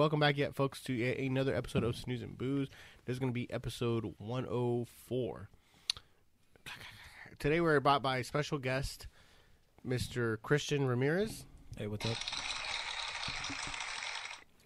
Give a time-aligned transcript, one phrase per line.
[0.00, 2.68] Welcome back, yet, folks, to a- another episode of Snooze and Booze.
[3.04, 5.50] This is going to be episode 104.
[7.38, 9.08] Today, we're brought by a special guest,
[9.86, 10.40] Mr.
[10.40, 11.44] Christian Ramirez
[11.76, 12.16] Hey, what's up?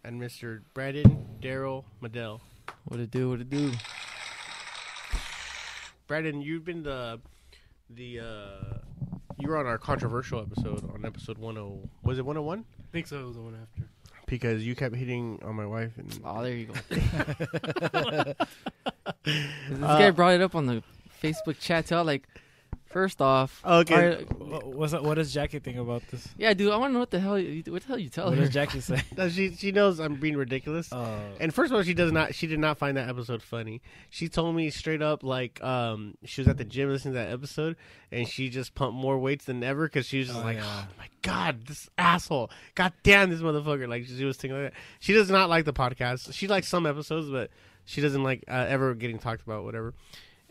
[0.05, 0.61] and Mr.
[0.73, 2.39] Brandon Daryl Medell.
[2.85, 3.31] What it do?
[3.31, 3.73] What it do?
[6.07, 7.21] Brandon, you've been the
[7.91, 8.79] the uh,
[9.37, 13.19] you were on our controversial episode on episode 10 was it 101 I think so.
[13.19, 13.84] It was the one after.
[14.27, 16.75] Because you kept hitting on my wife and Oh, there you go.
[19.25, 20.83] this guy brought it up on the
[21.23, 21.97] Facebook chat too.
[21.97, 22.29] Like,
[22.95, 23.95] first off, Okay.
[23.95, 26.27] alright, What, what's up, what does Jackie think about this?
[26.39, 28.27] yeah, dude, I want to know what the hell you, what the hell you tell
[28.27, 28.41] What her.
[28.41, 29.03] What does Jackie say?
[29.19, 30.89] No, she she knows I'm being ridiculous.
[30.93, 32.35] Oh, And first of all, she does not.
[32.35, 33.83] She did not find that episode funny.
[34.11, 37.31] She told me straight up, like, um, she was at the gym listening to that
[37.33, 37.77] episode,
[38.13, 40.65] and she just pumped more weights than ever because she was just Oh, like, yeah.
[40.65, 42.51] "Oh my god, this asshole!
[42.77, 44.81] God damn this motherfucker!" Like she was thinking like that.
[45.01, 46.33] She does not like the podcast.
[46.33, 47.51] She likes some episodes, but
[47.85, 49.95] she doesn't like uh, ever getting talked about, whatever.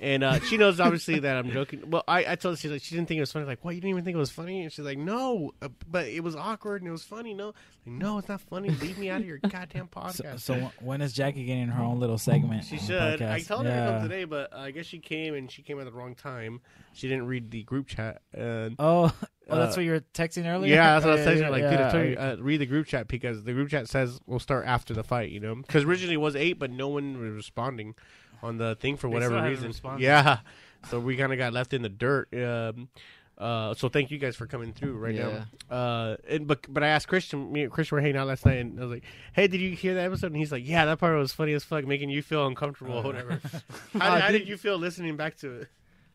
[0.04, 1.90] And uh, she knows obviously that I'm joking.
[1.90, 3.46] Well, I, I told her she's like she didn't think it was funny.
[3.46, 3.74] Like, what?
[3.74, 4.64] You didn't even think it was funny?
[4.64, 7.34] And she's like, no, uh, but it was awkward and it was funny.
[7.34, 8.70] No, like, no, it's not funny.
[8.70, 10.42] Leave me out of your goddamn podcast.
[10.42, 12.66] so when is Jackie getting her own little segment?
[12.66, 13.22] She should.
[13.22, 15.80] I told her to come today, but uh, I guess she came and she came
[15.80, 16.60] at the wrong time.
[16.94, 18.22] She didn't read the group chat.
[18.34, 19.06] And Oh,
[19.50, 20.76] oh, that's Uh, what you were texting earlier.
[20.76, 21.50] yeah, that's what I was saying.
[21.50, 23.88] Like, yeah, dude, I told you, uh, read the group chat because the group chat
[23.88, 25.30] says we'll start after the fight.
[25.32, 27.96] You know, because originally it was eight, but no one was responding
[28.44, 29.74] on the thing for whatever reason.
[29.98, 30.40] Yeah,
[30.90, 32.28] so we kind of got left in the dirt.
[32.36, 32.90] Um,
[33.36, 35.46] uh, so thank you guys for coming through right Yeah.
[35.70, 35.76] now.
[35.76, 38.58] Uh, and but but I asked Christian, me and Christian were hanging out last night,
[38.58, 39.04] and I was like,
[39.34, 41.64] "Hey, did you hear that episode?" And he's like, "Yeah, that part was funny as
[41.64, 43.04] fuck, making you feel uncomfortable, or Uh.
[43.04, 43.42] whatever."
[43.94, 44.42] How, how dude.
[44.42, 45.68] did you feel listening back to it?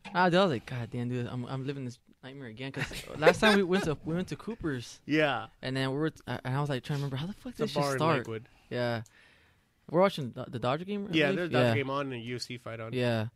[0.05, 2.71] Dude, I was like, God damn, dude, I'm, I'm living this nightmare again.
[2.71, 2.85] Cause
[3.17, 6.39] last time we went to we went to Cooper's, Yeah, and then we were, and
[6.55, 8.27] I was like trying to remember how the fuck did it's this a shit start?
[8.69, 9.01] Yeah,
[9.89, 11.07] we're watching the, the Dodger game.
[11.11, 11.35] I Yeah, believe?
[11.37, 12.93] there's a Dodger game on and a UFC fight on.
[12.93, 13.27] Yeah.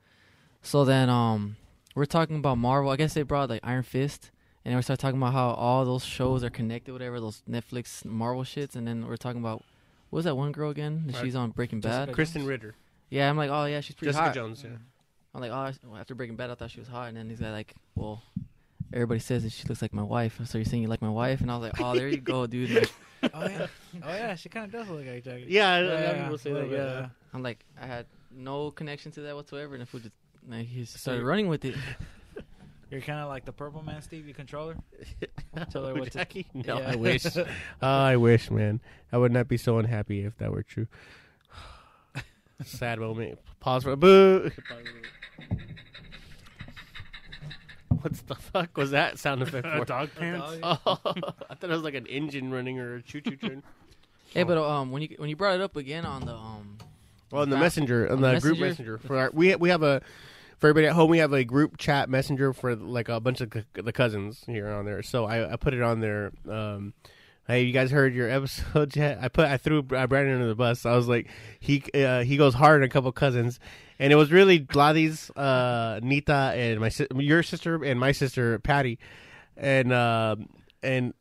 [0.61, 1.55] So then um
[1.95, 2.91] we're talking about Marvel.
[2.91, 4.31] I guess they brought like Iron Fist
[4.65, 8.05] and then we start talking about how all those shows are connected, whatever, those Netflix
[8.05, 9.63] Marvel shits, and then we're talking about
[10.09, 11.03] what was that one girl again?
[11.07, 11.21] Right.
[11.21, 12.07] She's on Breaking Bad.
[12.15, 12.75] Jessica Krysten Ritter,
[13.09, 14.27] Yeah, I'm like, oh yeah, she's pretty hot.
[14.33, 14.47] Jessica hot.
[14.47, 14.63] Jones.
[14.63, 14.77] Yeah.
[15.35, 17.47] I'm like, oh, after Breaking Bad, I thought she was hot, and then these he's
[17.47, 18.21] like, well,
[18.93, 21.41] everybody says that she looks like my wife, so you're saying you like my wife,
[21.41, 22.69] and I was like, oh, there you go, dude.
[22.71, 22.91] Like,
[23.33, 23.67] Oh yeah,
[24.03, 24.35] oh yeah.
[24.35, 25.45] She kind of does look like Jackie.
[25.47, 26.55] Yeah, a Yeah, yeah, people say that.
[26.55, 26.83] little bit, Yeah.
[26.85, 28.05] Uh, I'm like, I had
[28.35, 30.13] no connection to that whatsoever, and the food just
[30.49, 31.75] like he just So started you- running with it.
[32.91, 34.19] You're kind of like the Purple Man, Steve.
[34.19, 34.75] Stevie controller.
[35.71, 36.45] Tell her Who, what to- Jackie?
[36.53, 36.91] No, Yeah.
[36.91, 37.25] I wish.
[37.35, 37.45] Oh,
[37.81, 38.81] I wish, man.
[39.11, 40.85] I would not be so unhappy if that were true.
[42.65, 43.39] Sad moment.
[43.59, 44.51] Pause for a boo.
[48.03, 49.85] What's the fuck was that sound effect for?
[49.85, 50.57] dog pants.
[50.61, 53.63] Oh, I thought it was like an engine running or a choo choo train.
[54.33, 56.79] Hey, but um, when you when you brought it up again on the um,
[57.31, 58.93] Well, on the messenger, on on the the group messenger?
[58.93, 60.01] messenger for our, we we have a
[60.57, 61.11] for everybody at home.
[61.11, 64.69] We have a group chat messenger for like a bunch of c- the cousins here
[64.69, 65.03] on there.
[65.03, 66.31] So I, I put it on there.
[66.49, 66.93] Um,
[67.47, 69.19] hey, you guys heard your episode yet?
[69.21, 70.83] I put I threw uh, Brandon under the bus.
[70.87, 71.27] I was like,
[71.59, 73.59] he uh, he goes hard on a couple cousins,
[73.99, 78.59] and it was really Gladys, uh, Nita, and my si- your sister and my sister
[78.59, 78.99] Patty,
[79.57, 80.49] and um
[80.81, 81.13] and.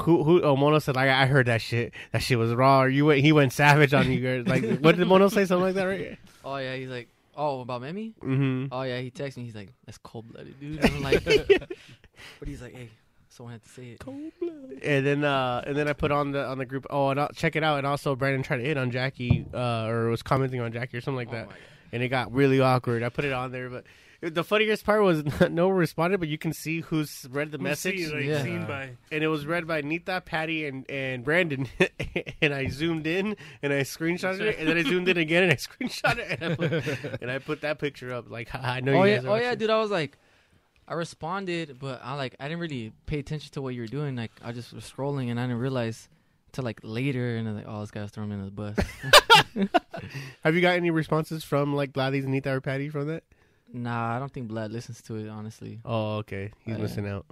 [0.00, 0.42] Who who?
[0.42, 1.94] Oh, Mono said like I heard that shit.
[2.12, 2.82] That shit was raw.
[2.82, 3.20] Or you went.
[3.20, 4.46] He went savage on you guys.
[4.46, 5.46] Like what did Mono say?
[5.46, 6.18] Something like that, right?
[6.44, 8.12] oh yeah, he's like, oh about Memi.
[8.22, 8.66] Mm-hmm.
[8.70, 9.44] Oh yeah, he texted me.
[9.44, 10.84] He's like, that's cold blooded, dude.
[10.84, 11.24] And I'm like,
[12.38, 12.90] but he's like, hey,
[13.30, 13.98] someone had to say it.
[13.98, 14.30] Cold
[14.82, 16.86] And then uh and then I put on the on the group.
[16.90, 17.78] Oh, and I'll check it out.
[17.78, 21.00] And also Brandon tried to hit on Jackie, uh, or was commenting on Jackie or
[21.00, 21.48] something like Oh that.
[21.92, 21.94] My God.
[21.94, 23.02] And it got really awkward.
[23.02, 23.84] I put it on there, but
[24.20, 27.64] the funniest part was no one responded, but you can see who's read the Who
[27.64, 28.42] message, see, like, Yeah.
[28.42, 31.68] seen by and it was read by Nita, Patty, and and Brandon.
[32.42, 35.52] and I zoomed in and I screenshotted it, and then I zoomed in again and
[35.52, 36.72] I screenshot it, and I put,
[37.22, 38.28] and I put that picture up.
[38.30, 39.24] Like I know Oh you yeah, guys.
[39.26, 39.70] are oh yeah, dude.
[39.70, 40.18] I was like,
[40.88, 44.16] I responded, but I like I didn't really pay attention to what you were doing.
[44.16, 46.08] Like I just was scrolling and I didn't realize
[46.52, 49.70] till like later, and I was like, oh, this guy's throwing me under the bus.
[50.44, 53.24] Have you got any responses from like Gladys, and Nita, or Patty from that?
[53.72, 55.28] nah, I don't think Blood listens to it.
[55.28, 56.52] Honestly, Oh, okay.
[56.64, 56.82] He's Oh, yeah.
[56.82, 57.26] missing out.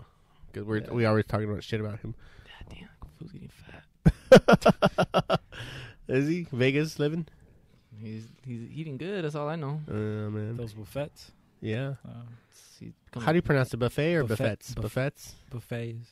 [0.53, 0.91] Cause we're Yeah.
[0.93, 2.15] we always talking about shit about him.
[2.45, 5.41] God damn, fool's getting fat.
[6.09, 7.27] Is he Vegas living?
[8.01, 9.25] He's he's eating good.
[9.25, 9.81] That's all I know.
[9.89, 9.93] Uh,
[10.31, 10.57] man.
[10.57, 11.33] Those buffets.
[11.61, 11.95] Yeah.
[12.07, 12.13] Uh,
[12.79, 13.79] He's How do you pronounce it?
[13.79, 14.75] Buffet or Buffet- buffets?
[14.75, 15.35] buff- Buffets.
[15.51, 16.11] buffets.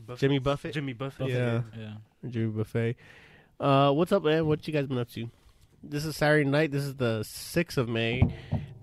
[0.00, 0.20] Buffett.
[0.20, 0.74] Jimmy Buffett.
[0.74, 1.28] Jimmy Buffett.
[1.28, 1.62] Yeah.
[1.76, 1.92] Yeah.
[2.28, 2.96] Jimmy Buffet.
[3.58, 4.46] Uh, what's up, man?
[4.46, 5.30] What you guys been up to?
[5.82, 6.70] This is Saturday night.
[6.72, 8.22] This is the sixth of May.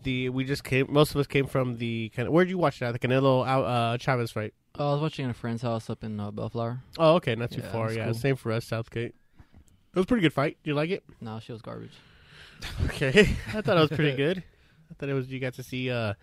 [0.04, 0.88] The we just came.
[0.90, 2.10] Most of us came from the.
[2.10, 2.92] Can- Where'd you watch that?
[2.94, 4.54] The Canelo uh, Chavez fight.
[4.80, 6.80] Oh, I was watching at a friend's house up in uh, Bellflower.
[7.00, 7.92] Oh, okay, not too Yeah, far.
[7.92, 8.14] Yeah, cool.
[8.14, 9.16] same for us, Southgate.
[9.16, 10.58] It was a pretty good fight.
[10.64, 11.04] Do you like it?
[11.20, 11.94] No, she was garbage.
[12.86, 13.10] Okay,
[13.54, 14.44] I thought it was pretty good.
[14.90, 15.28] I thought it was.
[15.28, 16.14] You got to see uh,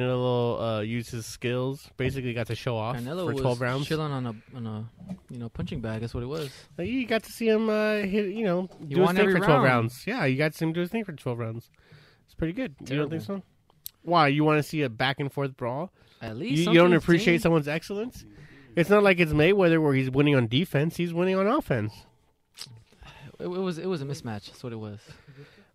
[0.00, 1.90] little uh, use his skills.
[1.96, 3.86] Basically, got to show off Canelo for twelve rounds.
[3.86, 4.88] chilling on a on a
[5.30, 6.00] you know punching bag.
[6.00, 6.50] That's what it was.
[6.78, 8.32] You got to see him uh, hit.
[8.34, 9.64] You know, He do his thing for twelve round.
[9.64, 10.04] rounds.
[10.06, 11.70] Yeah, you got to see him do his thing for twelve rounds.
[12.24, 12.74] It's pretty good.
[12.88, 13.42] You don't think so?
[14.02, 14.28] Why?
[14.28, 15.92] You want to see a back and forth brawl?
[16.20, 18.24] At least you something don't appreciate someone's excellence.
[18.74, 20.96] It's not like it's Mayweather where he's winning on defense.
[20.96, 21.92] He's winning on offense.
[23.38, 24.46] It, it was it was a mismatch.
[24.46, 25.00] That's what it was.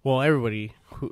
[0.07, 1.11] Well, everybody who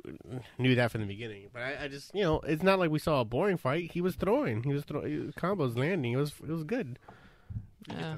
[0.56, 2.98] knew that from the beginning, but I, I just you know it's not like we
[2.98, 3.90] saw a boring fight.
[3.92, 6.12] He was throwing, he was throwing combos landing.
[6.12, 6.98] It was it was good.
[7.86, 8.14] Yeah.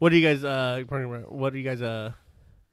[0.00, 0.82] What are you guys uh
[1.28, 2.10] what are you guys uh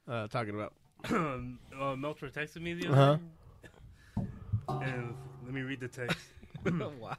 [0.08, 0.74] uh talking about?
[1.04, 3.00] uh, Melcher texted me the Uh-huh.
[3.12, 3.20] other
[3.62, 4.84] day.
[4.84, 5.14] And
[5.44, 6.18] let me read the text.
[7.00, 7.16] wow.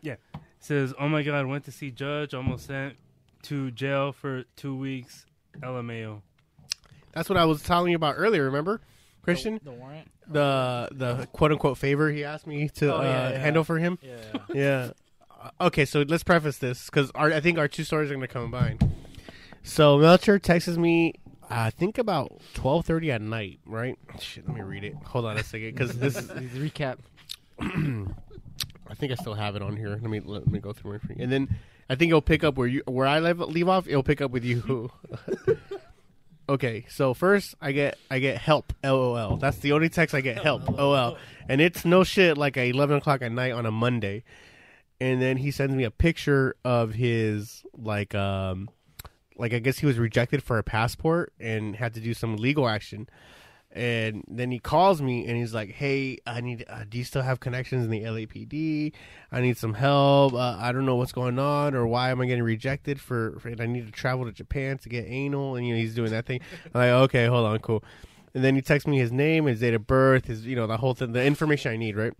[0.00, 0.16] Yeah.
[0.60, 2.96] Says, "Oh my God, went to see Judge, almost sent
[3.42, 5.26] to jail for two weeks.
[5.60, 6.22] LMAO."
[7.14, 8.44] That's what I was telling you about earlier.
[8.44, 8.80] Remember,
[9.22, 10.10] Christian, The, the warrant.
[10.28, 13.38] the the quote unquote favor he asked me to Oh, uh, yeah, yeah.
[13.38, 13.98] handle for him.
[14.02, 14.16] Yeah.
[14.52, 14.90] yeah.
[15.30, 18.32] Uh, Okay, so let's preface this because I think our two stories are going to
[18.32, 18.78] combine.
[19.62, 21.14] So Melcher texts me,
[21.50, 23.60] I think about twelve thirty at night.
[23.66, 23.98] Right?
[24.18, 24.94] Shit, let me read it.
[25.06, 26.28] Hold on a second, because this is.
[26.30, 26.96] Recap.
[27.60, 29.90] I think I still have it on here.
[29.90, 31.16] Let me let me go through my free.
[31.18, 31.54] And then
[31.90, 33.86] I think it'll pick up where you where I leave, leave off.
[33.86, 34.90] It'll pick up with you.
[36.48, 38.72] okay, so first I get I get help.
[38.82, 39.36] LOL.
[39.36, 40.42] That's the only text I get.
[40.42, 40.68] Help.
[40.78, 41.16] OL.
[41.48, 44.24] And it's no shit like at eleven o'clock at night on a Monday.
[45.00, 48.68] And then he sends me a picture of his like um
[49.36, 52.68] like I guess he was rejected for a passport and had to do some legal
[52.68, 53.08] action.
[53.74, 56.64] And then he calls me and he's like, "Hey, I need.
[56.68, 58.92] Uh, do you still have connections in the LAPD?
[59.32, 60.32] I need some help.
[60.32, 63.48] Uh, I don't know what's going on or why am I getting rejected for, for?
[63.48, 65.56] And I need to travel to Japan to get anal.
[65.56, 66.40] And you know he's doing that thing.
[66.66, 67.82] I'm like, okay, hold on, cool.
[68.32, 70.76] And then he texts me his name, his date of birth, his you know the
[70.76, 72.12] whole thing, the information I need, right?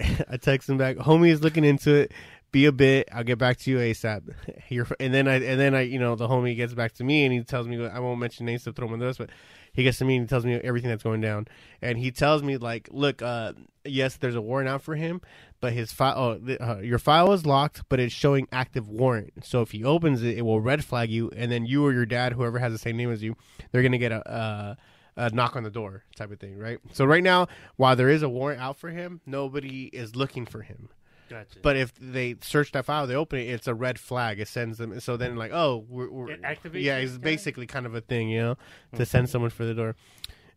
[0.30, 0.96] I text him back.
[0.96, 2.12] Homie is looking into it.
[2.52, 3.08] Be a bit.
[3.12, 4.34] I'll get back to you asap.
[5.00, 7.32] And then I and then I you know the homie gets back to me and
[7.32, 9.30] he tells me I won't mention names to throw him on this, but
[9.72, 11.48] he gets to me and he tells me everything that's going down.
[11.80, 13.54] And he tells me like, look, uh,
[13.84, 15.20] yes, there's a warrant out for him,
[15.60, 19.44] but his file, oh, uh, your file is locked, but it's showing active warrant.
[19.44, 22.06] So if he opens it, it will red flag you, and then you or your
[22.06, 23.36] dad, whoever has the same name as you,
[23.70, 24.76] they're gonna get a.
[25.14, 26.78] A knock on the door type of thing, right?
[26.94, 27.46] So right now,
[27.76, 30.88] while there is a warrant out for him, nobody is looking for him.
[31.32, 31.60] Gotcha.
[31.62, 34.38] But if they search that file, they open it, it's a red flag.
[34.38, 35.00] It sends them.
[35.00, 38.28] So then, like, oh, we're, we're It activates Yeah, it's basically kind of a thing,
[38.28, 38.58] you know,
[38.96, 39.96] to send someone for the door.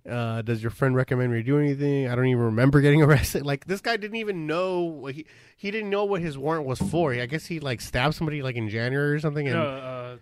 [0.08, 2.10] Uh, does your friend recommend me do anything?
[2.10, 3.46] I don't even remember getting arrested.
[3.46, 5.26] Like this guy didn't even know what he
[5.56, 7.14] he didn't know what his warrant was for.
[7.14, 9.48] I guess he like stabbed somebody like in January or something.
[9.48, 10.18] And no, uh,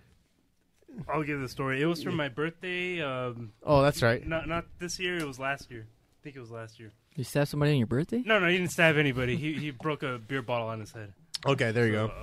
[1.11, 1.81] I'll give the story.
[1.81, 3.01] It was for my birthday.
[3.01, 4.25] Um, oh, that's right.
[4.25, 5.17] not not this year.
[5.17, 5.87] It was last year.
[5.89, 6.91] I think it was last year.
[7.15, 8.23] You stabbed somebody on your birthday?
[8.25, 9.35] No, no, he didn't stab anybody.
[9.35, 11.13] he he broke a beer bottle on his head.
[11.45, 12.13] Okay, there you So, go.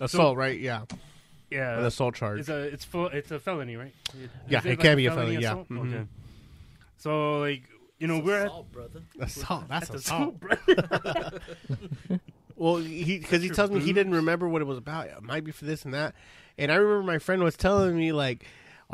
[0.00, 0.58] Uh, Assault, right?
[0.58, 0.82] Yeah,
[1.50, 2.40] yeah, an assault charge.
[2.40, 3.94] It's a it's full, it's a felony, right?
[4.48, 5.52] Yeah, Is it like can be a felony, yeah.
[5.52, 5.68] assault?
[5.70, 5.94] Mhm.
[5.94, 6.04] Okay.
[6.98, 7.62] So like
[7.98, 9.02] you know we're at assault, brother.
[9.20, 9.68] assault.
[9.68, 10.34] That's at the assault.
[10.40, 12.18] school,
[12.56, 15.06] Well, he because he Sure, tells me he didn't remember what it was about.
[15.06, 16.14] It might be for this and that.
[16.56, 18.44] And I remember my friend was telling me like,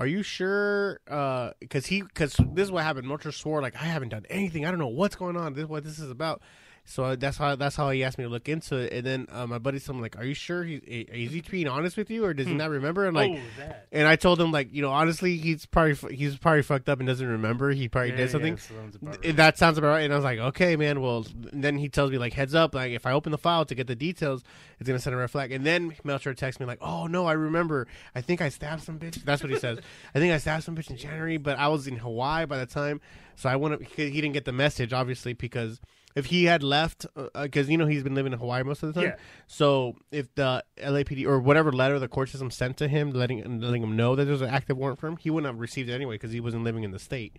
[0.00, 3.06] "Are you sure?" Uh, because he because this is what happened.
[3.06, 4.64] Motor swore like, "I haven't done anything.
[4.64, 5.52] I don't know what's going on.
[5.54, 6.42] This what this is about."
[6.90, 8.92] So uh, that's how that's how he asked me to look into it.
[8.92, 10.64] And then uh, my buddy told like, "Are you sure?
[10.64, 13.30] He is he being honest with you, or does he not remember?" And like,
[13.60, 16.98] oh, and I told him like, you know, honestly, he's probably he's probably fucked up
[16.98, 17.70] and doesn't remember.
[17.70, 18.56] He probably Yeah, did yeah, something.
[18.56, 19.36] sounds right.
[19.36, 20.00] That sounds about right.
[20.00, 21.00] And I was like, okay, man.
[21.00, 23.74] Well, then he tells me like, heads up, like if I open the file to
[23.76, 24.42] get the details,
[24.80, 25.52] it's gonna send a red flag.
[25.52, 27.86] And then Melcher texts me like, oh no, I remember.
[28.16, 29.22] I think I stabbed some bitch.
[29.22, 29.78] That's what he says.
[30.16, 32.66] I think I stabbed some bitch in January, but I was in Hawaii by the
[32.66, 33.00] time,
[33.36, 33.80] so I went.
[33.84, 35.80] He didn't get the message, obviously, because.
[36.16, 38.82] If he had left, uh, uh, because you know he's been living in Hawaii most
[38.82, 39.16] of the time, Yeah.
[39.46, 43.82] so if the LAPD or whatever letter the court system sent to him, letting letting
[43.82, 46.14] him know that there's an active warrant for him, he wouldn't have received it anyway
[46.16, 47.36] because he wasn't living in the state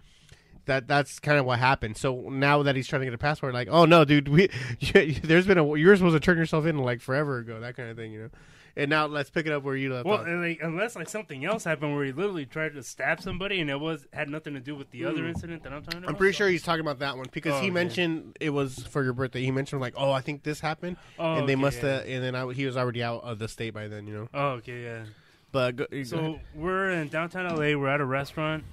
[0.66, 1.98] that that's kind of what happened.
[1.98, 4.48] So now that he's trying to get a passport, like, oh no, dude, we
[5.24, 7.98] there's been a you're supposed to turn yourself in like forever ago, that kind of
[7.98, 8.30] thing, you know.
[8.76, 10.28] And now let's pick it up where you left Well, off.
[10.28, 13.80] like unless like something else happened where he literally tried to stab somebody and it
[13.80, 16.08] was had nothing to do with the other incident that I'm talking about.
[16.08, 16.16] Hmm.
[16.16, 19.04] I'm pretty sure he's talking about that one because Oh, he mentioned it was for
[19.04, 19.44] your birthday.
[19.44, 21.90] He mentioned like, oh, I think this happened, Oh, and they okay, must yeah.
[21.98, 22.06] have.
[22.08, 24.30] And then I, he was already out of the state by then, you know.
[24.34, 25.04] Oh, okay, yeah.
[25.52, 26.42] But go, go So ahead.
[26.56, 27.78] we're in downtown LA.
[27.78, 28.64] We're at a restaurant.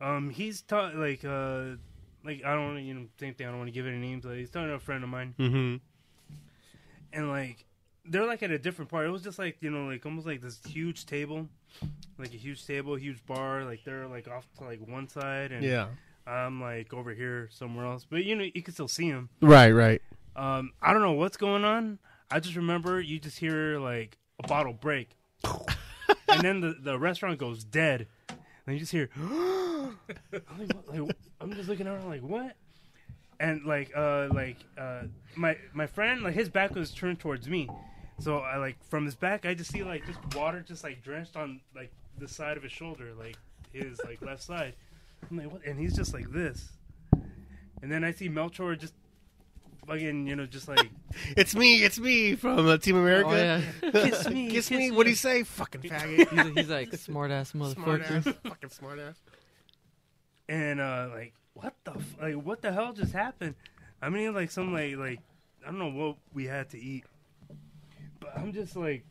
[0.00, 1.72] Um, he's ta- like uh,
[2.24, 3.46] like I don't you know same thing.
[3.46, 4.24] I don't want to give any names.
[4.24, 5.80] Like, he's talking to a friend of mine, Mhm.
[7.12, 7.64] and like
[8.10, 9.06] they're like at a different part.
[9.06, 11.48] It was just like you know, like almost like this huge table,
[12.18, 13.64] like a huge table, huge bar.
[13.64, 15.88] Like they're like off to like one side, and Yeah.
[16.26, 18.04] I'm like over here somewhere else.
[18.08, 19.30] But you know, you can still see them.
[19.40, 19.70] Right.
[19.70, 20.02] Right.
[20.36, 21.98] Um, I don't know what's going on.
[22.30, 25.16] I just remember you just hear like a bottle break,
[26.28, 29.08] and then the, the restaurant goes dead, and you just hear.
[29.18, 29.98] I'm,
[30.58, 30.70] like.
[30.86, 32.54] Like, I'm just looking around like what,
[33.40, 35.02] and like uh like uh
[35.36, 37.68] my my friend like his back was turned towards me,
[38.20, 41.36] so I like from his back I just see like just water just like drenched
[41.36, 43.36] on like the side of his shoulder like
[43.72, 44.74] his like left side.
[45.30, 46.68] I'm like what, and he's just like this,
[47.82, 48.94] and then I see Melchor just
[49.86, 50.88] fucking you know just like
[51.36, 51.82] It's me.
[51.84, 53.30] It's me from uh, Team America.
[53.30, 53.34] Oh
[53.86, 53.90] yeah.
[53.92, 54.90] kiss me, Kiss kiss me.
[54.90, 55.42] What do you say?
[55.42, 56.28] Fucking faggot.
[56.46, 58.26] he's, he's like smart ass smart motherfucker.
[58.26, 58.34] ass.
[58.44, 59.16] Fucking smart ass.
[60.48, 63.54] and uh like what the f- like what the hell just happened
[64.00, 65.18] i mean like some like like
[65.62, 67.04] i don't know what we had to eat
[68.20, 69.04] but i'm just like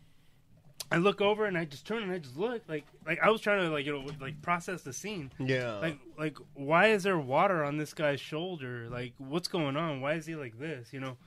[0.91, 3.41] i look over and i just turn and i just look like like i was
[3.41, 5.31] trying to like you know like process the scene.
[5.39, 5.75] Yeah.
[5.79, 8.87] like like why is there water on this guy's shoulder?
[8.89, 10.01] Like what's going on?
[10.01, 11.17] Why is he like this you know?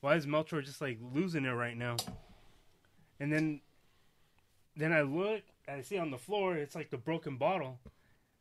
[0.00, 1.96] Why is melchor just like losing it right now?
[3.18, 3.60] And then
[4.76, 7.78] then i look i see on the floor it's like the broken bottle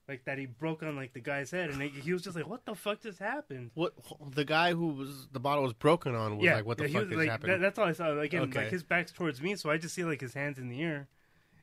[0.09, 2.47] like that he broke on like the guy's head and he, he was just like
[2.47, 3.93] what the fuck just happened what
[4.31, 7.01] the guy who was the bottle was broken on was like, what the yeah, fuck
[7.01, 7.53] was, just like, happened?
[7.53, 8.59] that- that's all i saw like, again, Okay.
[8.63, 11.07] like his back's towards me so i just see like his hands in the air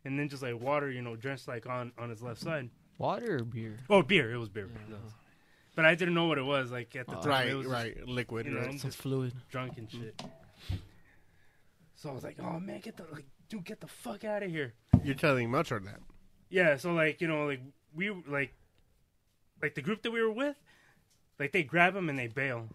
[0.04, 3.36] and then just like water you know drenched like on on his left side Water
[3.40, 3.76] or beer?
[3.90, 4.68] oh beer it was beer
[5.74, 7.20] but i didn't know what it was like at the Oh.
[7.22, 7.48] time right.
[7.48, 8.06] it was just Right.
[8.08, 8.46] Liquid.
[8.46, 8.80] you know, right.
[8.80, 9.34] Some fluid.
[9.50, 10.22] drunk and shit.
[11.94, 14.50] So I was like, "Oh man, get the like, dude, get the fuck out of
[14.50, 16.00] here!" You're telling much Melchor that.
[16.50, 17.60] Yeah, so like you know, like
[17.96, 18.52] we like,
[19.62, 20.56] like the group that we were with,
[21.40, 22.68] like they grab him and they bail,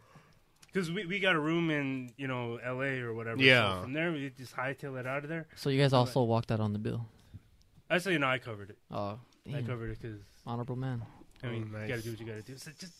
[0.68, 3.00] because we we got a room in you know L.A.
[3.00, 3.38] or whatever.
[3.40, 3.82] So Yeah.
[3.82, 5.48] from there we just hightail it out of there.
[5.56, 7.06] So you guys also walked out on the bill.
[7.90, 8.78] I Actually, no, I covered it.
[8.90, 9.66] Oh, I damn.
[9.66, 11.04] covered it because honorable man.
[11.44, 12.58] I mean, Oh, you gotta do what you gotta do.
[12.58, 12.94] So just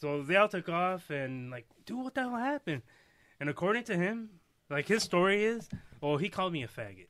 [0.00, 2.82] so they all took off and like, dude, what the hell happened?
[3.38, 4.30] And according to him,
[4.70, 5.68] like his story is,
[6.00, 7.08] well, he called me a faggot.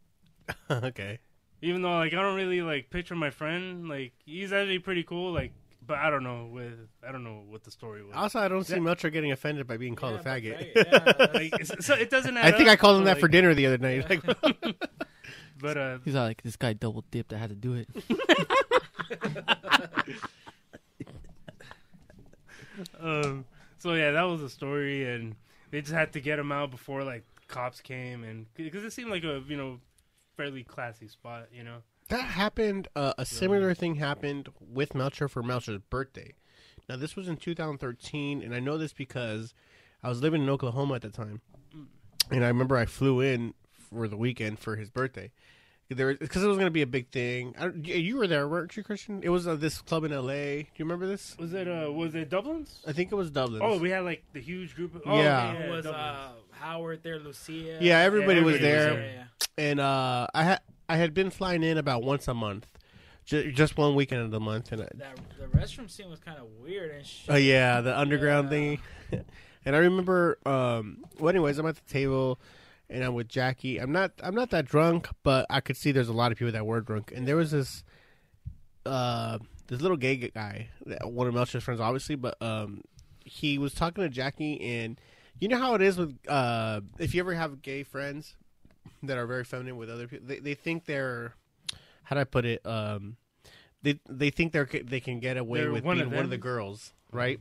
[0.88, 1.18] okay.
[1.62, 5.32] Even though like I don't really like picture my friend, like he's actually pretty cool.
[5.32, 5.52] Like,
[5.86, 8.12] but I don't know with I don't know what the story was.
[8.14, 10.74] Also, I don't see That- Melchor getting offended by being called Yeah, a but faggot.
[10.74, 12.36] yeah, like, so it doesn't.
[12.36, 14.08] I think up, I called him but, that for like- dinner the other night.
[14.08, 14.22] Like,
[15.62, 17.34] But uh, He's like, this guy double dipped.
[17.34, 17.86] I had to do it.
[23.00, 23.44] um,
[23.78, 25.34] so yeah, that was the story, and
[25.70, 29.10] they just had to get him out before like cops came, and because it seemed
[29.10, 29.80] like a you know
[30.40, 31.78] fairly classy spot, you know.
[32.08, 32.88] that happened.
[32.96, 36.32] Uh, a similar thing happened with Melchor for Melchor's birthday.
[36.88, 39.52] Now, this was in 2013, and I know this because
[40.02, 41.42] I was living in Oklahoma at the time,
[42.30, 43.52] and I remember I flew in
[43.90, 45.30] for the weekend for his birthday.
[45.92, 47.52] There, because it was going to be a big thing.
[47.58, 49.20] I, you- you were there, weren't you, Christian?
[49.24, 50.62] It was uh, this club in L.A.
[50.62, 51.36] Do you remember this?
[51.36, 52.80] Was it uh was it Dublin's?
[52.86, 53.60] I think it was Dublin.
[53.64, 54.94] Oh, we had like the huge group.
[54.94, 55.52] Of, oh, Yeah.
[55.52, 57.78] okay, It was uh, Howard there, Lucia.
[57.80, 58.90] yeah, everybody Yeah, was everybody was there.
[58.94, 59.02] there.
[59.04, 59.24] Yeah,
[59.58, 59.64] yeah.
[59.70, 62.68] and uh, I had I had been flying in about once a month,
[63.24, 66.38] just, just one weekend of the month, and I, That the restroom scene was kind
[66.38, 67.30] of weird and shit.
[67.34, 68.58] oh yeah, the underground Yeah.
[69.12, 69.24] thingy.
[69.64, 72.38] and I remember, um, well, anyways, I'm at the table,
[72.90, 73.78] and I'm with Jackie.
[73.78, 76.52] I'm not I'm not that drunk, but I could see there's a lot of people
[76.52, 77.84] that were drunk, and there was this
[78.84, 80.68] uh this little gay guy,
[81.04, 82.82] one of Melchor's friends, obviously, but um,
[83.24, 85.00] he was talking to Jackie, and
[85.38, 88.34] you know how it is with uh, if you ever have gay friends
[89.04, 91.34] that are very feminine with other people, they they think they're
[92.02, 92.66] how do I put it?
[92.66, 93.16] Um,
[93.82, 96.30] they they think they're they can get away They're with one being of one of
[96.30, 97.38] the girls, right?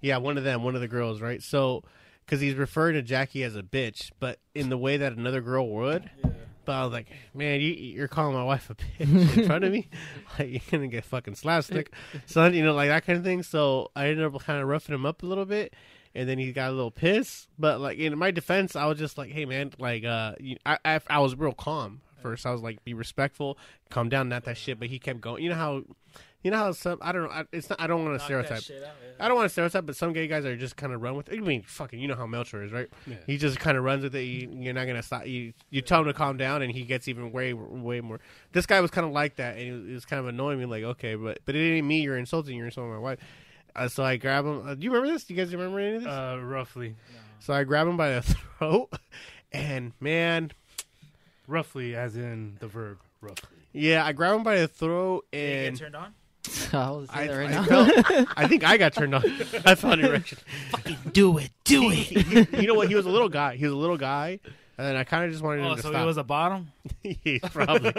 [0.00, 1.42] Yeah, one of them, one of the girls, right?
[1.42, 1.84] So,
[2.26, 5.68] because he's referring to Jackie as a bitch, but in the way that another girl
[5.68, 6.10] would.
[6.24, 6.30] Yeah.
[6.64, 9.72] But I was like, man, you, you're calling my wife a bitch in front of
[9.72, 9.88] me?
[10.38, 11.92] Like, you're going to get fucking slapstick.
[12.26, 13.42] Son, you know, like that kind of thing.
[13.42, 15.72] So I ended up kind of roughing him up a little bit.
[16.14, 17.48] And then he got a little pissed.
[17.58, 20.78] But, like, in my defense, I was just like, hey, man, like, uh, you, I,
[20.84, 22.44] I, I was real calm first.
[22.44, 23.56] I was like, be respectful,
[23.88, 24.78] calm down, not that shit.
[24.78, 25.42] But he kept going.
[25.42, 25.82] You know how,
[26.42, 28.58] you know how some, I don't know, I, it's not, I don't want to stereotype.
[28.58, 28.86] out, yeah.
[29.18, 31.28] I don't want to stereotype, but some gay guys are just kind of run with
[31.28, 31.38] it.
[31.38, 32.88] I mean, fucking, you know how Melcher is, right?
[33.06, 33.16] Yeah.
[33.26, 34.22] He just kind of runs with it.
[34.22, 35.26] You, you're not gonna stop.
[35.26, 38.20] You you tell him to calm down, and he gets even way way more.
[38.52, 40.58] This guy was kind of like that, and it was, it was kind of annoying
[40.58, 40.66] me.
[40.66, 42.00] Like, okay, but but it ain't me.
[42.02, 42.56] You're insulting.
[42.56, 43.18] You're insulting my wife.
[43.74, 44.66] Uh, so I grab him.
[44.66, 45.24] Uh, do you remember this?
[45.24, 46.12] Do you guys remember any of this?
[46.12, 46.94] Uh, roughly,
[47.40, 48.22] so I grab him by the
[48.58, 48.90] throat,
[49.52, 50.52] and man,
[51.46, 53.48] roughly, as in the verb roughly.
[53.72, 56.14] yeah, I grab him by the throat, Did you and get turned on?
[56.72, 57.64] I was I, that right I now.
[57.64, 59.22] felt- I think I got turned on.
[59.64, 60.38] I found erection.
[60.70, 62.88] Fucking do it, do He- he- you know what?
[62.88, 63.56] He was a little guy.
[63.56, 64.40] He was a little guy,
[64.78, 66.00] and then I kind of just wanted him Oh, to so stop.
[66.00, 66.72] he was a bottom.
[67.02, 67.92] He's probably.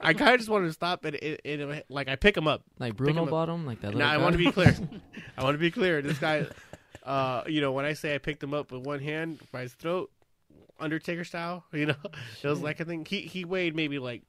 [0.00, 2.46] I kind of just wanted to stop, and it, it, it- like I pick him
[2.48, 2.62] up.
[2.78, 3.30] Like him Bruno up.
[3.30, 3.94] Bottom, like that.
[3.94, 4.04] Little bit.
[4.04, 4.76] Now I little want to be clear.
[5.38, 6.02] I want to be clear.
[6.02, 6.46] This guy,
[7.04, 9.72] uh, you know, when I say I picked him up with one hand by his
[9.74, 10.10] throat,
[10.80, 11.94] Undertaker style, you know,
[12.42, 14.22] it was like I think he he weighed maybe like.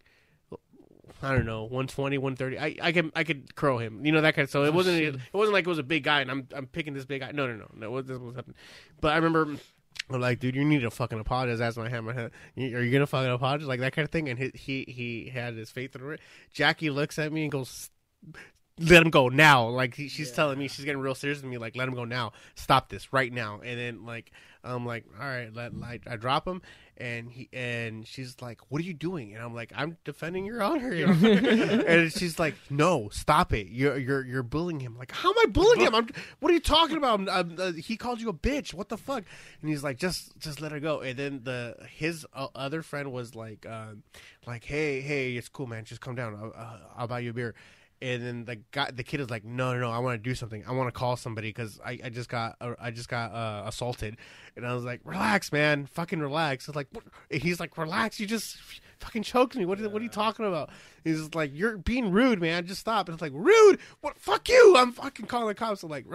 [1.21, 2.59] I don't know, 120, 130.
[2.59, 4.49] I, I can I could curl him, you know that kind of.
[4.49, 6.67] So it Oh, wasn't it wasn't like it was a big guy, and I'm I'm
[6.67, 7.31] picking this big guy.
[7.31, 7.91] No, no, no, no.
[7.91, 8.55] What this was happening?
[9.01, 9.55] But I remember
[10.09, 11.59] I'm like, dude, you need to fucking apologize.
[11.59, 12.31] That's my hand, my head.
[12.57, 14.29] Are you gonna fucking apologize, like that kind of thing?
[14.29, 16.19] And he he, he had his faith through it.
[16.53, 17.89] Jackie looks at me and goes,
[18.79, 20.35] "Let him go now." Like she's Yeah.
[20.35, 21.57] telling me, she's getting real serious with me.
[21.57, 22.33] Like, let him go now.
[22.55, 23.61] Stop this right now.
[23.63, 24.31] And then like
[24.63, 26.61] I'm like, all right, let I, I drop him,
[26.97, 29.33] and he and she's like, what are you doing?
[29.33, 30.93] And I'm like, I'm defending your honor.
[30.93, 31.13] you know?
[31.87, 33.67] and she's like, no, stop it.
[33.67, 34.97] You're you're you're bullying him.
[34.97, 35.95] Like, how am I bullying him?
[35.95, 36.07] I'm,
[36.39, 37.19] what are you talking about?
[37.21, 38.73] I'm- I'm, uh, he called you a bitch.
[38.73, 39.23] What the fuck?
[39.61, 40.99] And he's like, just just let her go.
[41.01, 44.03] And then the his uh, other friend was like, um,
[44.45, 45.85] like, hey hey, it's cool, man.
[45.85, 46.35] Just calm down.
[46.35, 47.55] I'll, uh, I'll buy you a beer.
[47.99, 49.89] And then the guy, the kid is like, no, no, no.
[49.89, 50.63] I want to do something.
[50.67, 53.63] I want to call somebody because I, I just got, uh, I just got uh,
[53.65, 54.17] assaulted.
[54.55, 56.67] And I was like, relax, man, fucking relax.
[56.67, 57.05] It's like, what?
[57.31, 58.19] He's like, relax.
[58.19, 58.57] You just
[58.99, 59.65] fucking choked me.
[59.65, 60.69] What, is, what are you talking about?
[61.03, 62.67] He's like, you're being rude, man.
[62.67, 63.09] Just stop.
[63.09, 63.79] And it's like, rude.
[64.01, 64.19] What?
[64.19, 64.75] Fuck you.
[64.77, 65.81] I'm fucking calling the cops.
[65.81, 66.05] I'm like,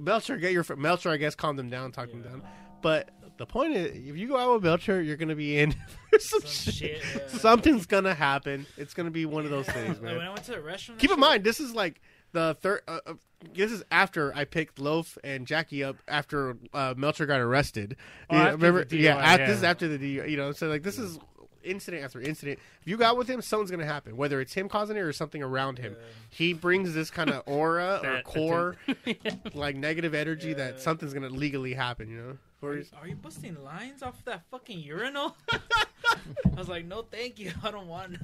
[0.00, 1.10] Melcher, get your Melcher.
[1.10, 2.42] I guess calm them down, talk them down.
[2.82, 5.72] But the point is, if you go out with Melcher, you're gonna be in
[6.10, 6.74] for some, Some shit.
[6.74, 7.38] shit, yeah.
[7.38, 8.66] Something's gonna happen.
[8.76, 10.16] It's gonna be one of those things, man.
[10.16, 12.00] when I went to the restaurant, Keep in mind, this is like
[12.32, 12.82] the third.
[12.88, 13.12] Uh, uh,
[13.54, 17.96] this is after I picked Loaf and Jackie up after uh, Melcher got arrested.
[18.30, 18.84] Oh, Yeah, after remember?
[18.84, 19.46] the yeah, yeah.
[19.48, 21.18] this is after the DUI, You know, so like this is
[21.64, 22.58] incident after incident.
[22.80, 24.16] If you got with him, something's gonna happen.
[24.16, 25.96] Whether it's him causing it or something around him,
[26.30, 28.76] he brings this kind of aura or That- core,
[29.54, 30.54] like negative energy Yeah.
[30.54, 32.08] that something's gonna legally happen.
[32.08, 32.38] You know.
[32.68, 35.36] Are you, are you busting lines off that fucking urinal?
[35.52, 37.50] I was like, no, thank you.
[37.62, 38.18] I don't want.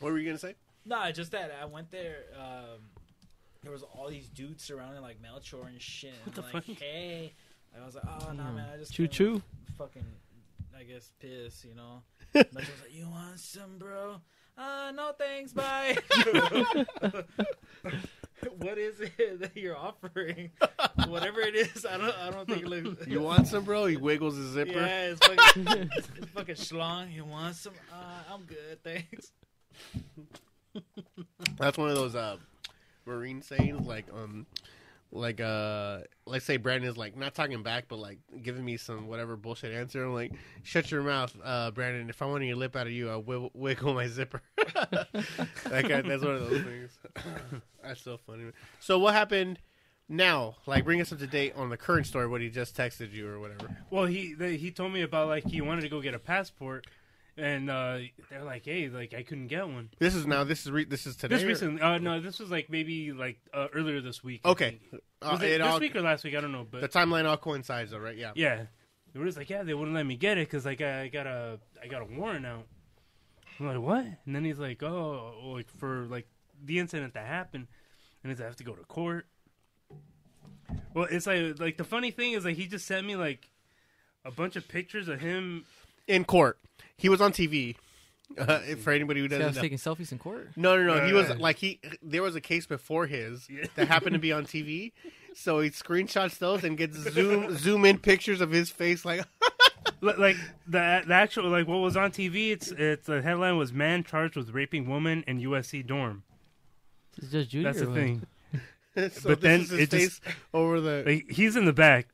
[0.00, 0.54] What were you gonna say?
[0.84, 2.24] Nah, just that I went there.
[2.38, 2.80] Um,
[3.62, 6.12] there was all these dudes surrounding like Melchor and shit.
[6.24, 6.76] What and the I'm like, fuck?
[6.78, 7.34] hey,
[7.80, 9.42] I was like, oh no, man, I just Choo choo.
[9.78, 10.04] fucking,
[10.78, 12.02] I guess, piss, you know.
[12.34, 14.20] Melchor like, you want some, bro?
[14.56, 15.96] Uh, no thanks, bye.
[18.58, 20.50] what is it that you're offering?
[21.08, 23.06] Whatever it is, I don't, I don't think it looks.
[23.06, 23.86] You want some, bro?
[23.86, 24.72] He wiggles his zipper.
[24.72, 27.12] Yeah, it's fucking, it's fucking schlong.
[27.12, 27.74] You want some?
[27.92, 29.32] Uh, I'm good, thanks.
[31.58, 32.36] That's one of those uh,
[33.06, 34.46] marine sayings, like um,
[35.12, 39.36] like uh, let's say Brandon's like not talking back, but like giving me some whatever
[39.36, 40.04] bullshit answer.
[40.04, 42.08] I'm like, shut your mouth, uh, Brandon.
[42.08, 44.42] If I want your lip out of you, I'll wi- wiggle my zipper.
[44.56, 46.98] guy, that's one of those things.
[47.82, 48.44] that's so funny.
[48.80, 49.58] So what happened?
[50.08, 52.26] Now, like, bring us up to date on the current story.
[52.26, 53.76] What he just texted you or whatever.
[53.90, 56.86] Well, he he told me about like he wanted to go get a passport,
[57.36, 57.98] and uh,
[58.30, 59.90] they're like, hey, like I couldn't get one.
[59.98, 60.44] This is now.
[60.44, 61.36] This is re- this is today.
[61.36, 64.40] This or- recently, uh, no, this was like maybe like uh, earlier this week.
[64.44, 64.78] I Okay.
[64.90, 65.02] think.
[65.22, 66.34] Uh, Was it, it this all, week or last week?
[66.34, 68.16] I don't know, but the timeline all coincides, though, right?
[68.16, 68.32] Yeah.
[68.34, 68.64] yeah,
[69.12, 71.26] they were just like, yeah, they wouldn't let me get it because like I got
[71.26, 72.66] a I got a warrant out.
[73.60, 74.04] I'm like, what?
[74.26, 76.26] And then he's like, oh, like for like
[76.64, 77.66] the incident that happened,
[78.22, 79.26] and he's like, I have to go to court.
[80.94, 83.48] Well, it's like like the funny thing is like he just sent me like
[84.24, 85.64] a bunch of pictures of him.
[86.06, 86.58] In court.
[86.96, 87.76] He was on TV.
[88.38, 89.62] Uh, for anybody who See, I doesn't was know.
[89.62, 90.48] taking selfies in court.
[90.56, 91.06] No, no, no.
[91.06, 91.80] He was like he.
[92.02, 93.64] There was a case before his Yeah.
[93.76, 94.92] that happened to be on TV,
[95.34, 99.04] so he screenshots those and gets zoom zoom in pictures of his face.
[99.04, 99.26] Like,
[100.00, 100.36] Li- like
[100.66, 102.52] the the actual like what was on TV.
[102.52, 106.22] It's it's the headline was man charged with raping woman in USC dorm.
[107.18, 107.64] It's just Judy.
[107.64, 107.94] That's the what?
[107.94, 108.22] thing.
[109.10, 110.22] so But this then is his it just-
[110.54, 111.02] over the.
[111.04, 112.06] Like he's in the back,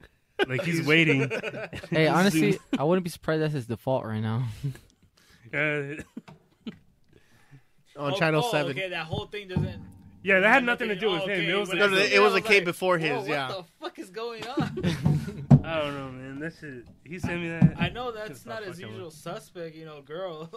[0.47, 1.31] like he's waiting.
[1.91, 4.45] Hey, honestly, I wouldn't be surprised that's his default right now.
[5.55, 5.95] Uh,
[7.97, 8.73] on Oh, Channel oh, Seven.
[8.73, 9.83] Okay, that whole thing doesn't.
[10.23, 11.49] yeah, that had nothing to do Oh, with him.
[11.49, 13.49] It was when like, No, I it was I a case like, before his, yeah.
[13.49, 14.83] What the fuck is going on?
[15.65, 16.39] I don't know, man.
[16.41, 16.85] That shit.
[17.05, 17.75] He sent me that.
[17.79, 20.51] I know that's not his usual with- suspect, you know, girl.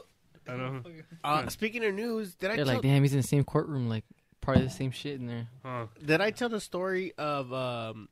[0.48, 0.82] I know.
[1.24, 3.88] Uh, speaking of news, did I They're tell, like, damn, he's in the same courtroom,
[3.88, 4.04] like
[4.42, 5.48] probably the same shit in there.
[5.64, 5.86] Huh.
[6.06, 8.10] did I tell the story of um,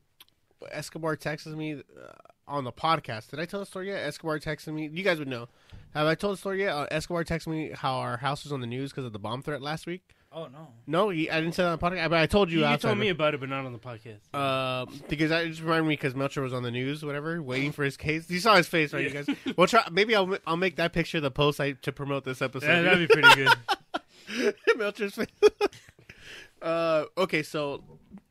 [0.72, 2.12] Escobar texted me uh,
[2.48, 3.30] on the podcast?
[3.30, 4.06] Did I tell the story yet?
[4.06, 4.90] Escobar texted me.
[4.92, 5.48] You guys would know.
[5.94, 6.74] Have I told the story yet?
[6.74, 9.42] Uh, Escobar texted me how our house was on the news because of the bomb
[9.42, 10.16] threat last week.
[10.32, 10.68] Oh no.
[10.86, 12.64] No, he, I didn't say that on the podcast, but I told you.
[12.68, 14.20] You, told me about it, but not on the podcast.
[14.32, 17.84] Uh, because that just reminded me because Melcher was on the news, whatever, waiting for
[17.84, 18.30] his case.
[18.30, 19.04] You saw his face, right?
[19.04, 19.28] You guys.
[19.58, 22.68] We'll try, maybe I'll I'll make that picture the post I, to promote this episode.
[22.68, 24.56] yeah, that'd be pretty good.
[24.78, 25.28] Melcher's face.
[26.62, 27.84] uh, okay, so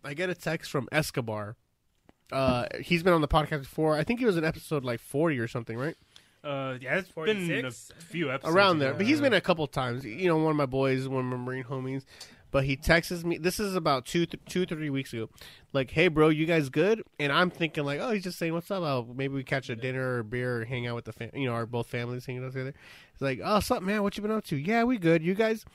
[0.04, 1.56] I get a text from Escobar,
[2.32, 3.94] Uh, he's been on the podcast before.
[3.96, 5.96] I think he was in episode like forty or something, right?
[6.44, 8.98] Uh, yeah, it's been a few episodes Around there, ago.
[8.98, 10.04] but he's been a couple times.
[10.04, 12.04] You know, one of my boys, one of my Marine homies.
[12.50, 13.36] But he texts me.
[13.36, 15.28] This is about two, th- two, three weeks ago.
[15.74, 17.02] Like, hey, bro, you guys good?
[17.18, 18.82] And I'm thinking like, oh, he's just saying what's up.
[18.82, 21.46] Oh, maybe we catch a dinner or beer or hang out with the fam- you
[21.46, 22.72] know, our both families hanging out together.
[23.12, 24.02] He's like, oh, what's up, man?
[24.02, 24.56] What you been up to?
[24.56, 25.22] Yeah, we good.
[25.22, 25.66] You guys?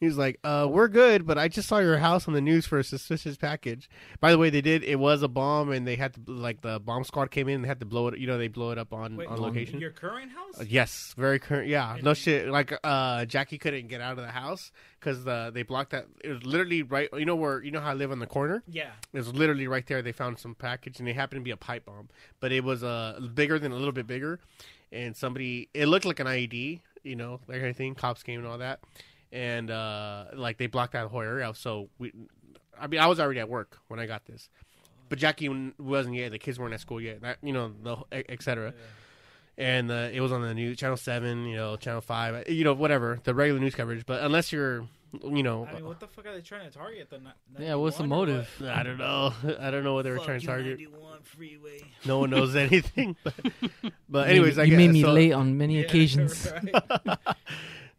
[0.00, 2.78] He's like, uh, we're good, but I just saw your house on the news for
[2.78, 3.90] a suspicious package.
[4.18, 4.82] By the way, they did.
[4.82, 7.56] It was a bomb, and they had to like the bomb squad came in.
[7.56, 8.18] and They had to blow it.
[8.18, 9.78] You know, they blow it up on Wait, on location.
[9.78, 10.58] Your current house?
[10.58, 11.68] Uh, yes, very current.
[11.68, 12.48] Yeah, no shit.
[12.48, 16.06] Like uh, Jackie couldn't get out of the house because the they blocked that.
[16.24, 17.10] It was literally right.
[17.12, 18.62] You know where you know how I live on the corner.
[18.66, 18.92] Yeah.
[19.12, 20.00] It was literally right there.
[20.00, 22.08] They found some package, and it happened to be a pipe bomb,
[22.40, 24.40] but it was uh bigger than a little bit bigger,
[24.90, 25.68] and somebody.
[25.74, 26.80] It looked like an IED.
[27.02, 27.94] You know, like anything.
[27.94, 28.80] Cops came and all that,
[29.32, 31.52] and uh like they blocked that whole area.
[31.54, 32.12] So we,
[32.78, 34.48] I mean, I was already at work when I got this.
[35.08, 36.30] But Jackie wasn't yet.
[36.30, 37.20] The kids weren't at school yet.
[37.22, 38.72] That you know, the et cetera
[39.58, 42.64] and uh, it was on the news channel 7 you know channel 5 uh, you
[42.64, 44.86] know whatever the regular news coverage but unless you're
[45.24, 47.10] you know I mean, what the fuck are they trying to target?
[47.10, 47.20] The
[47.58, 48.48] Yeah, what's the motive?
[48.58, 48.70] what?
[48.70, 50.80] i don't know i don't know what they were Fuck trying to target
[51.24, 51.82] freeway.
[52.06, 53.34] no one knows anything but,
[54.08, 56.50] but anyways made, i you get made me so, late on many Yeah, occasions.
[56.50, 57.18] right.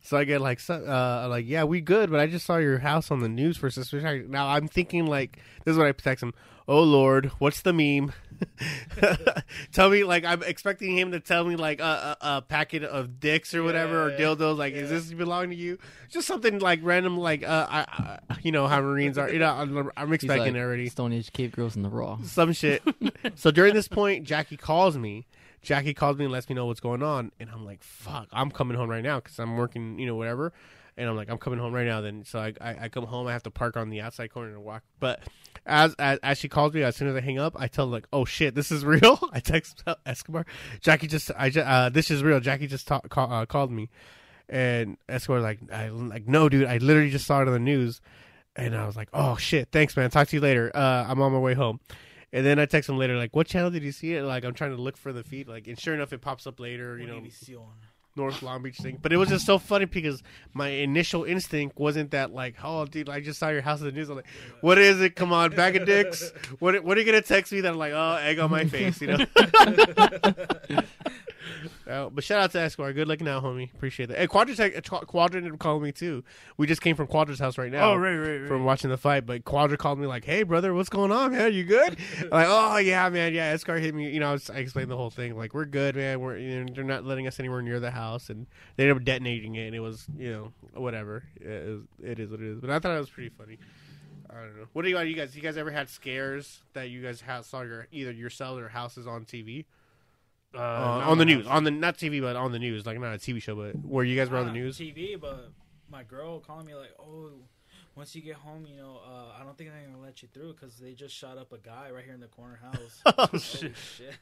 [0.02, 3.12] so i get like uh like yeah we good but i just saw your house
[3.12, 6.34] on the news for suspicious now i'm thinking like this is what i text him
[6.72, 8.14] oh lord what's the meme?
[9.72, 13.20] Tell me like i'm expecting him to tell me like a, a, a packet of
[13.20, 15.78] dicks or whatever Yeah, or dildos like is this belong to you?
[16.10, 17.80] Just something like random like uh I,
[18.30, 20.90] I you know how marines are you know i'm, I'm expecting like, already.
[20.90, 22.18] Stone Age cave girls in the raw.
[22.24, 22.82] some shit.
[23.36, 25.28] So during this point jackie calls me.
[25.62, 27.32] Jackie calls me and lets me know what's going on.
[27.40, 30.54] And i'm like fuck i'm coming home right now because i'm working you know whatever
[30.98, 32.02] and i'm like i'm coming home right now.
[32.02, 34.50] Then so I, I i come home i have to park on the outside corner
[34.50, 34.84] and walk.
[35.00, 35.22] But
[35.66, 37.92] as, as as she calls me as soon as i hang up i tell her
[37.92, 39.20] like oh shit this is real.
[39.32, 40.46] I text escobar.
[40.82, 42.40] Jackie just i just uh this is real.
[42.40, 43.90] Jackie just ta- call, uh, called me.
[44.50, 48.02] And escobar like i like no dude i literally just saw it on the news.
[48.56, 50.10] And i was like oh shit thanks man.
[50.10, 50.72] Talk to you later.
[50.74, 51.80] Uh i'm on my way home.
[52.34, 54.54] And then I text him later, like, "What channel did you see it?" Like, I'm
[54.54, 56.98] trying to look for the feed, like, and sure enough, it pops up later.
[56.98, 57.20] You know.
[58.16, 59.00] North Long Beach thing.
[59.02, 60.22] But it was just so funny because
[60.54, 63.92] my initial instinct wasn't that like, oh, dude, I just saw your house in the
[63.92, 64.10] news.
[64.10, 64.28] I'm like,
[64.62, 65.16] what is it?
[65.16, 66.32] Come on, bag of dicks.
[66.60, 69.02] What What are you gonna text me that I'm like, oh, egg on my face,
[69.02, 69.26] you know?
[71.88, 72.94] Oh, but shout out to Esquire.
[72.94, 73.74] Good looking out, homie.
[73.74, 74.18] Appreciate that.
[74.18, 76.24] Hey, Quadra, uh, Quadra called me too.
[76.58, 78.48] We just came from Quadra's house right now Oh, right, right, right.
[78.48, 79.26] from watching the fight.
[79.26, 81.54] But Quadra called me like, "Hey, brother, what's going on, man?
[81.54, 81.98] You good?"
[82.32, 83.34] Like, "Oh yeah, man.
[83.34, 84.10] Yeah, Escar hit me.
[84.12, 85.36] You know, I, was, I explained the whole thing.
[85.38, 86.20] Like, we're good, man.
[86.20, 89.04] We're you know, they're not letting us anywhere near the house, and they ended up
[89.04, 91.24] detonating it, and it was you know whatever.
[91.36, 92.60] It is, it is what it is.
[92.60, 93.58] But I thought it was pretty funny.
[94.30, 94.66] I don't know.
[94.72, 95.36] What do you, you guys?
[95.36, 99.06] You guys ever had scares that you guys have, saw your either yourselves or houses
[99.06, 99.66] on TV,
[100.54, 103.14] Uh, uh, on the news, on the not TV, but on the news, like not
[103.14, 104.78] a TV show, but where you guys were on the news.
[104.78, 105.52] TV, but
[105.90, 107.32] my girl calling me like, "Oh,
[107.96, 110.54] once you get home, you know, uh, I don't think they're gonna let you through
[110.54, 113.40] because they just shot up a guy right here in the corner house." Oh Holy
[113.40, 113.76] shit!
[113.98, 114.14] shit!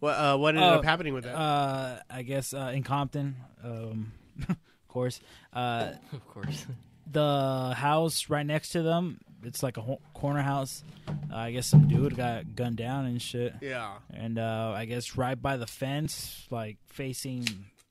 [0.00, 1.34] What uh, what ended Oh, up happening with that?
[1.36, 4.12] Uh, I guess uh, in Compton, um,
[4.48, 4.56] of
[4.88, 5.20] course,
[5.52, 6.66] uh, Of course.
[7.10, 10.82] the house right next to them, it's like a ho- corner house.
[11.08, 13.54] Uh, I guess some dude got gunned down and shit.
[13.60, 13.94] yeah.
[14.12, 17.46] and uh, I guess right by the fence, like facing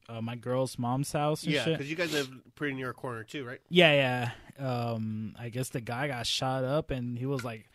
[0.10, 3.24] uh, my girl's mom's house and Yeah, because you guys live pretty near a corner
[3.24, 3.60] too, right?
[3.70, 4.66] Yeah, yeah.
[4.66, 7.70] Um, I guess the guy got shot up, and he was like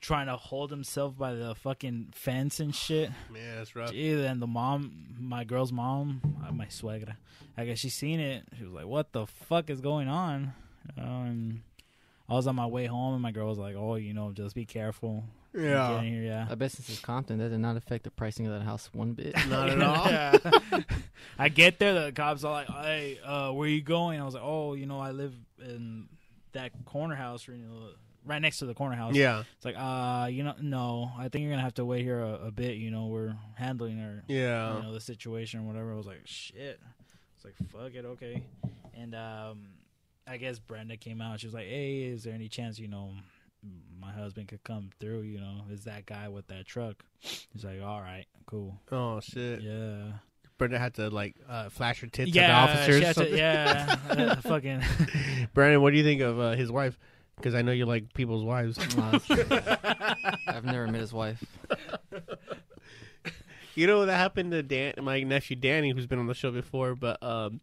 [0.00, 3.10] trying to hold himself by the fucking fence and shit.
[3.30, 3.92] Man, that's rough.
[3.92, 7.16] Gee, and the mom, my girl's mom, uh, my suegra,
[7.56, 8.44] I guess she seen it.
[8.58, 10.52] She was like, "What the fuck is going on?"
[10.98, 11.62] Um,
[12.28, 14.54] I was on my way home, and my girl was like, "Oh, you know, just
[14.54, 15.94] be careful." Yeah.
[15.94, 16.46] Getting here, yeah.
[16.50, 19.12] I bet since it's Compton, that did not affect the pricing of that house one
[19.12, 19.34] bit.
[19.48, 20.06] Not at all.
[20.10, 20.82] Yeah.
[21.38, 24.42] I get there, the cops are like, "Hey, uh, where you going?" I was like,
[24.44, 25.34] "Oh, you know, I live
[25.64, 26.08] in
[26.52, 27.88] that corner house, you know,
[28.26, 31.42] right next to the corner house." Yeah, It's like, uh, you know, no, I think
[31.42, 32.76] you're gonna have to wait here a, a bit.
[32.76, 34.76] You know, we're handling our, yeah.
[34.76, 35.92] you know, the situation or whatever.
[35.92, 36.80] I was like, shit.
[37.36, 38.42] It's like, fuck it, okay.
[38.94, 39.68] And um,
[40.26, 41.40] I guess Brenda came out.
[41.40, 43.12] She was like, hey, is there any chance, you know,
[44.00, 45.20] my husband could come through?
[45.20, 47.04] You know, is that guy with that truck?
[47.20, 48.78] He's like, all right, cool.
[48.90, 49.62] Oh shit.
[49.62, 50.12] Yeah.
[50.58, 52.96] Brenda had to like uh, flash her tits yeah, at the officers.
[52.96, 54.82] she or had to- yeah, uh, fucking.
[55.54, 56.98] Brandon, what do you think of uh, his wife?
[57.36, 58.78] Because I know you like people's wives.
[58.96, 59.18] Nah,
[60.48, 61.44] I've never met his wife.
[63.74, 66.94] you know that happened to Dan, my nephew Danny, who's been on the show before.
[66.94, 67.60] But um,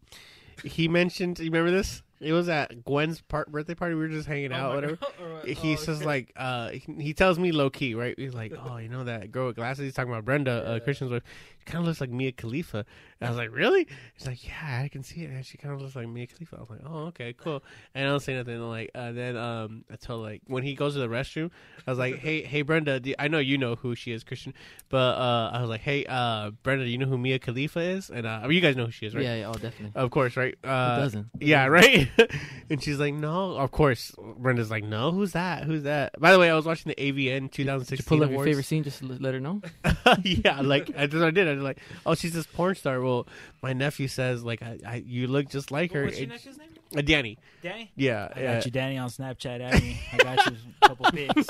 [0.62, 1.40] he mentioned.
[1.40, 2.02] You remember this?
[2.24, 3.94] It was at Gwen's part, birthday party.
[3.94, 4.98] We were just hanging out, whatever.
[5.44, 8.14] he says like uh he, he tells me low key right?
[8.18, 9.84] He's like oh you know that girl with glasses?
[9.84, 11.22] He's talking about brenda uh, christian's wife
[11.66, 12.84] kind of looks like mia khalifa
[13.20, 15.74] and i was like really he's like yeah i can see it and she kind
[15.74, 17.62] of looks like mia khalifa i was like oh okay cool
[17.94, 20.94] and i don't say nothing like uh, then um i told like when he goes
[20.94, 21.50] to the restroom
[21.86, 24.52] i was like hey hey brenda do, i know you know who she is christian
[24.88, 28.10] but uh i was like hey uh brenda do you know who mia khalifa is
[28.10, 29.92] and uh I mean, you guys know who she is right Yeah, yeah, oh, definitely.
[29.94, 31.26] of course right Who uh doesn't?
[31.40, 32.08] yeah, right.
[32.70, 35.64] and she's like, "No, of course." Brenda's like, "No, who's that?
[35.64, 37.66] Who's that?" By the way, I was watching the AVN Did
[37.98, 39.60] you pull up your favorite scene just to let her know?
[40.22, 41.48] yeah, like I just I did.
[41.48, 43.26] I was like, "Oh, she's this porn star." Well,
[43.62, 46.58] my nephew says like, I, I "You look just like her." What's your It- nephew's
[46.58, 46.68] name?
[46.96, 47.38] uh, Danny.
[47.62, 47.90] Danny.
[47.96, 48.54] Yeah, I yeah.
[48.54, 49.60] got you, Danny, on Snapchat.
[49.60, 49.98] At me.
[50.12, 51.46] I got you a couple pics.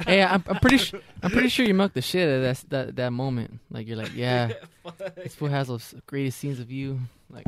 [0.06, 1.00] hey, I'm, I'm pretty sure.
[1.22, 3.58] I'm pretty sure you milked the shit out of that that that moment.
[3.70, 4.52] Like you're like, yeah,
[5.16, 7.00] this fool has those greatest scenes of you.
[7.30, 7.46] Like,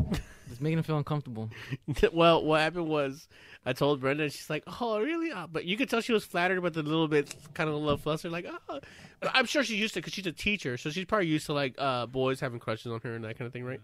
[0.50, 1.48] just making him feel uncomfortable.
[2.12, 3.26] well, what happened was
[3.64, 6.24] I told Brenda, and she's like, "Oh, really?" Uh, but you could tell she was
[6.24, 8.80] flattered, but a little bit, kind of a little flustered, like, "Oh."
[9.20, 11.52] But I'm sure she's used to because she's a teacher, so she's probably used to
[11.54, 13.80] like uh, boys having crushes on her and that kind of thing, right?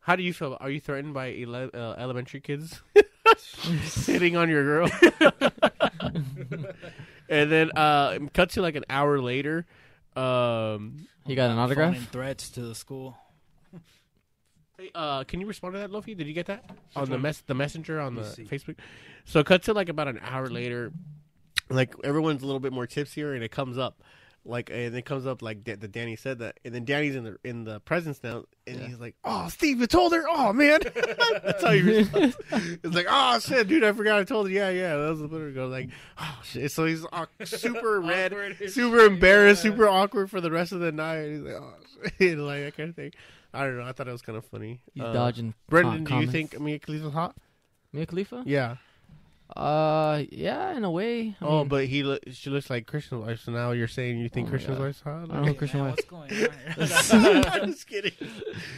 [0.00, 0.56] How do you feel?
[0.60, 2.80] Are you threatened by ele- uh, elementary kids
[3.84, 4.90] sitting on your girl?
[7.28, 9.66] and then uh, cut to like an hour later.
[10.16, 11.94] Um, He got an autograph.
[11.94, 13.16] Phoning threats to the school.
[14.80, 16.16] Hey, uh, can you respond to that, Lofi?
[16.16, 16.64] Did you get that
[16.96, 18.44] on the mess the messenger on the see.
[18.44, 18.76] Facebook?
[19.26, 20.90] So it cuts to like about an hour later,
[21.68, 24.02] like everyone's a little bit more tipsier, and it comes up,
[24.46, 25.92] like and it comes up like that.
[25.92, 28.86] Danny said that, and then Danny's in the in the presence now, and Yeah.
[28.86, 30.24] he's like, "Oh, Steve, you told her?
[30.30, 30.80] Oh man,
[31.44, 32.38] that's how he responds.
[32.50, 34.52] It's like, "Oh shit, dude, I forgot I told her.
[34.52, 35.66] Yeah, yeah." That was the better go.
[35.66, 36.72] Like, oh shit.
[36.72, 39.72] So he's uh, super red, Awkward super embarrassed, yeah.
[39.72, 41.28] super awkward for the rest of the night.
[41.28, 41.74] He's like, "Oh
[42.18, 43.12] shit," like that kind of thing.
[43.52, 43.84] I don't know.
[43.84, 44.80] I thought it was kind of funny.
[44.94, 45.54] He's Uh, dodging.
[45.68, 47.36] Brendan, com- do you think Mia Khalifa's hot?
[47.92, 48.42] Mia Khalifa?
[48.46, 48.76] Yeah.
[49.56, 51.34] Uh, yeah, in a way.
[51.40, 53.40] I oh, mean, but he look, she looks like Christian's wife.
[53.40, 54.84] So now you're saying you think Oh my Christian's God.
[54.84, 55.10] wife's hot?
[55.10, 55.96] I don't know who Christian Man, wife.
[55.96, 57.42] what's going on here?
[57.62, 58.12] I'm just kidding.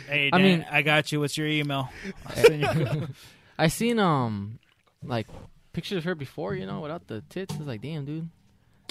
[0.09, 1.21] hey, I mean- I got you.
[1.21, 1.91] What's your email?
[2.27, 3.09] I'll send you-
[3.59, 4.59] I seen um,
[5.05, 5.27] like
[5.75, 6.55] pictures of her before.
[6.55, 7.55] You know, without the tits.
[7.55, 8.31] It's like, damn, dude.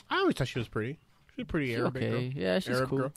[0.08, 1.00] I always thought she was pretty.
[1.36, 2.32] She's pretty She's Arabic okay.
[2.36, 2.98] Yeah, she's Arab cool.
[3.00, 3.14] girl.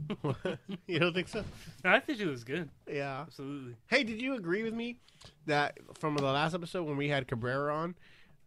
[0.86, 1.44] you don't think so?
[1.84, 2.68] I think she was good.
[2.90, 3.20] Yeah.
[3.20, 3.76] Absolutely.
[3.86, 4.98] Hey, did you agree with me
[5.46, 7.94] that from the last episode when we had Cabrera on,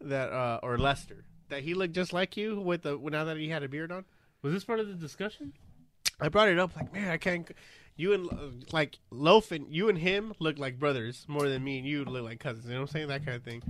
[0.02, 3.50] that uh or Lester, that he looked just like you with the now that he
[3.50, 4.06] had a beard on?
[4.42, 5.54] Was this part of the discussion?
[6.20, 7.50] I brought it up like, man, I can't.
[7.98, 11.88] You and like Loaf and you and him look like brothers more than me and
[11.88, 12.66] you look like cousins.
[12.68, 13.08] You know what I'm saying?
[13.08, 13.64] That kind of thing.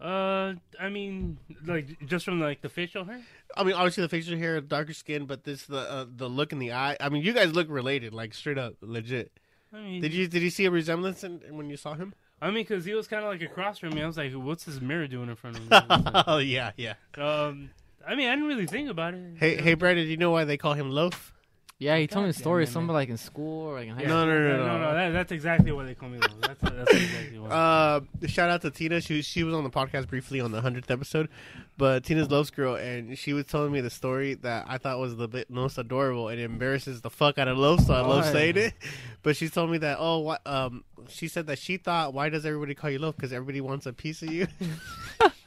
[0.00, 3.20] Uh, I mean, like just from like the facial hair.
[3.56, 6.58] I mean, obviously the facial hair, darker skin, but this the uh, the look in
[6.58, 6.96] the eye.
[7.00, 9.30] I mean, you guys look related, like straight up, legit.
[9.72, 12.14] I mean, Did you did you see a resemblance in, when you saw him?
[12.42, 14.02] I mean, because he was kind of like across from me.
[14.02, 15.84] I was like, "What's this mirror doing in front of me?" Like,
[16.26, 16.94] oh yeah, yeah.
[17.18, 17.70] um,
[18.06, 19.36] I mean, I didn't really think about it.
[19.36, 21.34] Hey, hey, Brandon, do you know why they call him Loaf?
[21.80, 22.64] Yeah, he told me God the story.
[22.64, 24.14] damn it, Something like in school or like in high school.
[24.14, 24.78] No, no, no, no, no.
[24.80, 24.94] no.
[24.94, 26.18] That, that's exactly what they call me.
[26.18, 26.46] Though.
[26.46, 27.50] That's that's exactly what.
[27.50, 29.00] Uh, shout out to Tina.
[29.00, 31.30] She she was on the podcast briefly on the hundredth episode,
[31.78, 35.16] but Tina's Loaf's girl, and she was telling me the story that I thought was
[35.16, 38.26] the bit most adorable and it embarrasses the fuck out of Loaf, so I love
[38.26, 38.32] Why?
[38.32, 38.74] saying it.
[39.22, 42.44] But she told me that oh, what, um, she said that she thought why does
[42.44, 44.48] everybody call you Loaf because everybody wants a piece of you.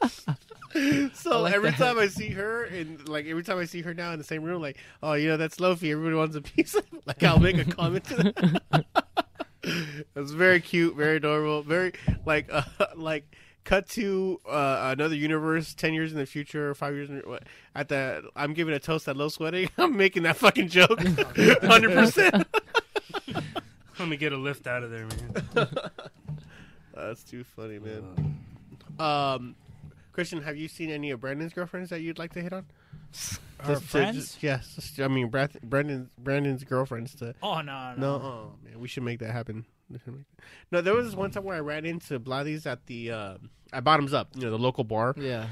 [1.13, 1.77] so like every that.
[1.77, 4.43] time I see her, and like every time I see her now in the same
[4.43, 5.91] room, like oh, you know that's Lofi.
[5.91, 6.75] Everybody wants a piece.
[6.75, 8.85] of Like I'll make a comment to that.
[10.15, 11.93] It's very cute, very adorable, very
[12.25, 12.63] like uh,
[12.97, 13.33] like
[13.63, 17.87] cut to uh, another universe, ten years in the future, five years in what, at
[17.87, 18.29] the.
[18.35, 19.69] I'm giving a toast at low sweating.
[19.77, 20.99] I'm making that fucking joke,
[21.61, 22.45] hundred percent.
[23.99, 25.67] Let me get a lift out of there, man.
[26.93, 28.37] That's too funny, man.
[28.99, 29.55] Um,
[30.13, 32.65] Christian, have you seen any of Brandon's girlfriends that you'd like to hit on?
[33.59, 34.15] Her Just to- friends?
[34.15, 34.75] just- yes.
[34.75, 37.97] just- I mean, Brad- Brandon's Brandon's girlfriends to Oh no, no.
[37.97, 39.65] No, oh man, we should make that happen.
[39.89, 40.25] We should make-
[40.71, 43.37] No, there was this one time where I ran into Blatty's at the uh,
[43.73, 45.47] at Bottoms Up, you know, the local bar, Yeah.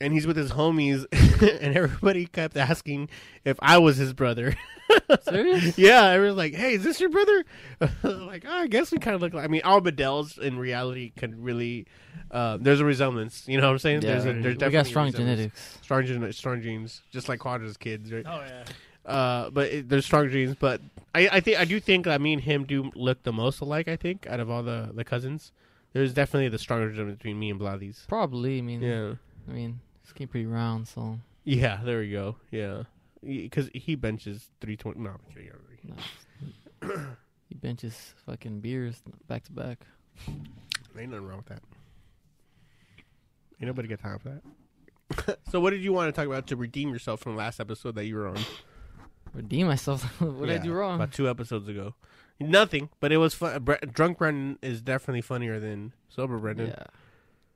[0.00, 1.04] And he's with his homies,
[1.60, 3.08] and everybody kept asking
[3.44, 4.54] if I was his brother.
[5.22, 5.78] Serious?
[5.78, 7.44] yeah, I was like, "Hey, is this your brother?"
[8.02, 9.44] like, oh, I guess we kind of look like.
[9.44, 11.86] I mean, all Bedell's in reality can really.
[12.30, 13.46] Uh, there's a resemblance.
[13.46, 14.02] You know what I'm saying?
[14.02, 14.12] Yeah.
[14.12, 15.36] there's a, there's we definitely got strong resemblance.
[15.38, 15.78] genetics.
[15.82, 18.24] Strong, gen- strong genes, just like Quadra's kids, right?
[18.26, 18.64] Oh yeah.
[19.06, 20.56] Uh, but it, there's strong genes.
[20.58, 20.80] But
[21.14, 23.88] I, I think I do think that me and him do look the most alike.
[23.88, 25.52] I think out of all the the cousins,
[25.92, 28.04] there's definitely the stronger difference between me and Blathy's.
[28.08, 28.58] Probably.
[28.58, 29.14] I mean, Yeah,
[29.48, 31.80] I mean, skin pretty round, so yeah.
[31.82, 32.36] There we go.
[32.50, 32.82] Yeah,
[33.24, 35.00] because he benches three twenty.
[35.00, 35.50] No, I'm kidding.
[35.50, 36.96] I'm kidding.
[36.98, 37.16] no.
[37.48, 39.86] he benches fucking beers back to back.
[40.98, 41.62] Ain't nothing wrong with that.
[43.60, 45.38] Ain't nobody got time for that.
[45.50, 47.94] so, what did you want to talk about to redeem yourself from the last episode
[47.94, 48.38] that you were on?
[49.32, 50.02] Redeem myself.
[50.20, 50.96] what did I do wrong?
[50.96, 51.94] About two episodes ago.
[52.38, 53.66] Nothing, but it was fun.
[53.92, 56.68] Drunk Brendan is definitely funnier than sober Brendan.
[56.68, 56.84] Yeah.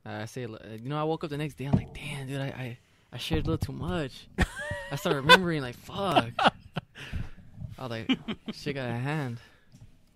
[0.04, 0.48] I say, uh,
[0.82, 1.64] you know, I woke up the next day.
[1.64, 2.78] I'm like, damn, dude, I, I,
[3.12, 4.28] I shared a little too much.
[4.90, 6.30] I started remembering, like, fuck.
[6.38, 8.18] I was like,
[8.52, 9.38] shit got a hand.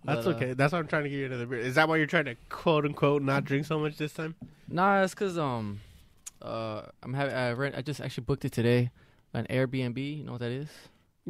[0.03, 0.53] That's But, uh, okay.
[0.53, 1.59] That's why I'm trying to get you another beer.
[1.59, 4.35] Is that why you're trying to quote unquote not drink so much this time?
[4.67, 5.81] Nah, it's cause um,
[6.41, 7.75] uh, I'm having I rent.
[7.75, 8.91] I just actually booked it today,
[9.33, 10.17] an Airbnb.
[10.19, 10.69] You know what that is?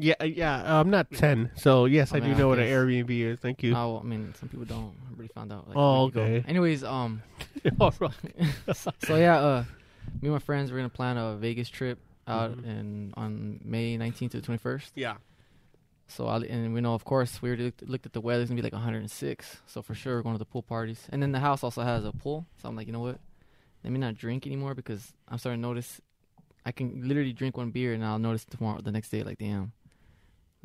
[0.01, 0.63] Yeah, uh, yeah.
[0.77, 2.65] uh, I'm not ten, so yes, Oh, I do man, know what an.
[2.65, 3.39] Airbnb is.
[3.39, 3.73] Thank you.
[3.73, 4.93] No, I mean some people don't.
[5.07, 5.67] I already found out.
[5.67, 6.21] Like, Oh, week ago.
[6.23, 6.45] okay.
[6.47, 7.21] Anyways, um,
[7.79, 8.11] All right.
[8.73, 9.63] so yeah, uh,
[10.21, 12.65] me and my friends we're gonna plan a Vegas trip out Mhm.
[12.65, 14.91] in on May 19th to the 21st.
[14.95, 15.15] yeah.
[16.07, 18.41] So I and we know, of course, we already looked, looked at the weather.
[18.41, 19.61] It's gonna be like 106.
[19.67, 21.07] So for sure, we're going to the pool parties.
[21.11, 22.47] And then the house also has a pool.
[22.61, 23.19] So I'm like, you know what?
[23.83, 26.01] Let me not drink anymore because I'm starting to notice.
[26.65, 29.71] I can literally drink one beer and I'll notice tomorrow, the next day, like, damn,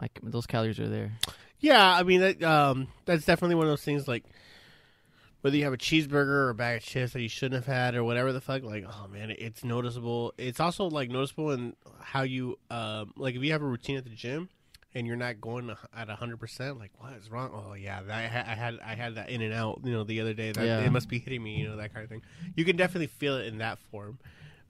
[0.00, 1.12] like those calories are there.
[1.60, 4.06] Yeah, I mean that, um, that's definitely one of those things.
[4.08, 4.24] Like
[5.40, 7.94] whether you have a cheeseburger or a bag of chips that you shouldn't have had
[7.94, 8.62] or whatever the fuck.
[8.62, 10.32] Like, oh man, it's noticeable.
[10.38, 14.04] It's also like noticeable in how you, um, like if you have a routine at
[14.04, 14.48] the gym
[14.94, 16.78] and you're not going at hundred percent.
[16.78, 17.50] Like, what is wrong?
[17.52, 19.80] Oh yeah, that, I, ha- I had I had that in and out.
[19.84, 20.52] You know, the other day.
[20.52, 20.80] That Yeah.
[20.80, 21.56] it must be hitting me.
[21.60, 22.22] You know, that kind of thing.
[22.56, 24.18] You can definitely feel it in that form.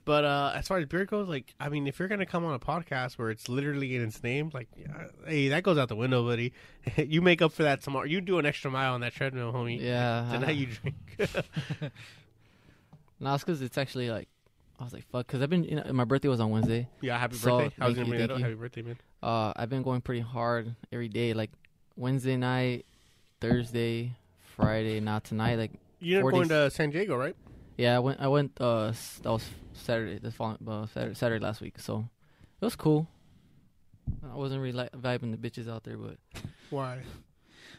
[0.07, 2.53] But uh, as far as beer goes, like I mean, if you're gonna come on
[2.53, 5.97] a podcast where it's literally in its name, like, yeah, hey, that goes out the
[5.97, 6.53] window, buddy.
[6.97, 8.05] you make up for that tomorrow.
[8.05, 9.81] You do an extra mile on that treadmill, homie.
[9.81, 10.29] Yeah.
[10.33, 10.97] Tonight you drink.
[13.21, 14.29] No, it's because it's actually like,
[14.79, 16.89] I was like, fuck, because I've been, you know, my birthday was on Wednesday.
[17.01, 17.75] yeah, happy So, birthday.
[17.81, 18.41] I was thank gonna bring that up.
[18.41, 18.99] Happy birthday, man.
[19.23, 21.51] Uh, I've been going pretty hard every day, like
[21.97, 22.85] Wednesday night,
[23.41, 24.17] Thursday,
[24.57, 25.57] Friday, Not tonight.
[25.57, 26.31] Like, You're 40s.
[26.33, 27.37] going to San Diego, right?
[27.77, 31.61] Yeah, I went, I went, uh, that was Saturday, the following, uh, Saturday, Saturday last
[31.61, 31.79] week.
[31.79, 32.09] So
[32.61, 33.09] it was cool.
[34.31, 36.17] I wasn't really like, vibing the bitches out there, but
[36.71, 37.01] Why?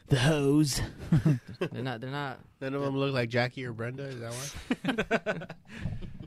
[0.08, 0.82] The hose.
[1.72, 4.04] they're not, they're not, None of them look like Jackie or Brenda.
[4.04, 5.48] Is that why?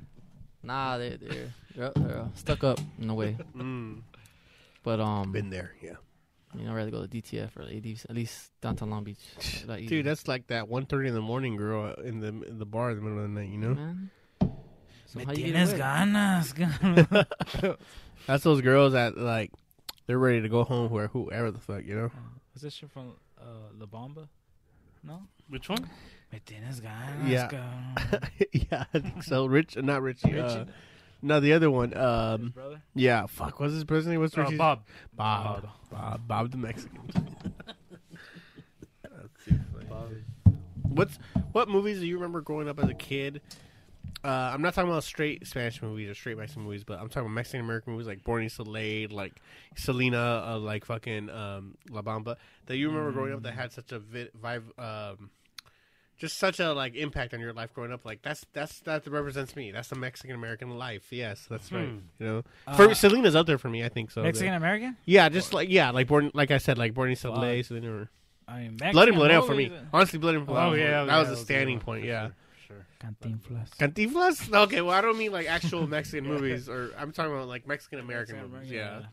[0.63, 3.37] nah, they, they're, they're, they're uh, stuck up in a way.
[3.57, 4.01] mm,
[4.83, 5.97] But, um, been there, yeah.
[6.57, 9.19] You know, I'd rather go to DTF or AD, at least downtown Long Beach.
[9.65, 9.81] A lot.
[9.81, 12.97] Dude, that's like that 1.30 in the morning girl in the in the bar in
[12.97, 13.51] the middle of the night.
[13.51, 14.11] You know, man.
[15.07, 16.53] So Me how you tienes ganas.
[16.55, 17.77] ganas.
[18.27, 19.53] that's those girls that like
[20.07, 20.91] they're ready to go home.
[20.91, 22.11] Where whoever the fuck, you know.
[22.55, 24.29] Was this shit from uh, La Bamba?
[25.03, 25.23] No.
[25.49, 25.89] Which one?
[26.33, 27.29] Me tienes ganas.
[27.29, 28.19] Yeah.
[28.53, 29.47] yeah, I think so.
[29.47, 30.39] Rich, uh, not Richie.
[30.39, 30.71] Uh, Richie?
[31.21, 31.91] No, the other one.
[31.91, 32.83] His Um, brother.
[32.95, 33.59] yeah, fuck.
[33.61, 34.21] What's his brother name?
[34.21, 34.59] What's Uh, Richie's?
[34.59, 34.85] Bob.
[35.15, 35.69] Bob.
[35.91, 36.27] Bob.
[36.29, 37.01] Bob the Mexican.
[39.03, 40.23] That's too funny.
[40.83, 41.19] What's
[41.53, 43.41] what movies do you remember growing up as a kid?
[44.25, 47.23] Uh, I'm not talking about straight Spanish movies or straight Mexican movies, but I'm talking
[47.27, 49.35] about Mexican American movies like Born in East L.A., like
[49.77, 52.37] Selena, uh, like fucking um, La Bamba.
[52.67, 55.31] That you remember growing up that had such a vi- vibe, um,
[56.19, 58.05] just such a like impact on your life growing up.
[58.05, 59.71] Like that's that's that represents me.
[59.73, 61.07] That's the Mexican American life.
[61.11, 61.89] Yes, that's right.
[61.89, 61.99] Hmm.
[62.19, 63.85] You know, Uh, for Selena's up there for me.
[63.85, 64.23] I think so.
[64.23, 64.97] Mexican American?
[65.05, 67.67] Yeah, just like yeah, like born like I said, like Born in East L.A., Fuck.
[67.69, 68.11] Selena, or
[68.49, 69.69] I mean, Blood and Mexican Blood Ale for me.
[69.69, 70.69] movies, Honestly, Blood and Blood.
[70.69, 72.01] Oh Ale, yeah, that yeah, was a standing good point.
[72.03, 72.87] one, Yeah, for sure.
[73.01, 73.71] Cantinflas.
[73.79, 74.55] Cantinflas.
[74.65, 78.01] Okay, well I don't mean like actual Mexican movies, or I'm talking about like Mexican
[78.01, 78.71] American movies.
[78.71, 79.07] American,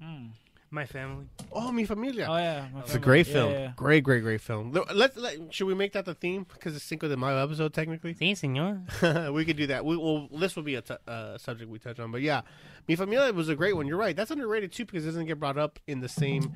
[0.00, 0.06] Yeah.
[0.06, 0.30] Mm.
[0.74, 1.26] My family.
[1.52, 2.26] Oh, mi familia.
[2.28, 3.52] Oh yeah, my It's a great film.
[3.52, 3.72] yeah.
[3.76, 4.72] Great, great, great film.
[4.72, 8.12] Let's let, should we make that the theme because it's Cinco de Mayo episode technically?
[8.14, 9.32] Sí, señor.
[9.32, 9.84] we could do that.
[9.84, 10.26] We will.
[10.36, 12.40] This will be a t- uh, subject we touch on, but yeah,
[12.88, 13.86] mi familia was a great one.
[13.86, 14.16] You're right.
[14.16, 16.52] That's underrated too because it doesn't get brought up in the same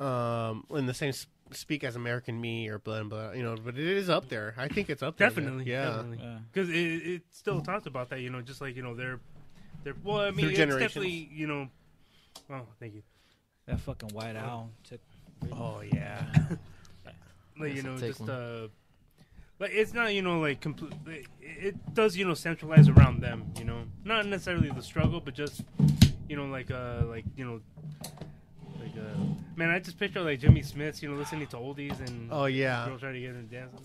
[0.00, 1.12] um in the same
[1.52, 3.28] speak as American Me or blah blah.
[3.28, 3.36] Blood.
[3.36, 4.54] You know, but it is up there.
[4.58, 5.28] I think it's up there.
[5.30, 5.36] man.
[5.36, 5.70] Definitely.
[5.70, 5.84] Yeah.
[5.84, 6.18] Definitely.
[6.20, 6.38] Yeah.
[6.52, 9.20] Because it, it still talks about that, you know, just like, you know, they're,
[9.84, 11.68] they're, well, I mean, it's definitely, you know,
[12.50, 13.02] oh, thank you.
[13.66, 15.00] That fucking white owl took.
[15.52, 16.24] Oh yeah.
[17.58, 18.68] Like, you know, take just, uh,
[19.58, 23.50] like, it's not, you know, like, complete, it, it does, you know, centralize around them,
[23.56, 25.62] you know, not necessarily the struggle, but just,
[26.28, 27.60] you know, like, uh, like, you know,
[28.78, 29.18] like, uh,
[29.56, 32.84] man, I just picture, like, Jimmy Smits, you know, listening to oldies and Oh yeah.
[32.86, 33.80] girls trying to get in dance.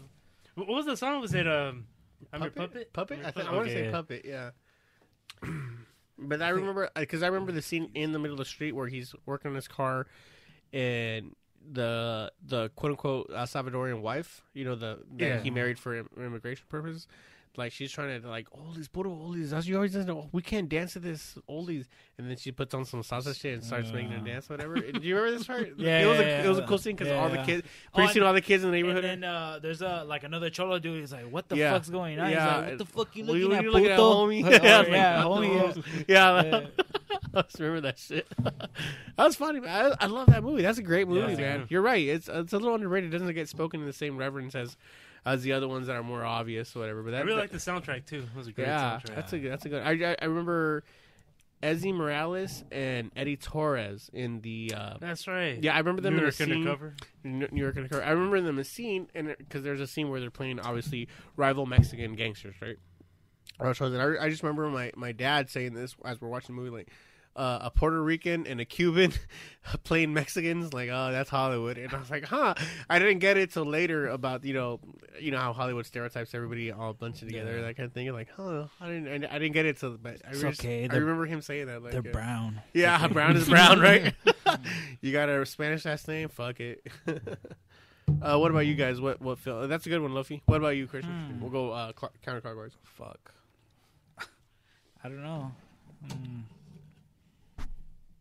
[0.55, 1.21] What what was the song?
[1.21, 1.85] Was it, um,
[2.33, 2.91] I'm your puppet?
[2.91, 3.19] Puppet.
[3.19, 4.25] I'm I, your th- I want to Okay, say puppet.
[4.25, 4.49] Yeah.
[6.17, 8.87] but I remember because I remember the scene in the middle of the street where
[8.87, 10.07] he's working on his car,
[10.73, 11.35] and
[11.71, 15.39] the the quote unquote uh, Salvadorian wife, you know, the that Yeah.
[15.41, 17.07] he married for immigration purposes.
[17.57, 19.49] Like she's trying to like oldies, puro oldies.
[19.49, 20.29] That's you always know.
[20.31, 21.85] We can't dance to this oldies,
[22.17, 24.23] and then she puts on some salsa shit and starts making her Uh.
[24.23, 24.49] dance.
[24.49, 24.75] Whatever.
[24.79, 25.73] Do you remember this part?
[25.77, 27.45] Yeah, it was yeah, a it was a cool scene because Yeah, all the yeah.
[27.45, 29.03] kids, Oh, pretty soon and- all the kids in the neighborhood.
[29.05, 30.99] And then uh, there's a like another cholo dude.
[31.01, 31.73] He's like, "What the Yeah.
[31.73, 32.37] fuck's going on?" Yeah.
[32.39, 34.45] He's like, "What the fuck you looking at, you looking at, puto?" homie?
[34.45, 36.05] Oh, Yeah, yeah, homie.
[36.07, 36.67] yeah, Yeah.
[37.33, 38.27] I just remember that shit.
[38.43, 38.69] that
[39.17, 39.59] was funny.
[39.59, 39.93] Man.
[39.99, 40.61] I, I love that movie.
[40.63, 41.57] That's a great movie, Yeah.
[41.57, 41.65] man.
[41.69, 42.05] You're right.
[42.05, 43.13] It's it's a little underrated.
[43.13, 44.75] It doesn't get spoken in the same reverence as
[45.25, 47.03] as the other ones that are more obvious, or whatever.
[47.03, 48.27] But that, I really like the soundtrack too.
[48.33, 49.15] It was a great yeah, soundtrack.
[49.15, 49.51] that's a good.
[49.51, 49.83] That's a good.
[49.83, 50.83] I I, I remember
[51.61, 54.73] Esai Morales and Eddie Torres in the.
[54.75, 55.61] Uh, That's right.
[55.61, 56.51] yeah, I remember them New in a York scene.
[56.51, 56.95] undercover.
[57.23, 58.03] New New York Undercover.
[58.03, 61.07] I remember them in a scene, and because there's a scene where they're playing obviously
[61.35, 62.77] rival Mexican gangsters, right?
[63.59, 66.55] Or so then I, I just remember my, my dad saying this as we're watching
[66.55, 66.89] the movie, like
[67.35, 69.13] uh, a Puerto Rican and a Cuban
[69.83, 72.53] playing Mexicans, like oh that's Hollywood, and I was like, huh.
[72.89, 74.79] I didn't get it till later about you know
[75.19, 77.61] you know how Hollywood stereotypes everybody all bunched together, Yeah.
[77.63, 78.11] that kind of thing.
[78.11, 80.87] Like, huh, I didn't I, I didn't get it till, but I, It's just- okay,
[80.89, 81.81] I remember him saying that.
[81.83, 82.61] Like, They're uh, brown.
[82.73, 84.13] yeah, brown is brown, right?
[85.01, 86.27] you got a Spanish last name?
[86.29, 86.85] Fuck it.
[88.21, 88.99] uh, what about you guys?
[88.99, 89.69] What what film?
[89.69, 90.41] That's a good one, Luffy.
[90.47, 91.11] What about you, Christian?
[91.35, 91.39] Hmm.
[91.41, 92.71] We'll go uh, cl- counterclockwise.
[92.83, 93.31] Fuck.
[95.03, 95.51] I don't know.
[96.07, 96.41] Mm.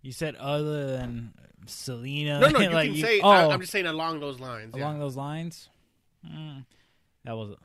[0.02, 1.32] You said other than
[1.66, 2.40] Selena.
[2.40, 3.20] No, no, you like can you- say.
[3.20, 4.74] Oh, I, I'm just saying along those lines.
[4.74, 5.00] along yeah.
[5.00, 5.68] those lines.
[6.26, 6.64] Mm.
[7.24, 7.56] That was a,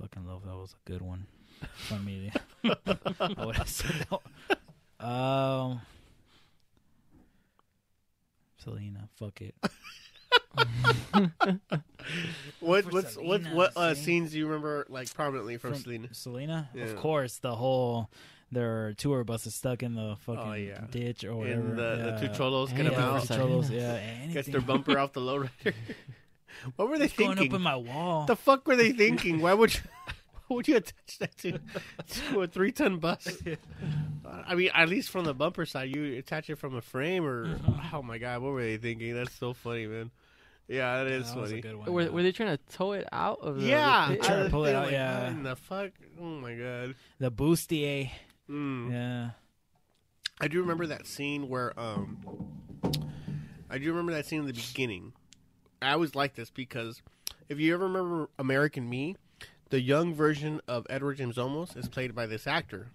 [0.00, 0.44] fucking love.
[0.44, 1.26] That was a good one.
[1.74, 2.32] Fun media.
[3.20, 5.04] I would have said that.
[5.04, 5.80] Um,
[8.58, 9.08] Selena.
[9.18, 9.54] Fuck it.
[12.60, 16.08] What For what's what Selena, what uh, scenes do you remember like prominently from, Selena?
[16.12, 16.84] Selena, Yeah.
[16.84, 17.38] of course.
[17.38, 18.10] The whole
[18.52, 20.80] their tour bus is stuck in the fucking Oh, yeah.
[20.90, 21.60] ditch or whatever.
[21.60, 22.10] And the, yeah.
[22.20, 23.42] the two cholos get Yeah, them out, a second.
[23.46, 24.32] cholos, yeah, anything.
[24.34, 25.74] gets their bumper off the lowrider.
[26.76, 27.52] what were they It's going thinking?
[27.52, 28.26] up in my wall.
[28.26, 29.40] the fuck were they thinking?
[29.40, 29.80] Why would you,
[30.46, 31.58] why would you attach that to,
[32.32, 33.26] to a three ton bus?
[34.46, 37.46] I mean, at least from the bumper side, you attach it from a frame, or
[37.46, 37.94] Mm-hmm.
[37.96, 39.14] oh my god, what were they thinking?
[39.14, 40.10] That's so funny, man.
[40.68, 41.62] Yeah, that Yeah, is that was a funny.
[41.62, 41.92] good one.
[41.92, 43.66] Were, were they trying to tow it out of the?
[43.68, 44.24] Yeah, the pit?
[44.24, 45.22] Trying to pull it out, like, yeah.
[45.24, 45.90] what in the fuck?
[46.20, 46.94] Oh my god.
[47.20, 48.10] the bustier?
[48.50, 48.92] Mm.
[48.92, 49.30] Yeah.
[50.40, 52.18] I do remember that scene where um,
[53.70, 55.12] I do remember that scene in the beginning.
[55.80, 57.02] I always like this because
[57.48, 59.16] if you ever remember American Me,
[59.70, 62.88] the young version of Edward James Olmos is played by this actor,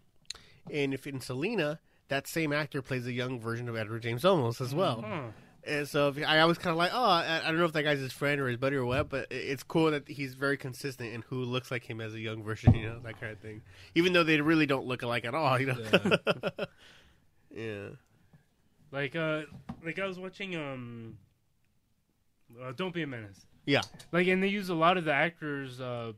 [0.72, 4.62] and if in Selena, that same actor plays a young version of Edward James Olmos
[4.62, 5.04] as well.
[5.06, 5.22] Huh.
[5.64, 7.84] And so if, I always kind of like, oh, I, I don't know if that
[7.84, 10.58] guy's his friend or his buddy or what, but it- it's cool that he's very
[10.58, 13.40] consistent in who looks like him as a young version, you know, that kind of
[13.40, 13.62] thing.
[13.94, 15.78] Even though they really don't look alike at all, you know.
[17.56, 17.88] yeah.
[18.92, 19.42] Like uh,
[19.86, 21.18] like I was watching um,
[22.62, 23.46] uh, Don't Be a Menace.
[23.66, 23.82] Yeah.
[24.12, 26.14] Like, and they use a lot of the actors uh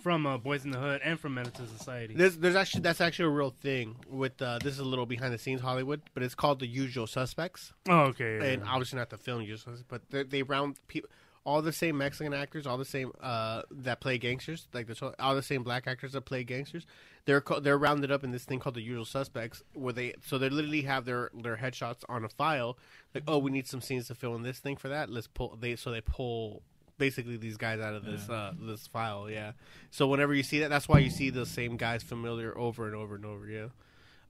[0.00, 2.14] from uh, Boys in the Hood and from Menace to Society.
[2.14, 5.32] There's, there's actually that's actually a real thing with uh, this is a little behind
[5.32, 8.36] the scenes Hollywood, but it's called the Usual Suspects, oh, okay.
[8.36, 8.70] yeah, and yeah.
[8.70, 11.08] obviously not the film Usual Suspects, but they, they round people,
[11.44, 15.34] all the same Mexican actors, all the same uh, that play gangsters, like the all
[15.34, 16.86] the same black actors that play gangsters.
[17.26, 20.38] They're co- they're rounded up in this thing called the Usual Suspects, where they so
[20.38, 22.78] they literally have their their headshots on a file,
[23.14, 25.10] like oh we need some scenes to fill in this thing for that.
[25.10, 26.62] Let's pull they so they pull
[26.98, 29.52] basically these guys out of this uh this file yeah
[29.90, 32.94] so whenever you see that that's why you see the same guys familiar over and
[32.94, 33.66] over and over yeah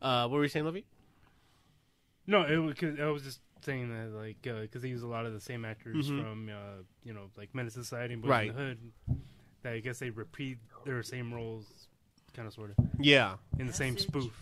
[0.03, 0.85] uh what were you saying Lovey?
[2.27, 5.27] No, it was, cause I was just saying that, like, because they use a lot
[5.27, 6.23] of the same actors Mhm.
[6.23, 8.49] from, uh, you know, like Menace to Society and Boys Right.
[8.49, 8.93] in the Hood.
[9.63, 11.67] That I guess they repeat their same roles,
[12.35, 14.33] kind of, sort of, yeah in the same spoof.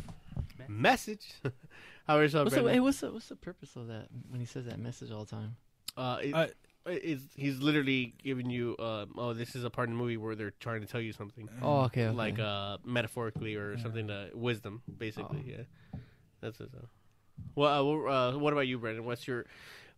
[0.68, 1.34] message
[2.06, 2.72] how are you What's the, Brandon?
[2.74, 5.30] hey, what's the what's the purpose of that when he says that message all the
[5.30, 5.56] time?
[5.96, 9.98] uh, it, It's, he's literally giving you uh, oh this is a part of the
[10.02, 12.16] movie where they're trying to tell you something Oh, okay, okay.
[12.16, 15.50] like uh metaphorically or something to wisdom basically Oh.
[15.50, 15.98] yeah
[16.40, 16.70] that's it
[17.54, 19.46] well uh, well, uh, what about you Brandon what's your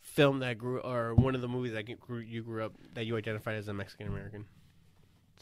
[0.01, 3.17] film that grew or one of the movies that grew, you grew up that you
[3.17, 4.45] identified as a Mexican American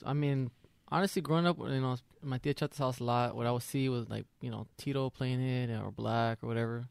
[0.05, 0.51] I mean,
[0.89, 3.37] honestly, growing up, you know, my tia Chata's house a lot.
[3.37, 6.89] What I would see was like, you know, Tito playing it or Black or whatever.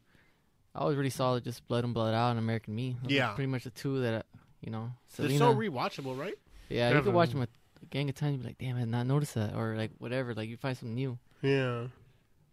[0.74, 2.96] I always really saw just Blood and Blood Out and American Me.
[3.02, 3.32] Those Yeah.
[3.34, 4.31] pretty much the two that, I-
[4.62, 5.38] you know, they're Selena.
[5.38, 6.34] so rewatchable right
[6.70, 7.48] yeah, you could watch them a
[7.90, 10.32] gang of times be like, damn, I did not notice that, or like whatever.
[10.34, 11.18] Like you find something new.
[11.42, 11.88] yeah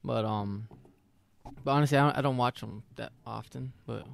[0.04, 0.68] But um,
[1.64, 3.72] but honestly, I don't, I don't watch them that often.
[3.86, 4.06] But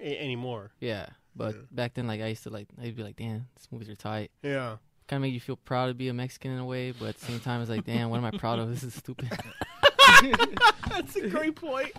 [0.00, 1.06] A- anymore yeah,
[1.36, 1.60] but Yeah.
[1.70, 4.30] back then, like I used to like, I'd be like, damn, these movies are tight.
[4.42, 4.76] yeah
[5.06, 7.16] Kind of make you feel proud to be a Mexican in a way, but at
[7.18, 8.68] the same time, it's like, damn, what am I proud of?
[8.70, 9.30] This is stupid.
[10.90, 11.92] that's a great point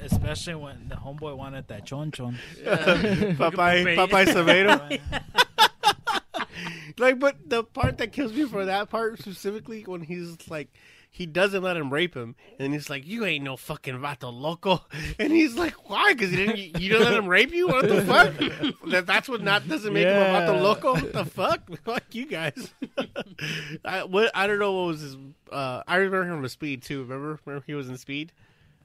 [0.00, 2.38] especially when the homeboy wanted that chon chon.
[2.64, 3.96] Popeye.
[3.96, 5.00] Popeye Savedo
[6.98, 10.68] like, but the part that kills me for that part specifically when he's like,
[11.16, 14.84] he doesn't let him rape him, and he's like, "You ain't no fucking vato loco,"
[15.18, 16.12] and he's like, "Why?
[16.12, 17.68] Because you didn't, you, didn't let him rape you?
[17.68, 18.34] What the fuck?
[18.90, 20.92] that that's what not doesn't make him a vato loco?
[20.92, 21.62] What the fuck?
[21.84, 22.74] Fuck you guys."
[23.82, 25.16] I what I don't know what was his.
[25.50, 27.02] Uh, I remember him in Speed too.
[27.02, 28.32] Remember, remember he was in Speed.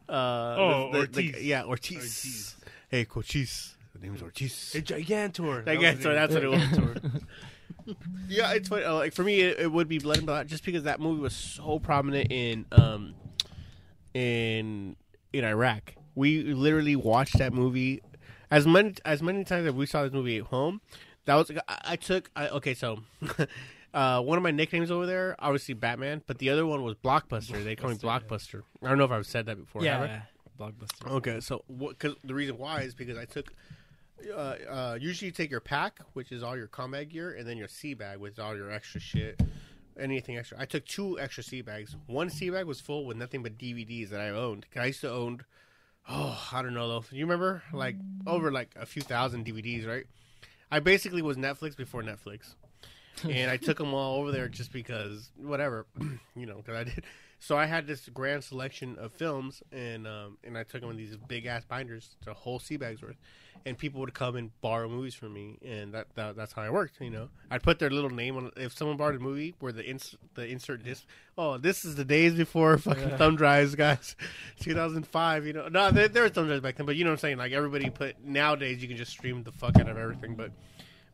[0.07, 0.13] Uh,
[0.57, 1.43] Oh, the- the- the- Ortiz.
[1.43, 1.97] yeah, Ortiz.
[1.97, 2.55] Ortiz.
[2.89, 3.75] Hey, Cochise.
[3.93, 4.73] The name's Ortiz.
[4.75, 5.67] A Gigantor.
[5.67, 6.01] I That.
[6.01, 7.21] That's what it was.
[8.27, 8.83] Yeah, it's funny.
[8.83, 11.21] uh, Like for me, it, it would be Blood and Blood just because that movie
[11.21, 13.13] was so prominent in um
[14.13, 14.95] in
[15.33, 15.95] in Iraq.
[16.15, 18.01] We literally watched that movie
[18.49, 20.81] as many as many times as we saw this movie at home.
[21.25, 22.29] That was I, I took.
[22.35, 22.99] I, okay, so.
[23.93, 27.61] Uh, one of my nicknames over there, obviously Batman, but the other one was Blockbuster.
[27.61, 28.61] They call me Blockbuster.
[28.81, 29.81] I don't know if I've said that before.
[29.81, 29.85] I?
[29.85, 30.21] yeah,
[30.57, 31.11] blockbuster.
[31.11, 33.51] Okay, so because the reason why is because I took.
[34.29, 37.57] Uh, uh, usually you take your pack, which is all your combat gear, and then
[37.57, 39.41] your sea bag with all your extra shit,
[39.99, 40.59] anything extra.
[40.59, 41.95] I took two extra sea bags.
[42.07, 44.65] One sea bag was full with nothing but DVDs that I owned.
[44.75, 45.43] I used to own,
[46.09, 47.05] oh, I don't know though.
[47.11, 47.95] You remember like
[48.27, 50.05] over like a few thousand DVDs, right?
[50.69, 52.55] I basically was Netflix before Netflix,
[53.27, 55.85] and I took them all over there just because whatever,
[56.35, 57.03] you know, because I did.
[57.43, 60.95] So I had this grand selection of films, and um, and I took them in
[60.95, 63.15] these big ass binders, to whole sea bags worth,
[63.65, 66.69] and people would come and borrow movies from me, and that, that that's how I
[66.69, 67.01] worked.
[67.01, 68.51] You know, I'd put their little name on.
[68.57, 71.03] If someone borrowed a movie where the ins- the insert disc,
[71.35, 74.15] oh, this is the days before fucking thumb drives, guys,
[74.59, 75.47] 2005.
[75.47, 77.21] You know, no, there, there were thumb drives back then, but you know what I'm
[77.21, 77.37] saying.
[77.39, 80.51] Like everybody put nowadays, you can just stream the fuck out of everything, but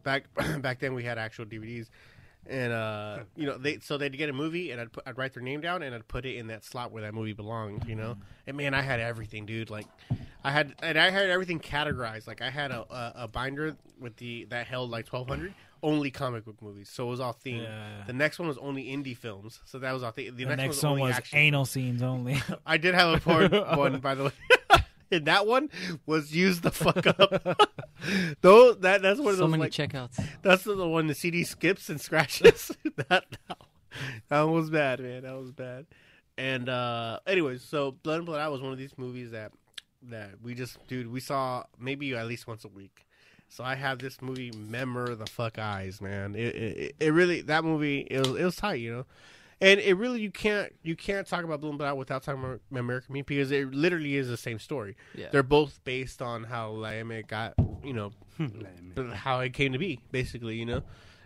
[0.04, 0.26] back
[0.62, 1.88] back then we had actual DVDs.
[2.50, 5.34] And uh, you know, they so they'd get a movie, and I'd put, I'd write
[5.34, 7.86] their name down, and I'd put it in that slot where that movie belonged.
[7.88, 9.70] You know, and man, I had everything, dude.
[9.70, 9.88] Like,
[10.44, 12.28] I had and I had everything categorized.
[12.28, 16.12] Like, I had a a, a binder with the that held like twelve hundred only
[16.12, 17.64] comic book movies, so it was all themed.
[17.64, 18.04] Yeah.
[18.06, 20.12] The next one was only indie films, so that was all.
[20.16, 22.42] The, the, The next one was, only was anal scenes only.
[22.66, 24.32] I did have a porn one, by the way.
[25.12, 25.70] and that one
[26.06, 27.70] was used the fuck up.
[28.42, 30.24] Though that that's one of So those many like checkouts.
[30.42, 32.72] that's the one the CD skips and scratches.
[32.96, 33.58] that, that
[34.30, 35.24] that one was bad, man.
[35.24, 35.86] That was bad.
[36.38, 39.52] And uh anyways, so Blood and Blood Out was one of these movies that
[40.04, 43.06] that we just dude, we saw maybe at least once a week.
[43.50, 46.36] So I have this movie memor the fuck eyes, man.
[46.36, 49.06] It it, it really that movie it was it was tight, you know.
[49.60, 52.62] And it really you can't you can't talk about Blood and Blood without talking about
[52.72, 54.96] American Me because it literally is the same story.
[55.16, 55.30] Yeah.
[55.32, 58.12] They're both based on how La Eme got, you know,
[59.14, 60.84] how it came to be, basically, you know,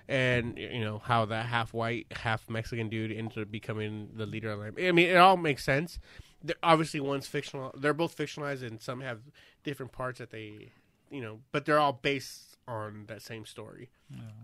[0.08, 4.52] and you know how that half white, half Mexican dude ended up becoming the leader
[4.52, 6.00] of Lam- I mean, it all makes sense.
[6.44, 7.72] They're, obviously, one's fictional.
[7.78, 9.20] They're both fictionalized, and some have
[9.64, 10.72] different parts that they,
[11.10, 13.90] you know, but they're all based on that same story.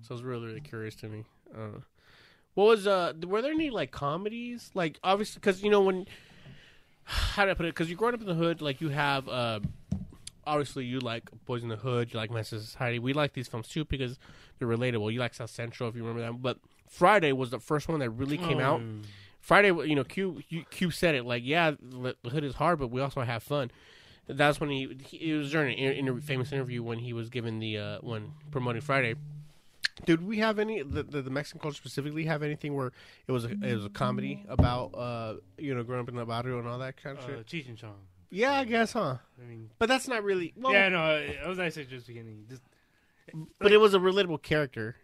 [0.02, 1.24] So it's really, really curious to me.
[1.56, 1.80] Uh,
[2.58, 3.14] what was uh?
[3.24, 4.72] Were there any like comedies?
[4.74, 6.08] Like obviously, because you know when
[7.04, 7.76] how do I put it?
[7.76, 9.60] Because you're growing up in the hood, like you have uh,
[10.48, 12.98] obviously you like Boys in the Hood, you like to Society.
[12.98, 14.18] We like these films too because
[14.58, 15.14] they're relatable.
[15.14, 16.42] You like South Central if you remember that.
[16.42, 16.58] But
[16.90, 18.82] Friday was the first one that really came out.
[19.40, 22.88] Friday, you know, Q you- Q said it like, yeah, the hood is hard, but
[22.88, 23.70] we also have fun.
[24.28, 27.60] That's when he, he it was during an inter- famous interview when he was given
[27.60, 29.14] the uh, when promoting Friday.
[30.06, 32.92] Did we have any the, the, the Mexican culture specifically have anything where
[33.28, 36.26] it was a, it was a comedy about uh you know growing up in the
[36.26, 37.46] barrio and all that kind of Uh, shit?
[37.48, 37.96] Cheech and Chong.
[38.30, 39.18] Yeah, I guess, huh?
[39.42, 40.54] I mean, But that's not really.
[40.58, 42.46] Well, yeah, no, I was actually just beginning.
[42.50, 42.62] Just,
[43.60, 44.98] but it was a relatable character.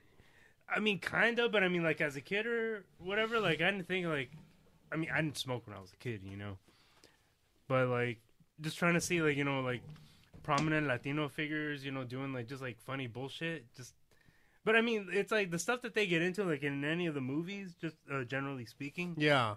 [0.67, 3.71] I mean, kind of, but I mean, like as a kid or whatever, like I
[3.71, 4.31] didn't think like,
[4.91, 6.57] I mean, I didn't smoke when I was a kid, you know,
[7.67, 8.19] but like
[8.61, 9.81] just trying to see like you know like
[10.43, 13.93] prominent Latino figures, you know, doing like just like funny bullshit, just.
[14.65, 17.13] But I mean, it's like the stuff that they get into, like in any of
[17.15, 19.15] the movies, just uh, generally speaking.
[19.17, 19.55] Yeah,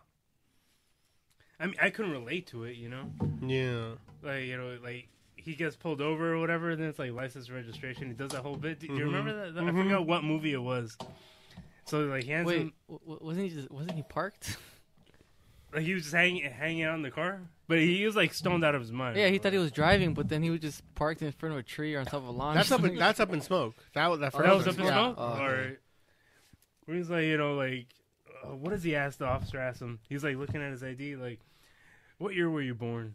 [1.60, 3.10] I mean, I couldn't relate to it, you know.
[3.46, 3.92] yeah.
[4.22, 7.48] like you know like he gets pulled over or whatever and then it's like license
[7.50, 9.84] registration he does that whole bit do, do you remember that i Mhm.
[9.84, 10.96] forgot what movie it was
[11.84, 14.56] so like he hands Wait, him w- w- wasn't he just, wasn't he parked?
[15.72, 18.64] like he was just hanging hanging out in the car but he was like stoned
[18.64, 20.82] out of his mind Yeah, he thought he was driving, but then he was just
[20.94, 22.54] parked in front of a tree or on top of a lawn.
[22.54, 22.80] That's up.
[22.80, 22.98] In, something.
[22.98, 23.74] that's up in smoke.
[23.94, 24.48] That was that Oh, first.
[24.48, 24.92] that was up in yeah.
[24.92, 25.42] smoke Oh, okay.
[25.44, 25.80] or
[26.86, 27.86] where he's like you know like
[28.44, 31.16] uh, what does he ask the officer ask him he's like looking at his id
[31.16, 31.40] like
[32.18, 33.14] what year were you born?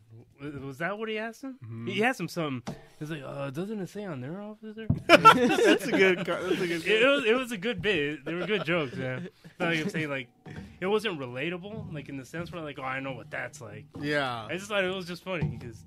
[0.64, 1.58] Was- that what he asked him?
[1.64, 1.88] Mm-hmm.
[1.88, 2.76] He asked him something.
[3.00, 4.88] He's like, uh, doesn't it say on their officer?
[5.08, 6.26] that's a good.
[6.26, 6.86] car- That's a good.
[6.86, 8.26] it, was it was a good bit.
[8.26, 8.96] They were good jokes.
[8.98, 10.28] Yeah, It's not like I'm saying like
[10.80, 13.86] it wasn't relatable, like in the sense where like oh I know what that's like.
[14.00, 14.46] Yeah.
[14.50, 15.78] I just thought it was just funny because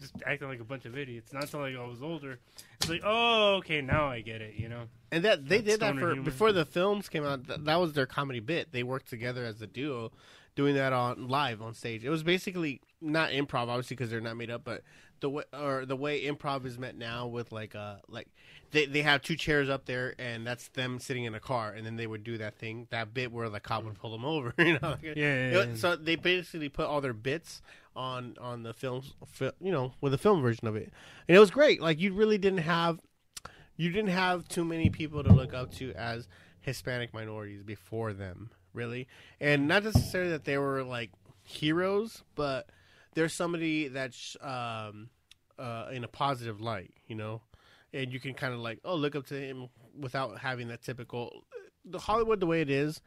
[0.00, 1.32] just acting like a bunch of idiots.
[1.32, 2.38] Not until like I was older,
[2.80, 4.54] it's like, oh, okay, now I get it.
[4.54, 4.82] You know?
[5.10, 6.22] And that they That did that for humor.
[6.22, 7.46] before the films came out.
[7.46, 8.72] Th- that was their comedy bit.
[8.72, 10.12] They worked together as a duo,
[10.56, 12.04] doing that on live on stage.
[12.04, 14.82] It was basically not improv, obviously, because they're not made up, but
[15.20, 18.28] the way or the way improv is met now with like uh like
[18.72, 21.86] they they have two chairs up there and that's them sitting in a car, and
[21.86, 24.52] then they would do that thing that bit where the cop would pull them over.
[24.58, 25.66] You know, Yeah, yeah, yeah.
[25.76, 27.62] So they basically put all their bits
[27.94, 30.92] on on the films, fi- you know, with the film version of it,
[31.28, 31.80] and it was great.
[31.80, 32.98] Like you really didn't have
[33.76, 36.28] you didn't have too many people to look up to as
[36.60, 39.08] Hispanic minorities before them, really,
[39.40, 41.10] and not necessarily that they were like
[41.42, 42.68] heroes, but
[43.14, 45.08] there's somebody that's um,
[45.58, 47.40] uh, in a positive light, you know,
[47.92, 49.68] and you can kind of like oh look up to him
[49.98, 51.44] without having that typical
[51.84, 53.00] the Hollywood the way it is,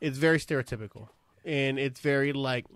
[0.00, 1.08] it's very stereotypical.
[1.44, 2.66] And it's very like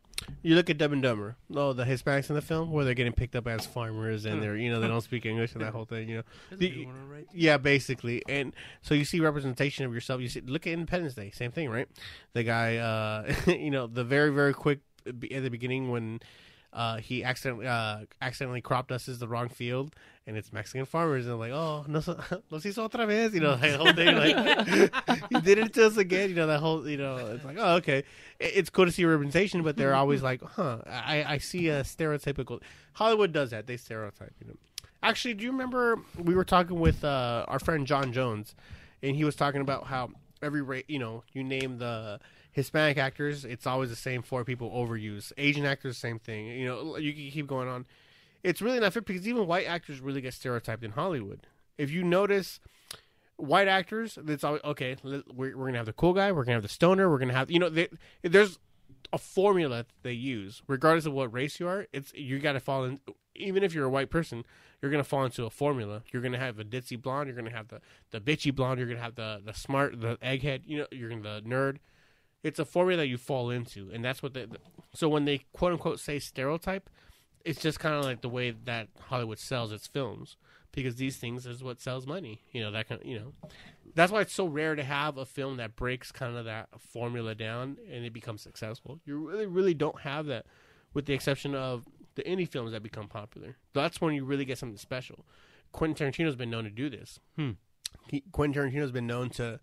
[0.43, 1.37] you look at Dumb and Dumber.
[1.55, 4.57] Oh, the Hispanics in the film where they're getting picked up as farmers and they're
[4.57, 6.09] you know they don't speak English and that whole thing.
[6.09, 6.23] You know,
[6.57, 6.87] The-
[7.33, 8.23] yeah, basically.
[8.29, 10.21] And so you see representation of yourself.
[10.21, 11.89] You see, look at Independence Day, same thing, right?
[12.35, 16.21] The guy, uh, you know, the very very quick at the beginning when
[16.73, 19.95] uh, he accidentally uh, accidentally crop dusts the wrong field,
[20.27, 21.99] and it's Mexican farmers, and like, oh, no,
[22.51, 25.97] los hizo otra vez, you know, the whole thing, like he did it to us
[25.97, 27.99] again, you know, that whole, you know, it's like, oh, okay,
[28.41, 31.83] It- it's cool to see representation, but they're always like, huh, I, I see a
[31.83, 32.61] stereotypical.
[32.95, 34.57] Hollywood does that; they stereotype, you know.
[35.03, 38.55] Actually, do you remember we were talking with uh, our friend John Jones,
[39.03, 40.11] and he was talking about how
[40.41, 42.19] every rate, you know, you name the
[42.53, 45.33] Hispanic actors, it's always the same four people overuse.
[45.39, 46.47] Asian actors, same thing.
[46.47, 47.87] You know, you can keep going on.
[48.43, 51.47] It's really not fair because even white actors really get stereotyped in Hollywood.
[51.79, 52.61] If you notice,
[53.37, 54.97] white actors, it's always okay.
[55.03, 56.31] We're, we're gonna have the cool guy.
[56.33, 57.11] We're gonna have the stoner.
[57.11, 57.89] We're gonna have you know, they,
[58.23, 58.59] there's
[59.13, 61.87] a formula they use, regardless of what race you are.
[61.93, 63.01] It's you got to fall in.
[63.35, 64.45] Even if you're a white person,
[64.81, 66.03] you're gonna fall into a formula.
[66.13, 67.29] You're gonna have a ditzy blonde.
[67.29, 67.81] You're gonna have the
[68.11, 68.79] the bitchy blonde.
[68.79, 70.63] You're gonna have the the smart, the egghead.
[70.67, 71.79] You know, you're gonna the nerd.
[72.43, 74.47] It's a formula that you fall into, and that's what they.
[74.95, 76.91] So when they quote unquote say stereotype,
[77.45, 80.37] it's just kind of like the way that Hollywood sells its films
[80.73, 82.43] because these things is what sells money.
[82.53, 83.33] You know that kind of, you know.
[83.95, 87.35] That's why it's so rare to have a film that breaks kind of that formula
[87.35, 89.01] down and it becomes successful.
[89.05, 90.47] You really, really don't have that,
[90.95, 91.85] with the exception of
[92.15, 93.57] the indie films that become popular.
[93.75, 95.27] That's when you really get something special.
[95.73, 97.19] Quentin Tarantino's been known to do this.
[97.37, 97.53] Hmm.
[98.09, 99.61] He, Quentin Tarantino's been known to.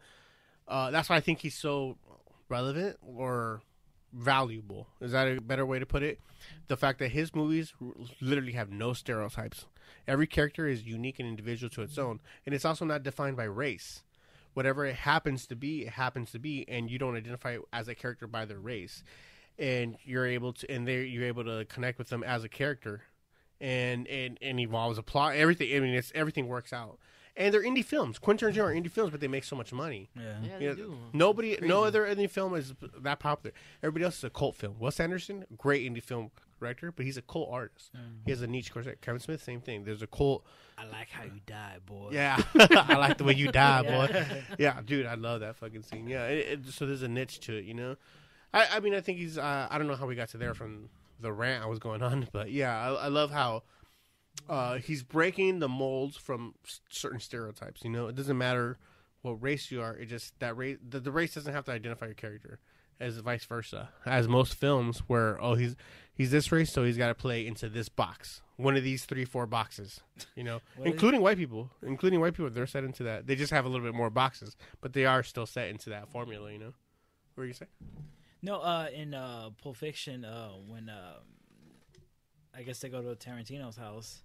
[0.67, 1.97] Uh, that's why I think he's so
[2.49, 3.61] relevant or
[4.13, 4.87] valuable.
[4.99, 6.19] Is that a better way to put it?
[6.67, 7.73] The fact that his movies
[8.21, 9.65] literally have no stereotypes.
[10.07, 13.43] Every character is unique and individual to its own, and it's also not defined by
[13.43, 14.03] race.
[14.53, 17.95] Whatever it happens to be, it happens to be, and you don't identify as a
[17.95, 19.03] character by their race.
[19.59, 23.03] And you're able to, and they you're able to connect with them as a character,
[23.61, 25.35] and and and evolves a plot.
[25.35, 25.75] Everything.
[25.75, 26.97] I mean, it's everything works out.
[27.39, 28.19] And they're indie films.
[28.19, 30.09] Quentin Tarantino are indie films, but they make so much money.
[30.15, 30.33] Yeah.
[30.43, 30.97] Yeah, they know, do.
[31.13, 33.53] Nobody, no other indie film is that popular.
[33.81, 34.75] Everybody else is a cult film.
[34.77, 37.91] Wes Anderson, great indie film director, but he's a cult artist.
[38.25, 38.71] He has a niche.
[38.71, 39.85] Course, Kevin Smith, same thing.
[39.85, 40.45] There's a cult.
[40.77, 42.09] I like how you die, boy.
[42.11, 44.09] Yeah, I like the way you die, boy.
[44.11, 44.41] Yeah.
[44.57, 46.07] Yeah, dude, I love that fucking scene.
[46.07, 47.95] Yeah, it, it, so there's a niche to it, you know.
[48.53, 49.37] I, I mean, I think he's.
[49.37, 52.01] Uh, I don't know how we got to there from the rant I was going
[52.01, 53.63] on, but yeah, I, I love how
[54.47, 56.55] uh, he's breaking the molds from
[56.89, 57.83] certain stereotypes.
[57.83, 58.77] You know, it doesn't matter
[59.21, 59.95] what race you are.
[59.95, 60.77] It just that race.
[60.87, 62.59] The, the race doesn't have to identify your character,
[62.99, 63.89] as vice versa.
[64.05, 65.75] As most films, where oh he's
[66.13, 69.25] he's this race, so he's got to play into this box, one of these three
[69.25, 70.01] four boxes.
[70.35, 73.27] You know, including white people, including white people, they're set into that.
[73.27, 76.09] They just have a little bit more boxes, but they are still set into that
[76.09, 76.51] formula.
[76.51, 76.73] You know,
[77.35, 77.69] what were you saying?
[78.41, 81.15] No, uh, in uh, Pulp Fiction, uh, when uh,
[82.59, 84.21] I guess they go to Tarantino's house.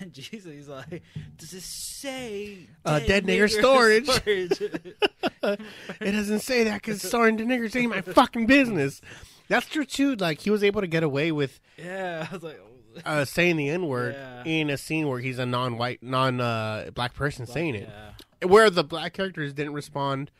[0.12, 1.02] Jesus, he's like,
[1.36, 4.60] does it say Uh, dead nigger storage." storage?"
[6.00, 9.00] it doesn't say that because starting to niggers ain't my fucking business.
[9.48, 10.14] That's true too.
[10.16, 12.60] Like he was able to get away with yeah, I was like,
[13.04, 14.44] uh, saying the N word Yeah.
[14.44, 18.46] in a scene where he's a non-white, non-black person saying it, yeah.
[18.46, 20.30] where the black characters didn't respond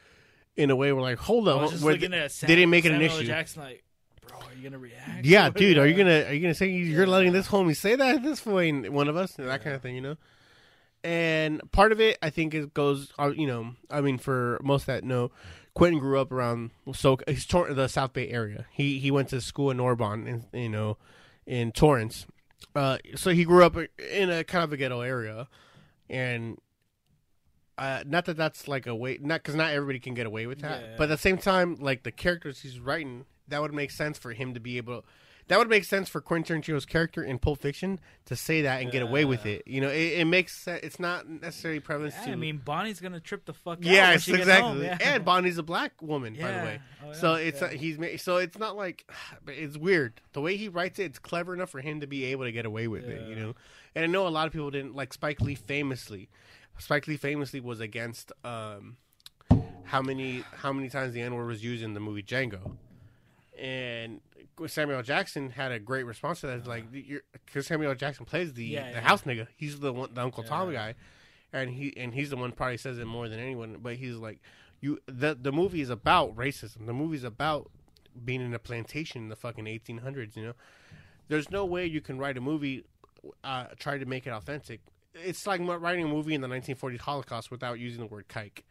[0.57, 2.85] in a way where like, hold I on, was just where looking they, didn't make
[2.85, 3.27] it an Samuel issue.
[3.27, 3.85] Jackson, like,
[4.27, 5.25] bro, are you gonna react?
[5.25, 8.17] Yeah, dude, are you gonna are you gonna say you're letting this homie say that
[8.17, 10.17] at this way one of us that kind of thing, you know?
[11.05, 14.87] And part of it, I think, it goes, uh, you know, I mean, for most
[14.87, 15.33] that know,
[15.75, 18.67] Quentin grew up around so he's Tor- the South Bay area.
[18.71, 20.99] He he went to school in Narbonne, in, you know,
[21.47, 22.27] in Torrance.
[22.77, 25.49] Uh, so he grew up in a kind of a ghetto area,
[26.09, 26.59] and
[27.79, 30.61] uh, not that that's like a way, not because not everybody can get away with
[30.61, 30.95] that, Yeah.
[30.97, 34.33] but at the same time, like the characters he's writing, that would make sense for
[34.33, 35.05] him to be able.
[35.49, 38.91] that would make sense for Quentin Tarantino's character in Pulp Fiction to say that and
[38.91, 39.63] get away with it.
[39.67, 40.81] You know, it, it makes sense.
[40.83, 42.33] It's not necessarily prevalent Yeah, to.
[42.33, 44.21] I mean, Bonnie's gonna trip the fuck out.
[44.21, 44.71] she gets exactly.
[44.71, 44.99] home, yeah.
[45.01, 46.81] And Bonnie's a black woman, by the way.
[47.03, 47.67] Oh, yeah, So it's yeah.
[47.69, 49.11] uh, he's so it's not like
[49.49, 51.05] it's weird the way he writes it.
[51.05, 53.55] It's clever enough for him to be able to get away with it, you know.
[53.95, 55.55] And I know a lot of people didn't like Spike Lee.
[55.55, 56.29] Famously,
[56.79, 58.97] Spike Lee famously was against um,
[59.85, 62.77] how many how many times the N word was used in the movie Django,
[63.59, 64.21] and
[64.67, 66.59] Samuel Jackson had a great response to that.
[66.59, 69.01] It's like because Samuel Jackson plays the Yeah, the yeah.
[69.01, 69.47] house nigga.
[69.57, 70.95] He's the one, the Uncle Tom guy,
[71.53, 73.79] and he and he's the one probably says it more than anyone.
[73.83, 74.41] But he's like,
[74.81, 76.87] you the the movie is about racism.
[76.87, 77.71] The movie's about
[78.25, 80.37] being in a plantation in the fucking 1800s.
[80.37, 80.53] You know,
[81.29, 82.85] there's no way you can write a movie,
[83.45, 84.81] uh, try to make it authentic.
[85.15, 88.63] It's like writing a movie in the 1940s Holocaust without using the word "kike."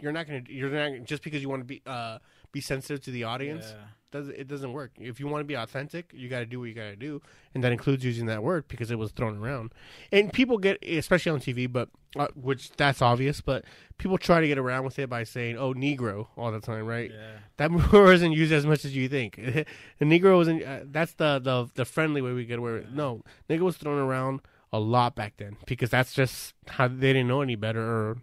[0.00, 0.42] You're not gonna.
[0.48, 2.18] You're not just because you want to be uh,
[2.52, 3.74] be sensitive to the audience.
[3.76, 3.84] Yeah.
[4.10, 4.92] Does it doesn't work.
[4.98, 7.20] If you want to be authentic, you got to do what you got to do,
[7.52, 9.74] and that includes using that word because it was thrown around.
[10.10, 13.42] And people get, especially on TV, but uh, which that's obvious.
[13.42, 13.66] But
[13.98, 17.10] people try to get around with it by saying, "Oh, Negro" all the time, right?
[17.10, 17.32] Yeah.
[17.58, 19.36] That word isn't used as much as you think.
[19.98, 20.62] the Negro wasn't.
[20.62, 22.84] Uh, that's the, the the friendly way we get away with.
[22.84, 22.92] it.
[22.94, 24.40] No, nigga was thrown around
[24.72, 28.16] a lot back then because that's just how they didn't know any better, or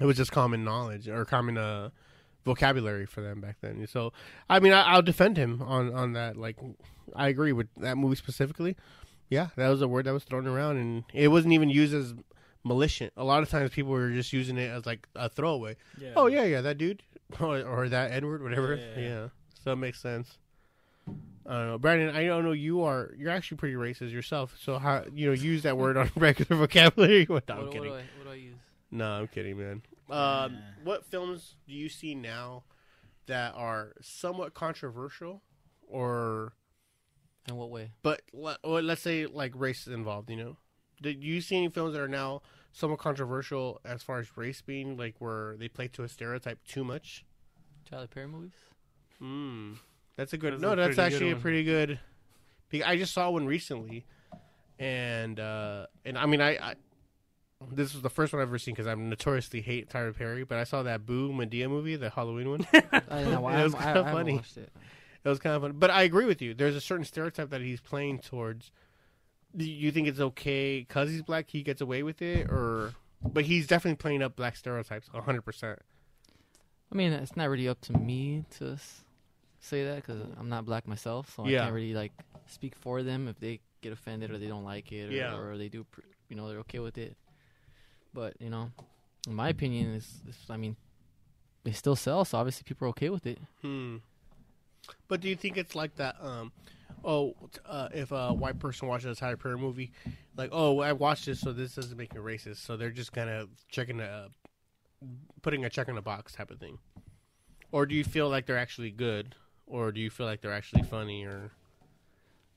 [0.00, 1.90] it was just common knowledge or common uh,
[2.44, 3.86] vocabulary for them back then.
[3.86, 4.12] So,
[4.48, 6.36] I mean, I, I'll defend him on on that.
[6.36, 6.56] Like,
[7.14, 8.76] I agree with that movie specifically.
[9.30, 12.14] Yeah, that was a word that was thrown around, and it wasn't even used as
[12.62, 13.10] malicious.
[13.16, 15.76] A lot of times, people were just using it as like a throwaway.
[15.98, 16.12] Yeah.
[16.16, 17.02] Oh yeah, yeah, that dude,
[17.40, 18.76] or, or that Edward, whatever.
[18.76, 19.28] Yeah, Yeah,
[19.62, 20.38] so it makes sense.
[21.46, 22.14] I don't know, Brandon.
[22.16, 23.12] I don't know you are.
[23.18, 24.56] You're actually pretty racist yourself.
[24.62, 27.24] So how you know use that word on regular vocabulary?
[27.28, 28.56] What, no, I'm what, what, do I, what do I use?
[28.90, 29.82] No, I'm kidding, man.
[30.10, 30.58] Um, Yeah.
[30.84, 32.64] what films do you see now
[33.26, 35.42] that are somewhat controversial,
[35.86, 36.54] or
[37.48, 37.92] In what way?
[38.02, 40.30] but le- or let's say like race is involved?
[40.30, 40.56] You know,
[41.00, 42.42] did you see any films that are now
[42.72, 46.84] somewhat controversial as far as race being like where they play to a stereotype too
[46.84, 47.24] much?
[47.88, 48.52] Charlie Perry movies?
[49.18, 49.74] Hmm,
[50.16, 50.54] that's a good.
[50.54, 51.42] That's no, a that's pretty good actually a one.
[51.42, 52.00] pretty good.
[52.68, 54.04] be- I just saw one recently,
[54.78, 56.56] and uh and I mean I.
[56.56, 56.74] I
[57.72, 60.58] this was the first one I've ever seen because I notoriously hate Tyler Perry, but
[60.58, 62.66] I saw that Boo Madea movie, the Halloween one.
[62.74, 62.80] I
[63.18, 63.48] didn't know.
[63.48, 64.34] It I, was kinda funny.
[64.36, 64.70] watched it.
[65.24, 66.52] It was kind of fun, but I agree with you.
[66.54, 68.70] There's a certain stereotype that he's playing towards.
[69.56, 72.92] Do you think it's okay because he's black he gets away with it, or?
[73.26, 75.78] But he's definitely playing up black stereotypes, hundred percent.
[76.92, 78.76] I mean, it's not really up to me to
[79.60, 81.60] say that because I'm not black myself, so Yeah.
[81.60, 82.12] I can't really like
[82.46, 85.36] speak for them if they get offended or they don't like it, or, Yeah.
[85.36, 87.16] or they do, pr- you know, they're okay with it.
[88.14, 88.70] But you know,
[89.26, 90.76] in my opinion, is I mean,
[91.64, 93.38] they still sell, so obviously people are okay with it.
[93.60, 93.96] Hmm.
[95.08, 96.16] But do you think it's like that?
[96.20, 96.52] Um,
[97.04, 97.34] oh,
[97.66, 99.92] uh, if a white person watches a Tyler Perry movie,
[100.36, 102.58] like, oh, I watched this, so this doesn't make me racist.
[102.58, 104.28] So they're just kind of checking a,
[105.42, 106.78] putting a check in a box type of thing.
[107.72, 109.34] Or do you feel like they're actually good,
[109.66, 111.50] or do you feel like they're actually funny, or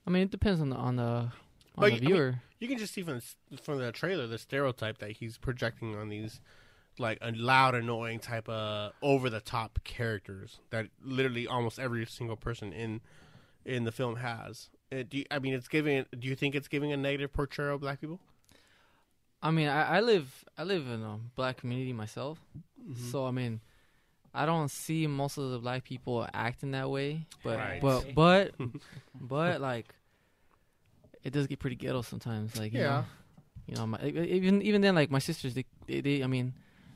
[0.06, 1.32] I mean, it depends on the on the
[1.78, 3.22] on But the I mean- you can just see from
[3.52, 6.42] the, from the trailer the stereotype that he's projecting on these
[7.00, 12.36] like a loud, annoying type of over the top characters that literally almost every single
[12.36, 13.02] person in
[13.66, 14.70] in the film has.
[14.92, 16.06] Uh, do you, I mean it's giving?
[16.18, 18.20] Do you think it's giving a negative portrayal of black people?
[19.44, 22.40] I mean, I, I live I live in a black community myself,
[22.82, 23.12] Mm-hmm.
[23.12, 23.60] so I mean,
[24.34, 27.28] I don't see most of the black people acting that way.
[27.44, 27.82] But Right.
[27.82, 28.52] but but
[29.22, 29.94] but like,
[31.28, 32.56] it does get pretty ghetto sometimes.
[32.58, 32.88] Like you Yeah.
[32.90, 33.06] know,
[33.68, 36.54] you know, my, even even then, like my sisters, they, they, they I mean,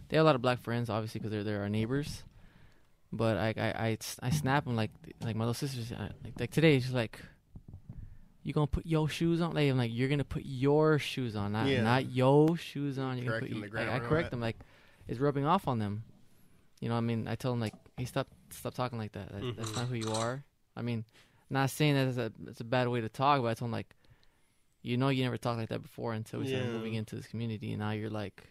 [0.08, 2.24] they have a lot of black friends, obviously, because they're they're our neighbors.
[3.12, 6.52] But I I I, I snap them like like my little sisters I, like, like
[6.52, 6.80] today.
[6.80, 7.20] She's like.
[8.44, 9.54] You gonna put your shoes on?
[9.54, 11.84] Like I'm like, you're gonna put your shoes on, not Yeah.
[11.84, 13.20] not yo shoes on.
[13.20, 14.58] You're Correcting gonna the put, y- grammar I, I correct them like,
[15.08, 16.04] it's rubbing off on them.
[16.80, 19.30] You know, I mean, I tell them like, hey, stop, stop talking like that.
[19.32, 19.76] That- That's Mhm.
[19.76, 20.44] not who you are.
[20.76, 21.06] I mean,
[21.52, 23.74] not saying that it's a it's a bad way to talk, but I tell them
[23.74, 23.94] like,
[24.82, 26.74] you know, you never talked like that before until we started Yeah.
[26.78, 28.48] moving into this community, and now you're like,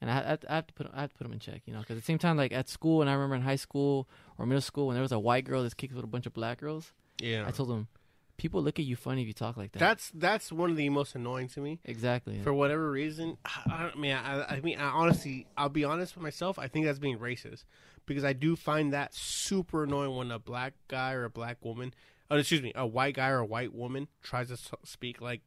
[0.00, 1.38] and I, I, have to- I have to put I have to put them in
[1.38, 3.42] check, you know, because at the same time, like at school, and I remember in
[3.42, 6.08] high school or middle school when there was a white girl that kicked with a
[6.08, 7.88] bunch of black girls, Yeah, I told them,
[8.36, 9.78] people look at you funny if you talk like that.
[9.78, 11.80] that's that's one of the most annoying to me.
[11.84, 12.40] exactly.
[12.42, 16.22] For whatever reason, I, I mean, I, I mean, I honestly, I'll be honest with
[16.22, 16.58] myself.
[16.58, 17.64] I think that's being racist
[18.04, 21.94] because I do find that super annoying when a black guy or a black woman,
[22.30, 25.42] oh, excuse me, a white guy or a white woman tries to speak like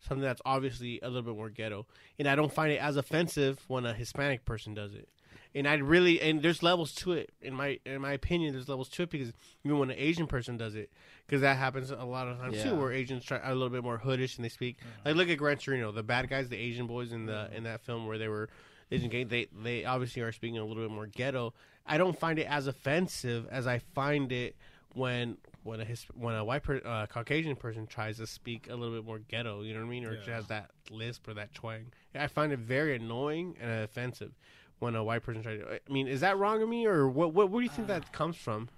[0.00, 1.86] something that's obviously a little bit more ghetto,
[2.18, 5.08] and I don't find it as offensive when a Hispanic person does it.
[5.54, 8.52] and I really and there's levels to it in my in my opinion.
[8.52, 9.32] There's levels to it because
[9.64, 10.90] even when an Asian person does it,
[11.26, 12.70] because that happens a lot of times Yeah.
[12.70, 14.78] too, where Asians try are a little bit more hoodish and they speak.
[14.78, 15.08] Mm-hmm.
[15.08, 17.56] Like look at Gran Torino, the bad guys, the Asian boys in the mm-hmm.
[17.56, 18.48] in that film where they were
[18.90, 19.24] Asian gay.
[19.24, 21.54] They they obviously are speaking a little bit more ghetto.
[21.86, 24.56] I don't find it as offensive as I find it
[24.92, 28.74] when when a his, when a white per, uh, Caucasian person tries to speak a
[28.74, 29.62] little bit more ghetto.
[29.62, 30.34] You know what I mean, or Yeah.
[30.34, 31.92] has that lisp or that twang.
[32.14, 34.32] I find it very annoying and offensive
[34.78, 35.60] when a white person tries.
[35.60, 35.74] to...
[35.74, 37.34] I mean, is that wrong of me, or what?
[37.34, 38.68] What, where do you think that comes from?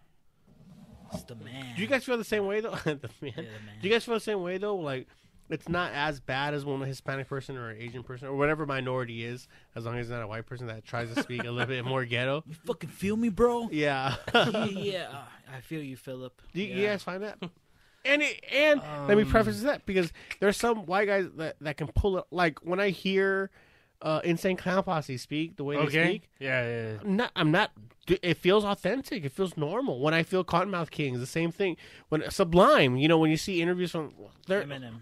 [1.13, 1.75] It's the man.
[1.77, 2.71] Do you guys feel the same way though?
[2.85, 3.01] the man.
[3.23, 3.79] Yeah, the man.
[3.81, 4.77] Do you guys feel the same way though?
[4.77, 5.07] Like,
[5.49, 8.67] it's not as bad as when a Hispanic person or an Asian person or whatever
[8.67, 11.51] minority is, as long as it's not a white person that tries to speak a
[11.51, 12.45] little bit more ghetto.
[12.47, 13.69] You fucking feel me, bro?
[13.73, 14.17] Yeah.
[14.35, 15.23] yeah,
[15.57, 16.41] I feel you, Philip.
[16.53, 16.77] Do you, yeah.
[16.77, 17.39] you guys find that?
[18.05, 21.77] And it, and let me Um, preface that because there's some white guys that, that
[21.77, 22.25] can pull it.
[22.31, 23.51] Like when I hear
[24.01, 26.93] uh, Insane Clown Posse speak the way they speak, Yeah, yeah.
[26.93, 26.99] yeah.
[27.03, 27.33] I'm not.
[27.37, 27.73] I'm not.
[28.07, 29.25] It feels authentic.
[29.25, 30.01] It feels normal.
[30.01, 31.77] When I feel Kottonmouth Kings, the same thing.
[32.09, 34.15] When Sublime, you know, when you see interviews from
[34.47, 35.01] they're Eminem.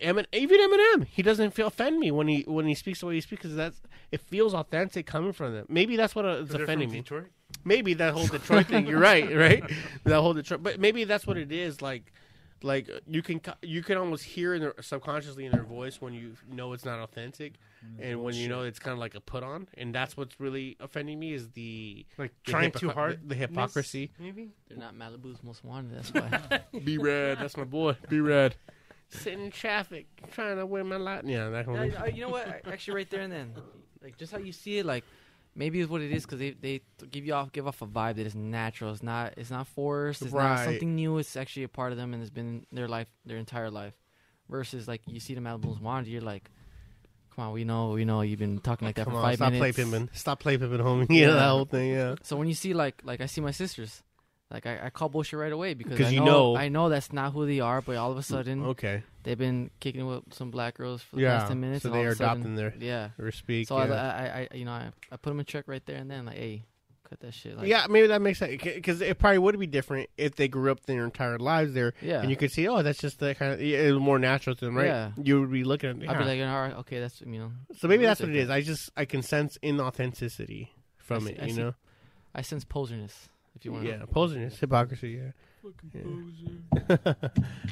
[0.00, 3.14] Emin, even Eminem, he doesn't feel offend me when he when he speaks the way
[3.14, 3.80] he speaks because that's
[4.10, 5.66] it feels authentic coming from them.
[5.68, 6.98] Maybe that's what uh, it's from offending me.
[7.00, 7.26] Detroit?
[7.64, 8.86] Maybe that whole Detroit thing.
[8.86, 9.62] You're right, right?
[10.04, 11.80] That whole Detroit, but maybe that's what it is.
[11.82, 12.12] Like,
[12.62, 16.36] like you can you can almost hear in their subconsciously in their voice when you
[16.50, 17.54] know it's not authentic,
[18.00, 20.76] and when you know it's kind of like a put on, and that's what's really
[20.80, 23.20] offending me is the Like the trying hypocr- too hard.
[23.22, 24.10] the, the hypocrisy.
[24.18, 24.50] Maybe.
[24.68, 25.96] They're not Malibu's most wanted.
[25.96, 26.60] That's why.
[26.84, 27.96] Be red, that's my boy.
[28.08, 28.54] Be red.
[29.12, 31.26] Sitting in traffic, trying to win my lot.
[31.26, 32.46] Yeah, that kind of Yeah, uh, you know what?
[32.66, 33.54] Actually, right there and then,
[34.02, 35.04] like just how you see it, like
[35.54, 38.16] maybe it's what it is because they they give you off give off a vibe
[38.16, 38.92] that is natural.
[38.92, 40.22] It's not it's not forced.
[40.22, 40.64] It's not Right.
[40.64, 41.18] something new.
[41.18, 43.94] It's actually a part of them and it's been their life their entire life.
[44.48, 46.50] Versus like you see the Malibu's wanted, you're like,
[47.34, 49.36] come on, we know we know you've been talking like that Come for on, five
[49.36, 49.76] stop play minutes.
[49.76, 50.08] pimping.
[50.12, 51.06] Stop play pimping, homie.
[51.10, 51.34] Yeah, Yeah.
[51.34, 51.90] that whole thing.
[51.90, 52.14] Yeah.
[52.22, 54.02] So when you see like like I see my sisters.
[54.52, 56.56] Like I, I call bullshit right away because I you know, know.
[56.56, 59.02] I know that's not who they are, but all of a sudden Okay.
[59.22, 61.38] they've been kicking with some black girls for the Yeah.
[61.38, 61.82] last ten minutes.
[61.84, 63.68] So and all they of are sudden- adopting their Yeah, or speak.
[63.68, 63.92] so yeah.
[63.94, 66.26] I, I, I, you know, I, I put them in check right there and then,
[66.26, 66.64] like, hey,
[67.08, 67.56] cut that shit.
[67.56, 70.70] Like, yeah, maybe that makes sense because it probably would be different if they grew
[70.70, 72.20] up their entire lives there, yeah.
[72.20, 74.64] and you could see, oh, that's just the kind of it was more natural to
[74.66, 74.86] them, right?
[74.86, 75.12] Yeah.
[75.22, 77.88] You would be looking at, I'd be like, all right, okay, that's you know, so
[77.88, 78.50] maybe that's what it is.
[78.50, 81.60] I just I can sense inauthenticity from I see- it, I you see.
[81.60, 81.74] know.
[82.34, 83.12] I sense poserness.
[83.56, 85.20] If you want, Yeah, poserness, hypocrisy.
[85.22, 85.30] Yeah.
[85.94, 86.96] Yeah.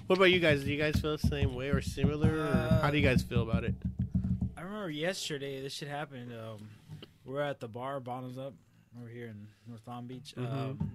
[0.06, 0.62] what about you guys?
[0.62, 2.38] Do you guys feel the same way or similar?
[2.38, 3.74] or Uh, how do you guys feel about it?
[4.56, 6.32] I remember yesterday this shit happened.
[6.32, 6.68] Um,
[7.24, 8.54] we're at the bar, bottoms up.
[9.00, 10.34] We're here in North Long Beach.
[10.36, 10.46] Mhm.
[10.52, 10.90] Um,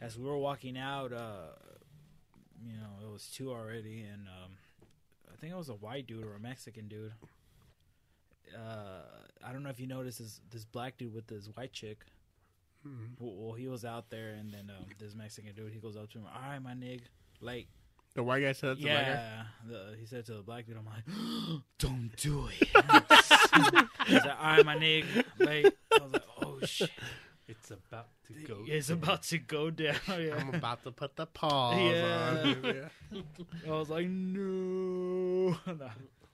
[0.00, 1.52] as we were walking out, uh,
[2.64, 4.52] you know, it was two already, and um,
[5.32, 7.12] I think it was a white dude or a Mexican dude.
[8.54, 9.02] Uh,
[9.44, 12.04] I don't know if you noticed this this black dude with this white chick.
[13.18, 16.10] Well, well, he was out there, and then um, this Mexican dude, he goes up
[16.12, 16.24] to him.
[16.34, 17.02] All right, my nig,
[17.40, 17.68] like
[18.14, 19.12] The white guy said that to the black guy?
[19.12, 21.04] yeah, the, he said to the black dude, "I'm like,
[21.78, 22.68] don't do it."
[24.06, 26.90] He's like, "All right, my nigga." Like, I was like, "Oh shit,
[27.48, 28.58] It's about to go.
[28.66, 30.36] it's about to go down." Yeah.
[30.38, 32.88] I'm about to put the pause Yeah.
[33.12, 33.24] on.
[33.66, 35.90] I was like, "No." No.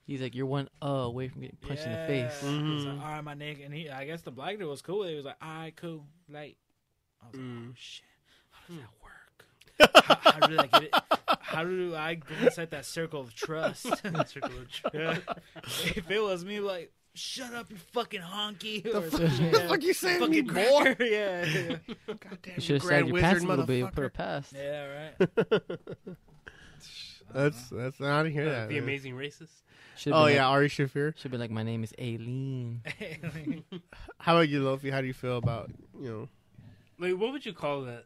[0.09, 2.39] He's like, you're one uh away from getting punched in the face.
[2.43, 2.49] Yeah.
[2.49, 2.95] He was Mhm.
[2.97, 5.03] like, "All right, my nigga," and he, I guess the black dude was cool.
[5.07, 6.57] He was like, "All right, cool." Like,
[7.21, 7.69] I was like, Mm.
[7.69, 8.05] "Oh shit,
[8.51, 10.93] how does that work?" how, how do I get it?
[11.39, 13.83] How do I go inside that circle of trust?
[14.03, 15.17] Circle of tr- Yeah.
[15.95, 18.83] if it was me, like, shut up, you fucking honky.
[18.83, 19.51] The fuck- some shit.
[19.53, 20.83] the fuck you saying to me, fucking boy?
[20.95, 21.03] cracker.
[21.05, 21.75] Yeah, yeah,
[22.07, 23.85] Goddamn, You should have grand said your wizard pants a little bit.
[23.85, 24.05] Put motherfucker.
[24.05, 24.53] it past.
[24.53, 26.17] yeah, right.
[27.33, 28.69] That's that's I didn't hear Uh, that.
[28.69, 28.83] the man.
[28.83, 29.49] amazing racist.
[29.97, 31.17] Should've Oh been yeah, like, Ari Shaffir.
[31.17, 32.81] should be like, my name is Aileen.
[34.17, 34.91] How about you, Lofi?
[34.91, 35.69] How do you feel about
[35.99, 36.29] you know?
[36.97, 38.05] Like, what would you call that?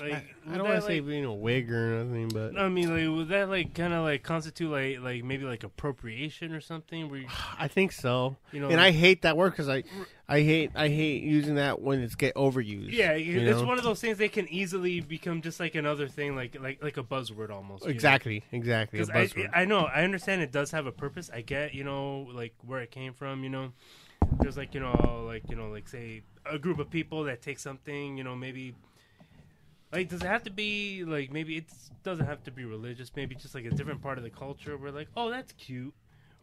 [0.00, 2.68] Like, I, I don't want to say like- being a wig or nothing, but I
[2.68, 6.60] mean, like, would that like kind of like constitute like like maybe like appropriation or
[6.60, 7.08] something?
[7.08, 7.28] Where you,
[7.58, 8.36] I think so.
[8.50, 9.84] you know, And I hate that word because I,
[10.28, 12.92] I hate I hate using that when it's get overused.
[12.92, 13.64] yeah, it's know?
[13.66, 16.96] one of those things that can easily become just like another thing, like like like
[16.96, 17.84] a buzzword almost.
[17.84, 17.94] you know?
[17.94, 18.98] exactly, exactly.
[18.98, 19.50] a Because buzzword.
[19.54, 21.30] I, I know, I understand it does have a purpose.
[21.32, 23.44] I get, you know, like where it came from.
[23.44, 23.72] You know,
[24.40, 27.60] there's like you know, like you know, like say a group of people that take
[27.60, 28.74] something, you know, maybe.
[29.92, 31.66] Like, does it have to be like maybe it
[32.02, 33.12] doesn't have to be religious?
[33.14, 34.76] Maybe just like a different part of the culture.
[34.76, 35.94] Where like, oh, that's cute,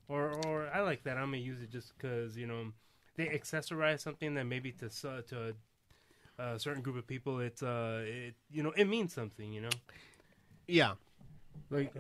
[0.08, 1.18] or or I like that.
[1.18, 2.72] I'm gonna use it just because you know
[3.18, 5.56] they accessorize something that maybe to s- uh, to
[6.40, 9.52] a, a certain group of people, it's uh, it you know, it means something.
[9.54, 9.70] You know.
[10.68, 10.94] yeah,
[11.70, 11.94] Like,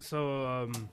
[0.00, 0.88] so, um,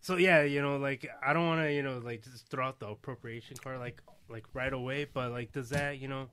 [0.00, 2.80] So yeah, you know, like I don't want to, you know, like just throw out
[2.80, 6.28] the appropriation card like like right away, but like does that, you know,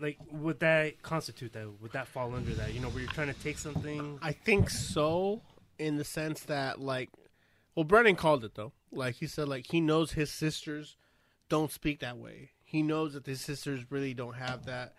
[0.00, 1.68] like would that constitute that?
[1.80, 2.74] Would that fall under that?
[2.74, 4.18] You know, where you're trying to take something.
[4.22, 5.42] I think so,
[5.78, 7.10] in the sense that like,
[7.74, 8.72] well, Brennan called it though.
[8.92, 10.96] Like he said, like he knows his sisters
[11.48, 12.50] don't speak that way.
[12.64, 14.94] He knows that his sisters really don't have that.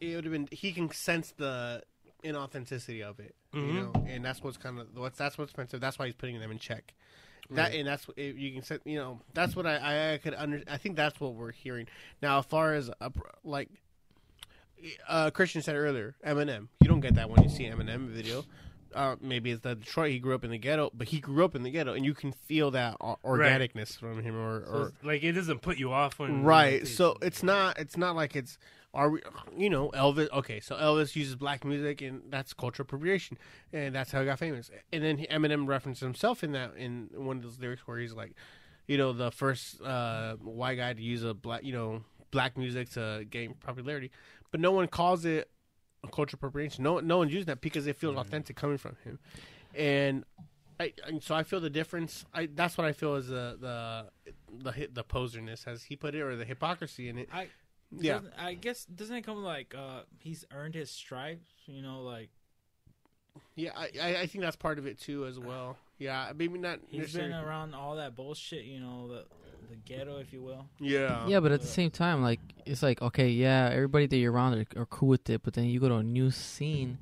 [0.00, 0.48] It would have been.
[0.50, 1.82] He can sense the
[2.24, 3.74] inauthenticity of it, you Mhm.
[3.94, 5.80] know, and that's what's kind of what's that's what's expensive.
[5.80, 6.94] That's why he's putting them in check.
[7.50, 8.78] That and that's what you can say.
[8.84, 10.62] You know, that's what I I, I could under.
[10.68, 11.86] I think that's what we're hearing
[12.20, 12.38] now.
[12.38, 13.10] As far as uh,
[13.44, 13.68] like
[15.08, 16.68] uh, Christian said earlier, Eminem.
[16.80, 18.44] You don't get that when you see Eminem video.
[18.94, 20.10] Uh, maybe it's the Detroit.
[20.12, 22.14] He grew up in the ghetto, but he grew up in the ghetto, and you
[22.14, 24.34] can feel that o- organicness from him.
[24.34, 26.80] Or, or it's- like it doesn't put you off when right.
[26.80, 27.78] when So it's not.
[27.78, 28.58] It's not like it's.
[28.94, 29.20] Are we?
[29.54, 30.30] You know, Elvis.
[30.32, 33.36] Okay, so Elvis uses black music, and that's cultural appropriation,
[33.70, 34.70] and that's how he got famous.
[34.90, 38.32] And then Eminem referenced himself in that in one of those lyrics where he's like,
[38.86, 42.88] you know, the first uh, white guy to use a black, you know, black music
[42.92, 44.10] to gain popularity,
[44.56, 45.50] but no one calls it
[46.02, 46.82] a cultural appropriation.
[46.82, 49.18] No, no one's using that because it feels authentic coming from him,
[49.74, 50.24] and.
[50.78, 52.26] I, and so I feel the difference.
[52.34, 54.10] I that's what I feel is the the
[54.62, 57.30] the hit the poserness as he put it or the hypocrisy in it.
[57.32, 57.48] I
[57.90, 61.48] Yeah, I guess doesn't it come like uh he's earned his stripes?
[61.64, 62.28] You know, like
[63.54, 63.70] yeah.
[63.74, 65.78] I, I I think that's part of it too as well.
[65.98, 66.80] Yeah, maybe not.
[66.88, 68.66] he's been around all that bullshit.
[68.66, 69.24] You know, the
[69.68, 70.66] the ghetto, if you will.
[70.80, 74.32] Yeah, Yeah, but at the same time, like it's like okay, yeah, everybody that you're
[74.32, 76.98] around are, are cool with it, but then you go to a new scene,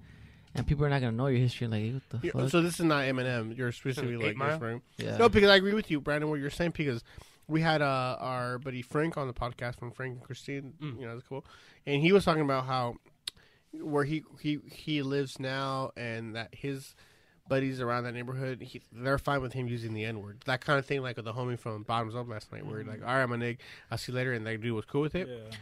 [0.54, 1.66] and people are not gonna know your history.
[1.66, 2.50] Like, what the Yeah, fuck?
[2.50, 3.56] So this is not Eminem.
[3.56, 4.58] You're specifically like Mile?
[4.58, 4.80] this, right?
[4.98, 5.16] yeah.
[5.16, 6.30] No, because I agree with you, Brandon.
[6.30, 7.02] What you're saying because
[7.46, 10.72] we had uh, our buddy Frank on the podcast from Frank and Christine.
[10.80, 11.00] Mm.
[11.00, 11.44] You know, that's cool.
[11.86, 12.96] And he was talking about how
[13.72, 16.94] where he he he lives now, and that his
[17.48, 20.42] buddies around that neighborhood, he, they're fine with him using the N word.
[20.46, 22.88] That kind of thing, like with the homie from Bottoms Up last night, where Mm.
[22.88, 23.58] like, all right, my nig,
[23.90, 25.28] I'll see you later, and that dude was cool with it.
[25.28, 25.56] Yeah.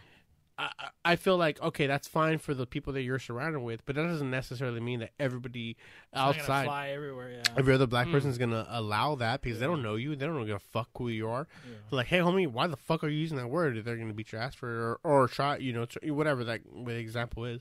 [0.58, 3.84] I, I- I feel like okay, that's fine for the people that you're surrounded with,
[3.84, 7.30] but that doesn't necessarily mean that everybody It's not outside fly everywhere.
[7.32, 7.42] Yeah.
[7.56, 8.24] every other black Mm.
[8.24, 11.08] is gonna allow that because they don't know you, they don't give a fuck who
[11.08, 11.48] you are.
[11.68, 11.76] yeah.
[11.90, 13.82] Like, hey, homie, why the fuck are you using that word?
[13.84, 16.92] They're gonna beat your ass for it, or or try, you know, whatever that the
[16.94, 17.60] example is.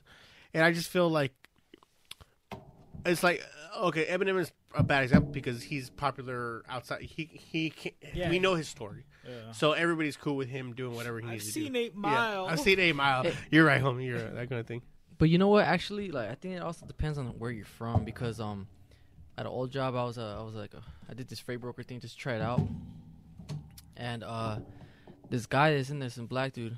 [0.54, 1.34] And I just feel like
[3.06, 3.44] it's like
[3.80, 7.02] okay, Eminem is a bad example because he's popular outside.
[7.02, 8.30] He he can't, Yeah.
[8.30, 9.52] we know his story, yeah.
[9.54, 11.80] so everybody's cool with him doing whatever he I've needs to seen do.
[11.80, 12.46] Eight Yeah, Mile.
[12.48, 13.26] I've seen Eight Mile.
[13.52, 14.06] You're right, homie.
[14.06, 14.34] You're right.
[14.36, 14.82] That kind of thing.
[15.18, 15.66] But you know what?
[15.66, 18.68] Actually, like I think it also depends on where you're from because um,
[19.38, 20.80] at an old job I was uh, I was like uh,
[21.10, 22.62] I did this freight broker thing just to try it out,
[23.98, 24.58] and uh,
[25.30, 26.78] this guy that's in there, some black dude,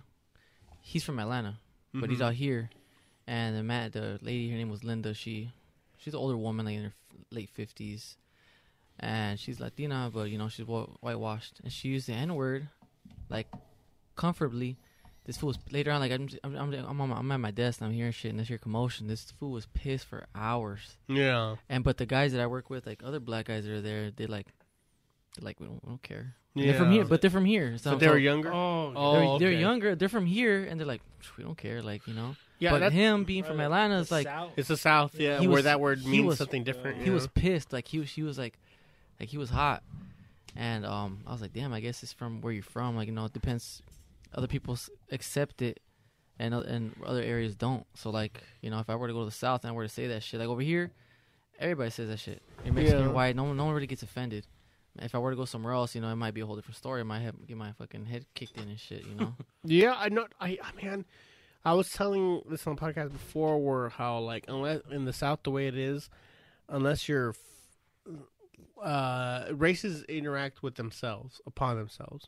[0.81, 1.57] he's from Atlanta,
[1.93, 2.25] but he's Mhm.
[2.25, 2.69] out here,
[3.27, 5.13] and the man, the lady, her name was Linda.
[5.13, 5.51] She,
[6.03, 8.17] she's an older woman, like in her f- late fifties,
[8.99, 12.67] and she's Latina, but you know she's whi- whitewashed, and she used the N word,
[13.29, 13.47] like,
[14.15, 14.77] comfortably.
[15.25, 17.79] This fool was later on, like I'm, I'm, I'm, I'm, my, I'm at my desk,
[17.79, 19.07] and I'm hearing shit, and this here commotion.
[19.07, 21.55] This fool was pissed for hours, Yeah.
[21.69, 24.11] and but the guys that I work with, like other black guys that are there,
[24.11, 24.47] they like,
[25.37, 26.35] they're like we don't, we don't care.
[26.55, 26.65] Yeah.
[26.71, 27.77] They're from here, but they're from here.
[27.77, 28.53] So So, they were so younger.
[28.53, 29.95] Oh, Oh, they're, they're younger.
[29.95, 31.01] They're from here, and they're like,
[31.37, 32.35] we don't care, like you know.
[32.63, 34.51] Yeah, but that's, him being from Atlanta is like South.
[34.55, 35.15] it's the South.
[35.19, 36.97] Yeah, He where was- that word he means was- something different.
[36.97, 37.31] he he you was know?
[37.35, 37.73] pissed.
[37.73, 38.57] Like he was, he was like,
[39.19, 39.83] like he was hot,
[40.55, 42.95] and um, I was like, damn, I guess it's from where you're from.
[42.95, 43.81] Like you know, it depends.
[44.35, 45.79] Other people s- accept it,
[46.39, 47.85] and o- and other areas don't.
[47.95, 49.83] So like you know, if I were to go to the south and I were
[49.83, 50.91] to say that shit, like over here,
[51.59, 52.41] everybody says that shit.
[52.65, 53.05] You're Mexican, Yeah.
[53.05, 53.35] you're white.
[53.35, 54.47] No one, no one really gets offended.
[55.01, 56.77] If I were to go somewhere else, you know, it might be a whole different
[56.77, 57.01] story.
[57.01, 59.05] I might have get my fucking head kicked in and shit.
[59.07, 59.33] You know.
[59.63, 60.27] Yeah, I know.
[60.39, 61.05] I, I mean,
[61.65, 65.39] I was telling this on the podcast before, where how like unless in the South
[65.43, 66.09] the way it is,
[66.67, 67.35] unless you're,
[68.81, 72.27] uh, races interact with themselves upon themselves,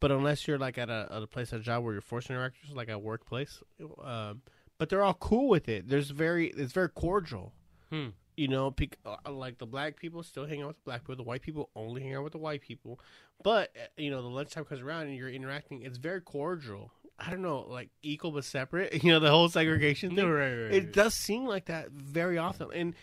[0.00, 2.26] but unless you're like at a at a place at a job where you're forced
[2.26, 3.62] to interact, like a workplace,
[4.02, 4.42] um,
[4.78, 5.88] but they're all cool with it.
[5.88, 7.52] There's very it's very cordial.
[7.90, 8.08] Hmm.
[8.36, 8.74] You know,
[9.04, 11.16] uh, like the black people still hang out with the black people.
[11.16, 12.98] The white people only hang out with the white people.
[13.44, 15.82] But uh, you know, the lunchtime comes around and you're interacting.
[15.82, 16.90] It's very cordial.
[17.24, 18.92] I don't know, like equal but separate.
[19.04, 20.28] You know, the whole segregation thing.
[20.28, 22.68] right, right, It does seem like that very often.
[22.74, 22.94] And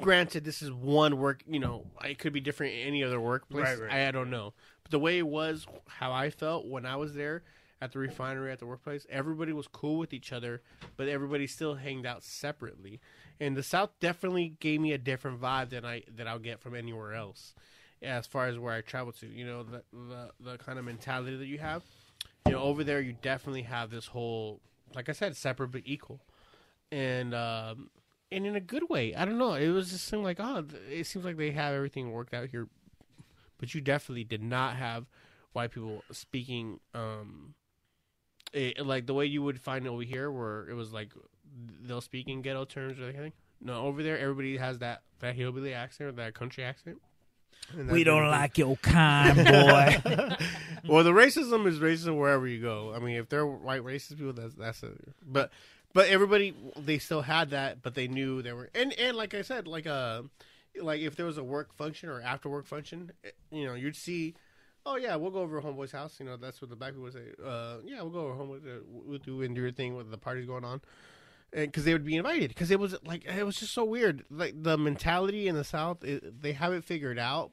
[0.00, 1.42] granted, this is one work.
[1.46, 3.64] You know, it could be different in any other workplace.
[3.64, 3.92] Right, right.
[3.92, 4.54] I, I don't know.
[4.82, 7.42] But the way it was, how I felt when I was there
[7.80, 10.62] at the refinery at the workplace, everybody was cool with each other,
[10.96, 13.00] but everybody still hanged out separately.
[13.40, 16.74] And the South definitely gave me a different vibe than I that I'll get from
[16.74, 17.54] anywhere else.
[18.02, 21.36] As far as where I travel to, you know, the the, the kind of mentality
[21.36, 21.82] that you have.
[22.50, 24.60] You know, over there you definitely have this whole,
[24.94, 26.20] like I said, separate but equal,
[26.90, 27.90] and um,
[28.32, 29.14] and in a good way.
[29.14, 29.54] I don't know.
[29.54, 32.68] It was just seemed like oh, it seems like they have everything worked out here
[33.60, 35.06] but you definitely did not have
[35.52, 37.54] white people speaking um
[38.52, 41.12] it, like the way you would find over here where it was like
[41.82, 45.74] they'll speak in ghetto terms or anything no over there everybody has that that hillbilly
[45.74, 46.98] accent or that country accent
[47.76, 50.36] We don't really- like your kind, boy.
[50.88, 52.92] well, the racism is racism wherever you go.
[52.94, 54.90] I mean, if they're white racist people, that's that's a,
[55.26, 55.50] but
[55.92, 59.42] but everybody they still had that, but they knew they were and and like I
[59.42, 60.22] said, like uh
[60.80, 63.96] like if there was a work function or after work function, eh, you know, you'd
[63.96, 64.34] see.
[64.86, 66.16] Oh yeah, we'll go over to homeboy's house.
[66.18, 67.26] You know, that's what the black people would say.
[67.44, 68.66] Uh, yeah, we'll go over homeboy.
[68.66, 70.80] Uh, we'll do and do your thing with the parties going on,
[71.52, 72.48] because they would be invited.
[72.48, 74.24] Because it was like it was just so weird.
[74.30, 77.52] Like the mentality in the South, it, they have it figured out,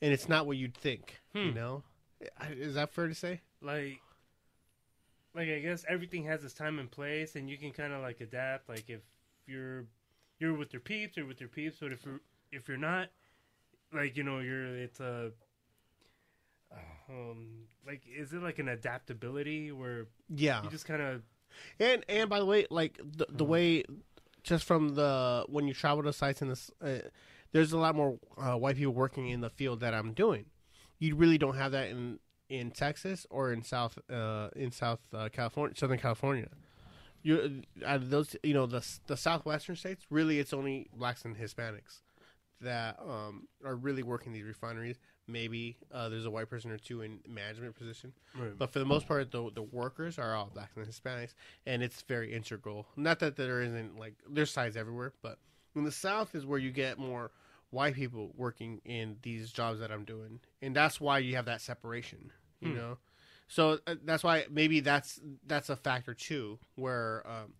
[0.00, 1.20] and it's not what you'd think.
[1.40, 1.54] You Hmm.
[1.54, 1.82] know,
[2.50, 3.42] is that fair to say?
[3.60, 4.00] like
[5.34, 8.20] like I guess everything has its time and place, and you can kind of like
[8.20, 8.68] adapt.
[8.68, 9.00] Like if
[9.46, 9.86] you're
[10.38, 11.78] you're with your peeps, you're with your peeps.
[11.80, 12.20] But if you're
[12.52, 13.08] if you're not,
[13.92, 15.32] like you know, you're it's a
[17.08, 21.22] um like is it like an adaptability where Yeah, you just kind of
[21.78, 23.84] and and by the way, like the the way,
[24.42, 26.98] just from the when you travel to sites in this, uh,
[27.52, 30.46] there's a lot more uh, white people working in the field that I'm doing.
[30.98, 35.28] You really don't have that in in Texas or in South uh, in South uh,
[35.32, 36.48] California, Southern California.
[37.22, 42.02] You out those, you know, the the southwestern states, really, it's only blacks and Hispanics
[42.60, 44.98] that um, are really working these refineries.
[45.26, 48.12] Maybe uh, there's a white person or two in management position,
[48.58, 51.34] but for the most part, the the workers are all blacks and Hispanics,
[51.66, 52.86] and it's very integral.
[52.96, 55.38] Not that there isn't like there's sides everywhere, but
[55.74, 57.30] in the South is where you get more
[57.70, 61.60] white people working in these jobs that I'm doing, and that's why you have that
[61.62, 62.30] separation.
[62.60, 62.76] You Hmm.
[62.76, 62.98] know,
[63.48, 66.58] so uh, that's why maybe that's that's a factor too.
[66.76, 67.54] Where um,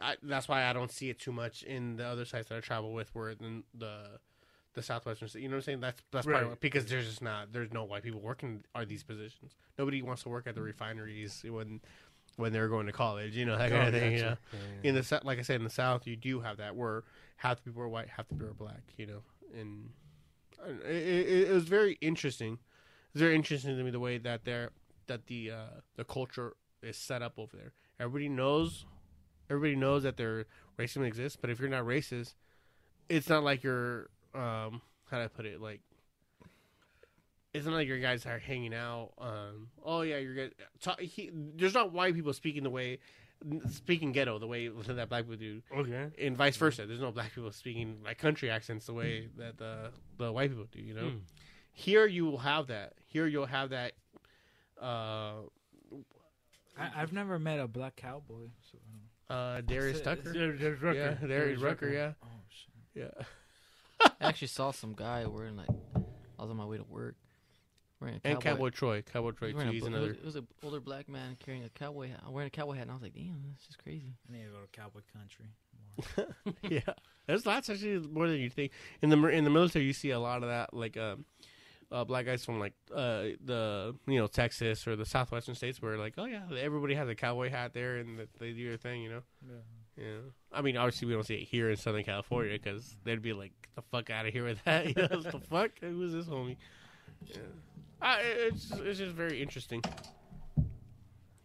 [0.00, 2.60] I, that's why I don't see it too much in the other sites that I
[2.60, 4.18] travel with, where the the
[4.74, 5.42] the southwestern state.
[5.42, 5.80] You know what I'm saying?
[5.80, 6.46] That's that's Right.
[6.46, 9.56] it, because there's just not there's no white people working are these positions.
[9.78, 11.80] Nobody wants to work at the refineries when
[12.36, 13.36] when they're going to college.
[13.36, 14.12] You know that kind of thing.
[14.12, 14.36] You know?
[14.82, 17.04] In the like I said in the South, you do have that where
[17.36, 18.82] half the people are white, half the people are black.
[18.96, 19.22] You know,
[19.58, 19.90] and
[20.84, 22.58] it, it, it was very interesting.
[23.12, 24.70] It's very interesting to me the way that they're
[25.08, 27.72] that the uh, the culture is set up over there.
[27.98, 28.86] Everybody knows,
[29.50, 30.46] everybody knows that their
[30.78, 31.36] racism exists.
[31.40, 32.34] But if you're not racist,
[33.08, 35.80] it's not like you're um how do I put it like.
[37.52, 39.10] It's not like your guys are hanging out.
[39.18, 40.54] Um, oh yeah, you're good.
[40.80, 43.00] Talk, he, there's not white people speaking the way,
[43.70, 46.10] speaking ghetto the way that black people do okay.
[46.24, 46.86] and vice versa.
[46.86, 50.66] There's no black people speaking like country accents the way that the the white people
[50.70, 50.80] do.
[50.80, 51.16] You know, Hmm.
[51.72, 52.92] here you will have that.
[53.06, 53.94] Here you'll have that.
[54.80, 55.42] Uh,
[56.78, 58.46] I, I've never met a black cowboy.
[58.70, 59.56] So, I don't know.
[59.56, 60.32] uh, Darius Is it- Tucker.
[60.32, 60.96] There- there's Rucker.
[60.98, 61.88] Yeah, Darius There's Rucker.
[61.90, 63.02] Yeah, Oh shit.
[63.18, 63.24] yeah.
[64.00, 65.68] I actually saw some guy wearing like
[66.38, 67.16] I was on my way to work
[68.00, 68.50] wearing a And cowboy.
[68.50, 69.02] Cowboy Troy.
[69.02, 69.70] Cowboy Troy wearing too.
[69.70, 70.10] a He's another.
[70.12, 72.90] It was, an older black man carrying a cowboy hat, wearing a cowboy hat, and
[72.90, 75.46] I was like, "Damn, that's just crazy." I need to go to cowboy country.
[76.16, 76.54] More.
[76.62, 76.94] yeah,
[77.26, 78.72] there's lots actually more than you think.
[79.02, 81.24] In the in the military, you see a lot of that, like um,
[81.92, 85.98] uh, black guys from like uh, the you know Texas or the southwestern states, where
[85.98, 89.02] like oh yeah, everybody has a cowboy hat there and that they do their thing,
[89.02, 89.22] you know.
[89.46, 89.56] Yeah.
[89.96, 90.20] Yeah,
[90.50, 93.59] I mean, obviously we don't see it here in Southern California because they'd be like,
[93.80, 95.70] "The fuck out of here with that!" You know, what the fuck?
[95.80, 96.56] Who is this homie?
[97.26, 97.36] Yeah,
[98.00, 99.82] I, it's it's just very interesting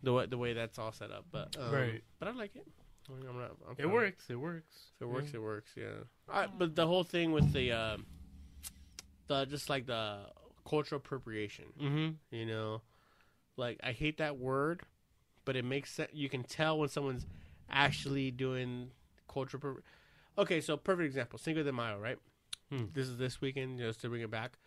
[0.04, 1.26] the way the way that's all set up.
[1.32, 2.04] But um, Right.
[2.20, 2.68] but I like it.
[3.10, 4.26] I mean, I'm not, I'm It works.
[4.30, 4.76] It works.
[4.96, 5.72] If it works, it works.
[5.76, 6.04] Yeah.
[6.28, 8.06] I, but the whole thing with the um,
[9.28, 10.26] the just like the
[10.68, 12.36] cultural appropriation, Mm-hmm.
[12.36, 12.82] you know,
[13.58, 14.82] like I hate that word,
[15.46, 16.10] but it makes sense.
[16.14, 17.26] You can tell when someone's
[17.70, 18.90] actually doing
[19.32, 19.62] cultural.
[19.62, 19.82] Appro-
[20.38, 22.18] okay, so perfect example: Cinco de Mayo, right?
[22.70, 22.86] Hmm.
[22.94, 24.58] This is this weekend, just to bring it back.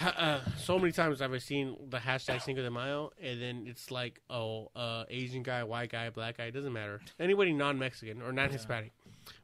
[0.00, 4.20] Uh, so many times I've seen the hashtag Cinco de Mayo, and then it's like,
[4.30, 7.00] oh, uh, Asian guy, white guy, black guy, it doesn't matter.
[7.18, 8.92] Anybody non-Mexican or non-Hispanic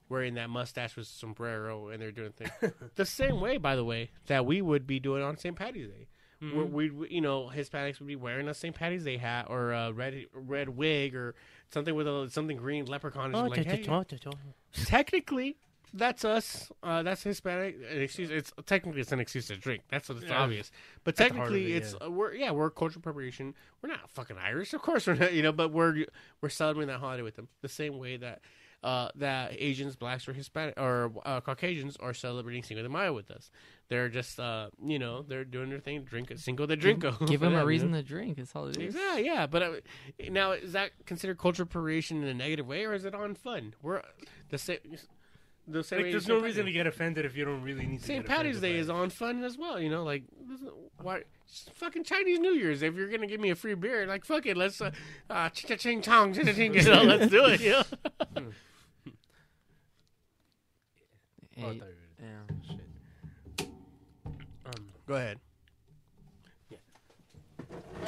[0.09, 4.11] wearing that mustache with sombrero, and they're doing things the same way, by the way,
[4.27, 5.57] that we would be doing on St.
[5.57, 6.09] Patty's Day.
[6.43, 6.73] Mm-hmm.
[6.73, 8.75] We, you know, Hispanics would be wearing a St.
[8.75, 11.35] Patty's Day hat or a red red wig or
[11.73, 13.35] something with a something green leprechaun.
[13.35, 13.83] Oh, like, hey,
[14.75, 15.57] technically,
[15.93, 16.71] that's us.
[16.83, 17.77] Uh, that's Hispanic.
[17.91, 18.31] An excuse.
[18.31, 19.83] It's technically it's an excuse to drink.
[19.89, 20.43] That's it's Yeah.
[20.43, 20.71] obvious.
[21.05, 22.07] But At the heart of technically, it, it's yeah.
[22.07, 23.55] uh, we're yeah we're cultural preparation.
[23.83, 25.33] We're not fucking Irish, of course we're not.
[25.33, 26.07] You know, but we're
[26.41, 28.41] we're celebrating that holiday with them the same way that.
[28.85, 33.31] Uh, that Asians, blacks, or Hispanic or uh, Caucasians are celebrating Cinco de Mayo with
[33.31, 33.51] us.
[33.89, 36.03] They're just, uh, you know, they're doing their thing.
[36.03, 37.19] Drink Cinco de Drinko.
[37.27, 38.03] Give for him them, a you reason know?
[38.03, 38.37] to drink.
[38.37, 38.95] That's all it is.
[38.95, 39.73] Yeah, yeah, but uh,
[40.31, 43.75] now is that considered cultural appropriation in a negative way, or is it on fun?
[43.81, 44.03] We're
[44.51, 44.81] the same.
[45.67, 46.39] the same Like, there's St.
[46.39, 48.07] no reason to get offended if you don't really need to.
[48.07, 48.27] St.
[48.27, 49.81] Patty's Day is on fun as well.
[49.81, 50.61] You know, like this
[51.01, 51.23] why
[51.75, 52.83] fucking Chinese New Year's.
[52.83, 54.91] If you're gonna give me a free beer, like fuck it, let's uh,
[55.31, 56.75] uh ching ching chong ching ching.
[56.75, 57.61] You know, let's do it.
[57.63, 57.83] You know?
[61.59, 61.89] Oh, I thought you were-
[62.21, 62.77] yeah.
[63.57, 63.69] Shit.
[64.67, 65.39] Um, Go ahead.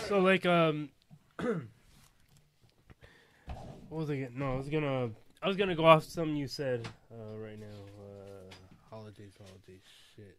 [0.08, 0.90] So like um
[1.38, 1.58] what
[3.90, 4.38] was I getting?
[4.38, 5.10] No, I was gonna
[5.42, 7.66] I was gonna go off something you said uh, right now.
[7.98, 8.50] Uh,
[8.90, 9.82] holidays, holidays,
[10.14, 10.38] shit.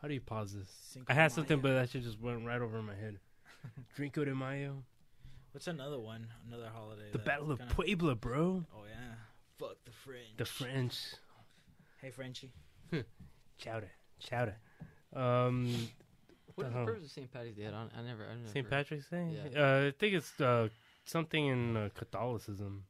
[0.00, 0.68] How do you pause this?
[0.92, 1.74] Cinco I had something, Mayo.
[1.74, 3.18] but that shit just went right over my head.
[3.98, 4.82] Drinko de Mayo,
[5.52, 6.26] What's another one?
[6.46, 7.10] Another holiday.
[7.12, 8.64] the that Battle of kinda- Puebla, bro.
[8.74, 9.14] Oh yeah.
[9.58, 10.36] Fuck the French.
[10.36, 10.96] The French.
[12.00, 12.52] Hey Frenchie.
[13.58, 13.90] Chowder,
[14.20, 14.56] chowder.
[15.14, 15.88] Um,
[16.54, 16.80] What is Uh-huh.
[16.80, 17.32] the purpose of St.
[17.32, 17.66] Patty's Day?
[17.66, 18.24] I, don't, I never.
[18.24, 18.68] I never St.
[18.68, 19.28] Patrick's Day.
[19.52, 19.60] Yeah.
[19.60, 20.68] Uh, I think it's uh,
[21.04, 22.84] something in uh, Catholicism,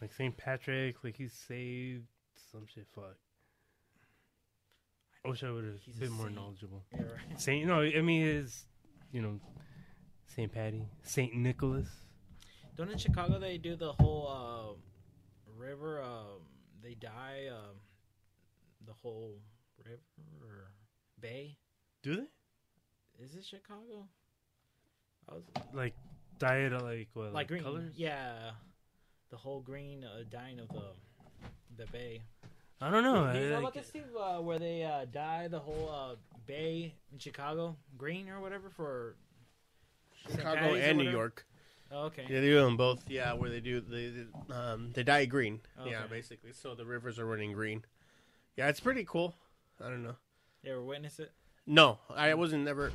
[0.00, 0.36] like St.
[0.36, 2.06] Patrick, like he's saved
[2.52, 2.86] some shit.
[2.94, 3.16] Fuck.
[5.24, 6.36] I wish I would have been more saint.
[6.36, 6.84] knowledgeable.
[6.92, 7.40] Yeah, right.
[7.40, 8.64] Saint, no, I mean his,
[9.12, 9.40] you know,
[10.26, 10.52] St.
[10.52, 11.88] Patty, Saint Nicholas.
[12.76, 16.02] Don't in Chicago they do the whole uh, river?
[16.02, 16.42] Um,
[16.82, 17.48] they die.
[17.50, 17.76] um,
[18.86, 19.38] the whole
[19.84, 19.98] river
[20.42, 20.70] or
[21.20, 21.56] bay.
[22.02, 23.24] Do they?
[23.24, 24.08] Is it Chicago?
[25.28, 25.94] I was Like
[26.38, 27.32] dye it uh, like what?
[27.32, 27.62] like green.
[27.62, 27.94] colors?
[27.96, 28.50] Yeah,
[29.30, 30.90] the whole green uh, dyeing of the
[31.76, 32.22] the bay.
[32.80, 33.32] I don't know.
[33.32, 34.04] Do you know about this, Steve?
[34.18, 36.16] Uh, where they uh, dye the whole uh,
[36.46, 39.16] bay in Chicago green or whatever for
[40.30, 41.10] Chicago and New?
[41.10, 41.46] York.
[41.90, 42.24] Oh, okay.
[42.28, 43.04] Yeah, they do them both.
[43.08, 45.60] Yeah, where they do they they, um they dye green.
[45.86, 46.52] Yeah, basically.
[46.52, 47.84] So the rivers are running green.
[48.56, 49.34] Yeah, it's pretty cool.
[49.84, 50.16] I don't know.
[50.62, 51.32] You ever witness it?
[51.66, 52.92] No, I wasn't never.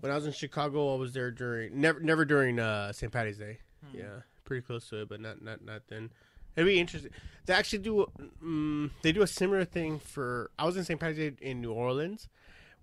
[0.00, 3.12] When I was in Chicago, I was there during never never during uh, St.
[3.12, 3.58] Patty's Day.
[3.90, 3.98] Hmm.
[3.98, 6.10] Yeah, pretty close to it, but not not not then.
[6.56, 7.10] It'd be interesting.
[7.46, 8.06] They actually do.
[8.42, 10.50] Um, they do a similar thing for.
[10.58, 11.00] I was in St.
[11.00, 12.28] Patty's Day in New Orleans,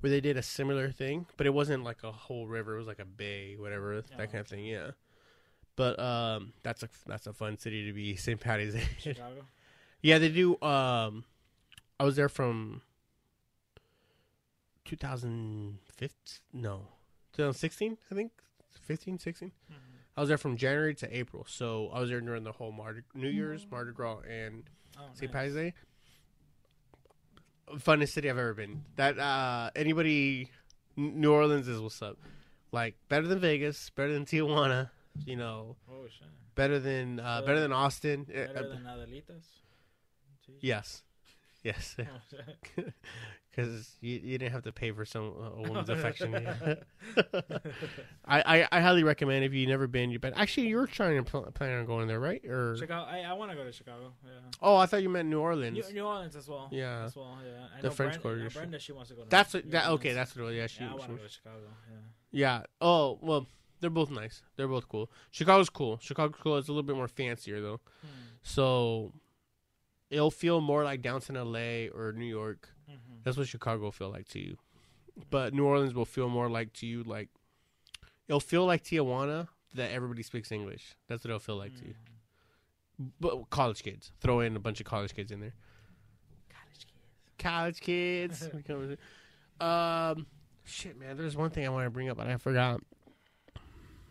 [0.01, 2.75] where they did a similar thing, but it wasn't like a whole river.
[2.75, 4.65] It was like a bay, whatever that Oh, kind of thing.
[4.65, 4.91] Yeah.
[5.77, 8.39] But um, that's a that's a fun city to be St.
[8.39, 8.83] Patty's Day.
[8.99, 9.45] Chicago.
[10.03, 10.59] Yeah, they do.
[10.63, 11.23] Um,
[12.01, 12.81] I was there from
[14.85, 16.09] 2015.
[16.53, 16.87] No,
[17.33, 17.97] 2016.
[18.11, 18.31] I think
[18.81, 19.51] 15, 16.
[20.17, 23.01] I was there from January to April, so I was there during the whole Mardi,
[23.13, 24.63] New Year's, Mardi Gras, and
[24.97, 25.31] Oh, St.
[25.31, 25.31] nice.
[25.31, 25.73] Patty's Day.
[27.75, 28.83] Funnest city I've ever been.
[28.97, 30.49] That uh, anybody,
[30.97, 32.17] New Orleans is what's up.
[32.73, 34.89] Like better than Vegas, better than Tijuana.
[35.25, 36.27] You know, Oh shit.
[36.55, 38.25] better than uh, better than Austin.
[38.29, 39.45] Uh, Better uh, than Adelitas.
[40.59, 41.03] yes,
[41.63, 41.95] yes.
[42.77, 42.83] Oh,
[43.51, 46.33] because you, you didn't have to pay for some a woman's affection.
[48.25, 50.09] I, I I highly recommend if you've never been.
[50.11, 52.43] You but actually you're trying to pl- plan on going there, right?
[52.45, 53.09] Or Chicago.
[53.09, 54.13] I, I want to go to Chicago.
[54.23, 54.31] Yeah.
[54.61, 55.87] oh, I thought you meant New Orleans.
[55.89, 56.69] New, New Orleans as well.
[56.71, 57.03] Yeah.
[57.05, 57.37] As well.
[57.45, 57.65] Yeah.
[57.77, 58.49] I The know French Brenda, Quarter.
[58.59, 59.23] Brenda, she wants to go.
[59.23, 59.87] To That's that.
[59.89, 60.51] Okay, that's what.
[60.53, 60.55] it.
[60.55, 60.83] Yeah, she.
[60.83, 61.57] Yeah, I want to go to Chicago.
[61.89, 61.97] Yeah.
[62.59, 62.63] yeah.
[62.79, 63.47] Oh well,
[63.81, 64.41] they're both nice.
[64.55, 65.11] They're both cool.
[65.31, 65.97] Chicago's cool.
[66.01, 66.57] Chicago's cool.
[66.57, 68.07] It's a little bit more fancier though, Hmm.
[68.43, 69.11] so
[70.11, 72.69] it'll feel more like downtown LA or New York.
[72.87, 73.21] Mm-hmm.
[73.23, 74.57] That's what Chicago will feel like to you.
[75.29, 77.29] But New Orleans will feel more like to you like
[78.27, 80.95] it'll feel like Tijuana that everybody speaks English.
[81.07, 81.95] That's what it'll feel like to you.
[83.19, 84.11] But college kids.
[84.19, 85.53] Throw in a bunch of college kids in there.
[87.39, 88.47] College kids.
[88.47, 89.01] College kids.
[89.61, 90.27] um
[90.63, 92.81] shit man, there's one thing I want to bring up but I forgot.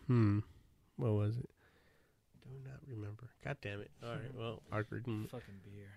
[0.07, 0.41] Hmm.
[0.97, 1.49] What was it?
[2.91, 3.31] Do not remember.
[3.45, 3.91] God damn it.
[4.03, 4.35] All right.
[4.35, 5.05] Well, awkward.
[5.05, 5.91] Fucking beer.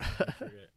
[0.38, 0.70] Forget.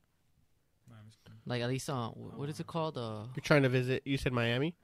[0.90, 1.38] No, I'm just kidding.
[1.46, 2.98] Like at least uh, wh- what is it called?
[2.98, 4.02] Uh, You're trying to visit.
[4.06, 4.76] You said Miami.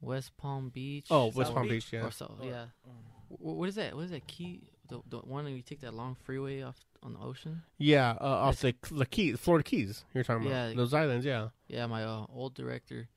[0.00, 1.06] West Palm Beach.
[1.10, 1.86] Oh, West Palm Beach?
[1.90, 1.92] Beach.
[1.94, 2.06] Yeah.
[2.06, 2.64] Or so, Or- yeah.
[2.86, 2.90] oh.
[3.36, 3.94] Wh- What is that?
[3.94, 4.60] What is that key?
[4.88, 7.62] The, the one that you take that long freeway off on the ocean?
[7.78, 10.04] Yeah, uh, off the the Keys, Florida Keys.
[10.12, 10.74] You're talking about Yeah.
[10.74, 11.24] those islands.
[11.24, 13.08] Yeah, Yeah, my uh, old director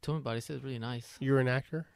[0.00, 0.36] told me about it.
[0.36, 1.06] He said it's really nice.
[1.20, 1.86] you're an actor.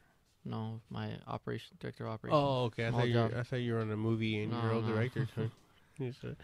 [0.45, 2.39] No, my operation director of operations.
[2.41, 2.85] Oh, okay.
[2.85, 3.13] I Small thought you.
[3.13, 3.31] job.
[3.33, 4.87] Were, I thought you were on a movie and No, you're a no.
[4.87, 5.27] director.
[5.35, 5.51] too.
[5.99, 6.37] You said-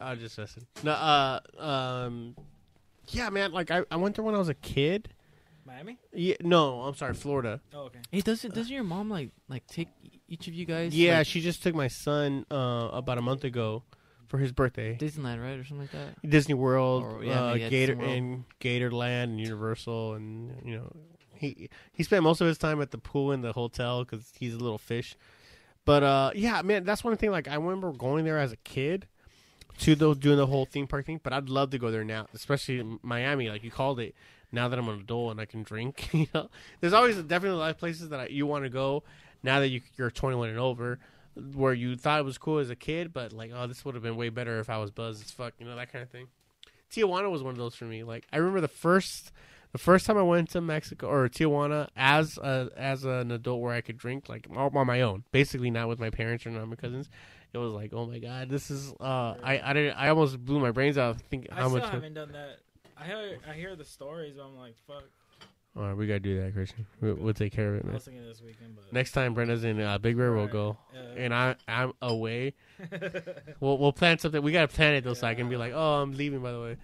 [0.00, 0.66] I was just messing.
[0.82, 2.36] No, uh, um,
[3.08, 3.52] yeah, man.
[3.52, 5.08] Like I, I went there when I was a kid.
[5.64, 5.98] Miami?
[6.12, 7.60] Yeah, no, I'm sorry, Florida.
[7.72, 8.00] Oh, okay.
[8.12, 9.88] Hey, doesn't doesn't your mom like like take
[10.28, 10.94] each of you guys?
[10.94, 13.84] Yeah, like, she just took my son uh about a month ago
[14.28, 14.96] for his birthday.
[15.00, 16.28] Disneyland, right, or something like that.
[16.28, 18.18] Disney World, Or, yeah, uh, maybe at Gator Disney World.
[18.18, 20.92] and Gatorland and Universal, and you know,
[21.38, 24.54] he he spent most of his time at the pool in the hotel because he's
[24.54, 25.16] a little fish.
[25.84, 27.30] But uh, yeah, man, that's one thing.
[27.30, 29.06] Like I remember going there as a kid
[29.78, 31.20] to those doing the whole theme park thing.
[31.22, 34.14] But I'd love to go there now, especially in Miami, like you called it.
[34.52, 36.48] Now that I'm an adult and I can drink, you know,
[36.80, 39.02] there's always definitely a lot of places that I, you want to go.
[39.42, 40.98] Now that you, you're 21 and over,
[41.54, 44.02] where you thought it was cool as a kid, but like, oh, this would have
[44.02, 46.28] been way better if I was buzzed as fuck, you know, that kind of thing.
[46.90, 48.02] Tijuana was one of those for me.
[48.02, 49.32] Like I remember the first
[49.76, 53.74] the first time I went to Mexico or Tijuana as a as an adult where
[53.74, 56.66] I could drink like all on my own, basically not with my parents or not
[56.68, 57.10] my cousins.
[57.52, 58.92] It was like, oh my god, this is.
[59.00, 61.90] Uh, I I didn't, I almost blew my brains out thinking I how still much.
[61.90, 62.58] haven't done that.
[62.98, 65.04] I hear I hear the stories, but I'm like, fuck.
[65.76, 66.86] All right, we gotta do that, Christian.
[67.02, 67.94] We, we'll take care of it, I man.
[67.94, 70.50] was thinking this weekend, Next time Brenda's in uh, Big Bear, we'll Right.
[70.52, 71.24] go, Yeah.
[71.24, 72.54] and I I'm away.
[73.60, 74.42] We'll we'll plan something.
[74.42, 76.40] We gotta plan it though, so I can be like, oh, I'm leaving.
[76.40, 76.76] By the way,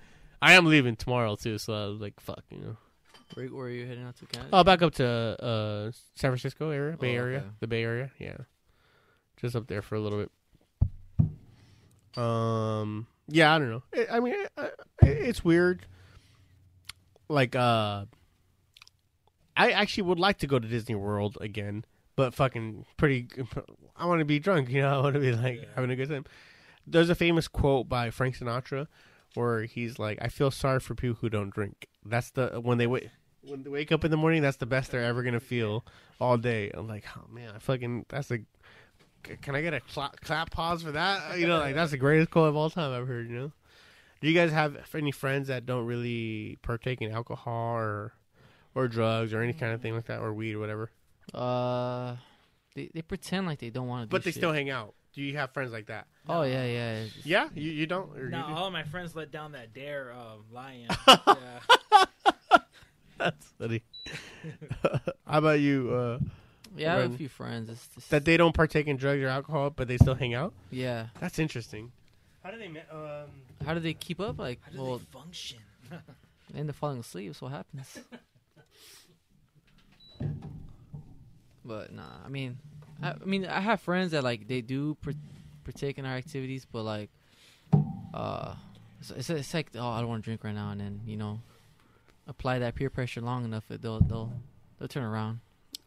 [0.42, 1.56] I am leaving tomorrow too.
[1.58, 2.76] So I was like, fuck, you know.
[3.34, 4.50] Where, where are you heading out to Canada?
[4.52, 7.46] Oh, back up to uh San Francisco area, Bay Oh, Area, okay.
[7.60, 8.36] the Bay Area, yeah,
[9.38, 10.30] just up there for a little bit.
[12.22, 13.82] Um, yeah, I don't know.
[13.94, 14.70] I I mean, I-
[15.02, 15.86] I- it's weird.
[17.28, 18.04] Like, uh,
[19.56, 21.84] I actually would like to go to Disney World again,
[22.16, 23.28] but fucking pretty.
[23.96, 24.98] I want to be drunk, you know.
[24.98, 25.68] I want to be like Yeah.
[25.74, 26.24] having a good time.
[26.86, 28.88] There's a famous quote by Frank Sinatra
[29.34, 32.86] where he's like, "I feel sorry for people who don't drink." That's the when they
[32.86, 33.10] wait
[33.42, 34.42] when they wake up in the morning.
[34.42, 35.84] That's the best they're ever gonna feel
[36.20, 36.70] all day.
[36.74, 38.38] I'm like, oh man, I fucking that's a.
[39.40, 41.38] Can I get a clap, clap pause for that?
[41.38, 43.28] You know, like that's the greatest quote of all time I've heard.
[43.30, 43.52] You know,
[44.20, 48.12] do you guys have any friends that don't really partake in alcohol or
[48.74, 50.90] or drugs or any kind of thing like that or weed or whatever,
[51.34, 52.16] Uh,
[52.74, 54.14] they they pretend like they don't want to.
[54.14, 54.94] but they still hang out?
[55.14, 56.06] Do you have friends like that?
[56.28, 56.92] Oh yeah, yeah.
[57.02, 58.16] it's just- Yeah, you you don't.
[58.16, 58.36] Or you do?
[58.36, 60.88] all of my friends let down that dare uh, lion.
[61.08, 62.58] yeah.
[63.18, 63.82] That's funny.
[65.26, 65.90] How about you?
[65.94, 66.18] Uh,
[66.76, 67.68] Yeah, I have a few friends.
[67.68, 70.54] It's just, that they don't partake in drugs or alcohol, but they still hang out.
[70.70, 71.08] yeah.
[71.20, 71.92] That's interesting.
[72.42, 72.66] How do they?
[72.90, 73.28] Um,
[73.66, 74.38] How do they keep up?
[74.38, 75.58] Like, How do well, they function?
[76.50, 77.34] they end up falling asleep.
[77.36, 77.98] So what happens?
[81.64, 82.58] but nah, I mean,
[83.02, 85.14] I, I mean, I have friends that like they do par-
[85.64, 87.10] partake in our activities, but like,
[88.14, 88.54] uh,
[89.00, 91.16] it's, it's, it's like oh, I don't want to drink right now, and then you
[91.16, 91.40] know,
[92.26, 94.32] apply that peer pressure long enough, it, they'll they'll
[94.78, 95.40] they'll turn around.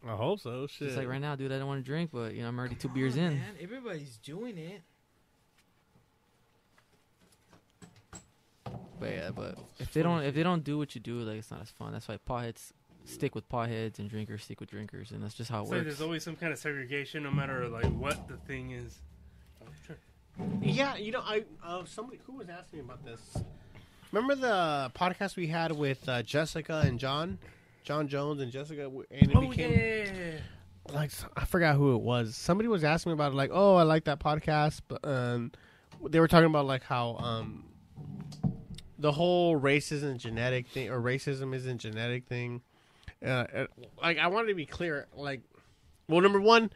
[0.07, 0.67] I hope so.
[0.67, 0.89] Shit.
[0.89, 2.75] It's like right now, dude, I don't want to drink, but you know, I'm already
[2.75, 3.33] two Come beers on, in.
[3.35, 3.55] Man.
[3.61, 4.81] Everybody's doing it.
[8.99, 11.51] But yeah, but if they don't if they don't do what you do, like it's
[11.51, 11.93] not as fun.
[11.93, 12.71] That's why potheads
[13.05, 15.77] stick with potheads and drinkers stick with drinkers, and that's just how it it's like
[15.79, 15.85] works.
[15.85, 18.99] there's always some kind of segregation, no matter like what the thing is.
[19.63, 19.97] Oh, sure.
[20.61, 23.37] Yeah, you know, I uh, somebody who was asking me about this.
[24.11, 27.37] Remember the podcast we had with uh, Jessica and John,
[27.83, 30.93] John Jones and Jessica, and it Oh became yeah.
[30.93, 32.35] like I forgot who it was.
[32.35, 35.51] Somebody was asking me about it, like, oh, I like that podcast, but um,
[36.07, 37.65] they were talking about like how um,
[38.99, 42.61] the whole race isn't genetic thing, or racism isn't genetic thing.
[43.23, 43.65] Uh, uh,
[44.01, 45.41] like, I wanted to be clear, like,
[46.07, 46.71] well, number one,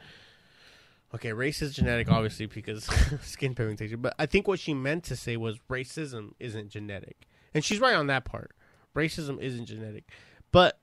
[1.14, 2.86] okay, race is genetic, obviously, because
[3.22, 4.02] skin pigmentation.
[4.02, 7.96] But I think what she meant to say was racism isn't genetic, and she's right
[7.96, 8.52] on that part.
[8.96, 10.10] Racism isn't genetic,
[10.52, 10.80] but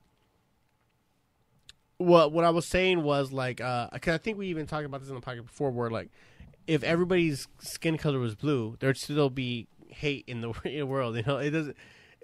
[1.97, 5.01] what what I was saying was like, uh, cause I think we even talked about
[5.01, 6.09] this in the podcast before, where like,
[6.67, 11.15] if everybody's skin color was blue, there'd still be hate in the world.
[11.15, 11.75] You know, it doesn't.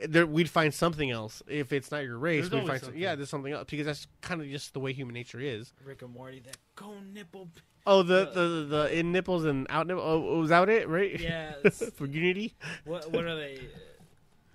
[0.07, 2.49] There, we'd find something else if it's not your race.
[2.49, 2.99] There's We'd find something.
[2.99, 5.72] yeah, there's something else because that's kind of just the way human nature is.
[5.86, 7.48] Rick and Morty, that cone nipple.
[7.86, 10.06] Oh, the the the, the in nipples and out nipples.
[10.06, 10.88] Oh, oh was that it?
[10.90, 11.20] Right?
[11.20, 11.53] Yeah.
[11.95, 12.56] For unity.
[12.86, 13.60] what what are they?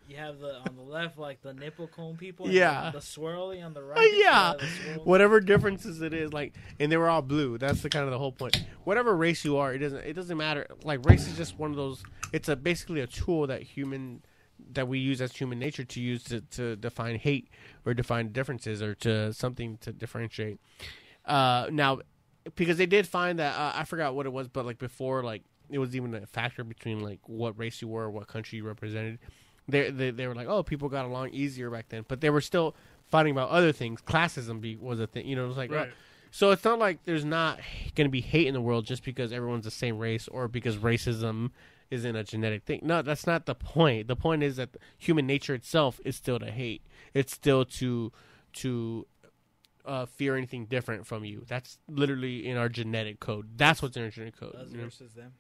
[0.09, 2.49] You have the on the left like the nipple cone people.
[2.49, 2.91] Yeah.
[2.91, 3.99] The, the swirly on the oh, right.
[3.99, 4.55] Oh, yeah.
[4.59, 7.59] the Whatever differences it is, like, and they were all blue.
[7.59, 8.65] That's the kind of the whole point.
[8.85, 10.67] Whatever race you are, it doesn't it doesn't matter.
[10.83, 12.03] Like race is just one of those.
[12.33, 14.23] It's a basically a tool that human
[14.79, 17.49] that we use as human nature to use to, to define hate
[17.85, 20.61] or define differences or to something to differentiate.
[21.25, 21.99] Uh, now,
[22.55, 25.43] because they did find that uh, I forgot what it was, but like before, like
[25.69, 29.19] it was even a factor between like what race you were, what country you represented.
[29.67, 32.41] They, they they were like, oh, people got along easier back then, but they were
[32.41, 32.77] still
[33.09, 34.01] fighting about other things.
[34.01, 35.45] Classism be, was a thing, you know.
[35.45, 35.89] It was like, oh.
[36.31, 37.59] So it's not like there's not
[37.97, 40.77] going to be hate in the world just because everyone's the same race or because
[40.77, 41.51] racism
[41.91, 42.81] isn't a genetic thing.
[42.83, 44.09] No, that's not the point.
[44.09, 46.83] The point is that human nature itself is still to hate.
[47.15, 48.13] It's still to
[48.55, 49.07] to
[49.85, 51.45] uh, fear anything different from you.
[51.49, 53.51] That's literally in our genetic code.
[53.57, 54.55] That's what's in our genetic code.
[54.55, 54.85] Us you know?
[54.85, 55.33] versus them.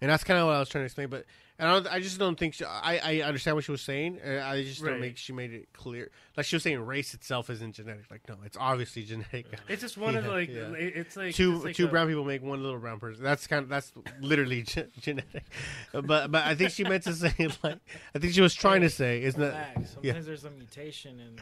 [0.00, 1.08] And that's kind of what I was trying to explain.
[1.08, 1.24] But
[1.58, 4.18] and I, don't, I just don't think she, I I understand what she was saying.
[4.22, 5.00] and I just don't Right.
[5.00, 6.10] make she made it clear.
[6.36, 8.10] Like she was saying, race itself isn't genetic.
[8.10, 9.46] Like no, it's obviously genetic.
[9.68, 10.72] It's just one of Yeah, like yeah.
[10.74, 13.24] it's like two it's like two a- brown people make one little brown person.
[13.24, 15.44] That's kind of that's literally ge- genetic.
[15.92, 17.78] But but I think she meant to say like
[18.14, 20.18] I think she was trying to say isn't that Sometimes yeah.
[20.20, 21.40] there's a mutation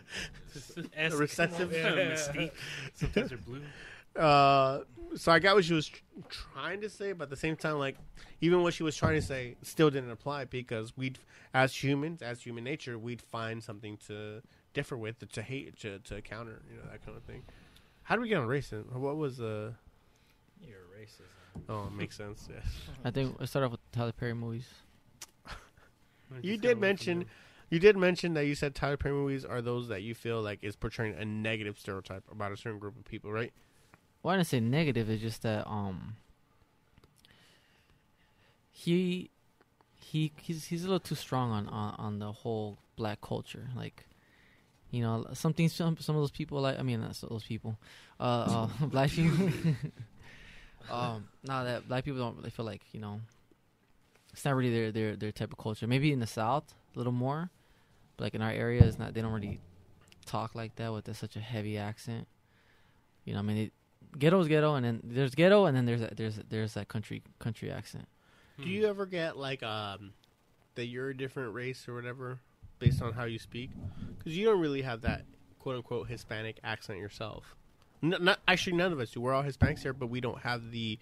[0.97, 2.15] and recessive Yeah.
[2.95, 3.63] Sometimes they're blue.
[4.17, 4.81] Uh,
[5.17, 7.79] so I got what she was tr- trying to say, but at the same time,
[7.79, 7.97] like
[8.41, 11.19] even what she was trying to say still didn't apply because we'd,
[11.53, 14.43] as humans, as human nature, we'd find something to
[14.73, 17.43] differ with, to hate, to, to counter, you know, that kind of thing.
[18.03, 18.93] How did we get on racism?
[18.93, 19.73] What was uh?
[20.61, 21.23] You're racist.
[21.69, 22.49] Oh, it makes sense.
[22.53, 22.65] Yes.
[23.05, 24.69] I think it start off with Tyler Perry movies.
[26.43, 27.27] You did mention,
[27.71, 30.59] you did mention that you said Tyler Perry movies are those that you feel like
[30.63, 33.53] is portraying a negative stereotype about a certain group of people, right?
[34.25, 35.11] Well, I didn't say negative.
[35.11, 36.17] It's just that um,
[38.71, 39.31] he
[40.01, 43.69] he he's he's a little too strong on on, on the whole black culture.
[43.77, 44.07] Like,
[44.91, 46.79] you know, some things some some of those people like.
[46.79, 47.77] I mean, not those people,
[48.19, 49.51] uh, uh black people.
[50.91, 53.21] um, now that black people don't really feel like you know,
[54.33, 55.87] it's not really their their their type of culture.
[55.87, 57.51] Maybe in the south a little more,
[58.17, 59.13] but like in our area, it's not.
[59.13, 59.61] They don't really
[60.25, 62.27] talk like that with such a heavy accent.
[63.27, 63.73] You know, I mean, it,
[64.19, 67.23] ghetto is ghetto, and then there's ghetto, and then there's that, there's there's that country
[67.39, 68.07] country accent.
[68.63, 70.13] Do you ever get like um
[70.77, 72.39] that you're a different race or whatever
[72.79, 73.71] based on how you speak?
[74.19, 75.25] Because you don't really have that
[75.59, 77.57] quote unquote Hispanic accent yourself.
[78.03, 79.21] Not actually, none of us do.
[79.21, 80.99] We're all Hispanics here, but we don't have the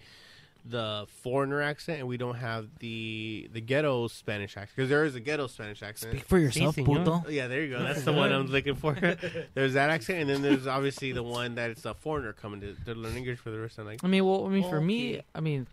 [0.65, 4.75] the foreigner accent, and we don't have the the ghetto Spanish accent.
[4.75, 6.13] Because there is a ghetto Spanish accent.
[6.13, 6.97] Speak for yourself, senor.
[6.99, 7.23] puto.
[7.29, 7.83] Yeah, there you go.
[7.83, 8.93] That's the one I'm looking for.
[9.53, 12.75] there's that accent, and then there's obviously the one that it's a foreigner coming to,
[12.85, 14.03] to learn English for the rest of like.
[14.03, 15.25] I mean, well, I mean, for me, Okay.
[15.35, 15.67] I mean,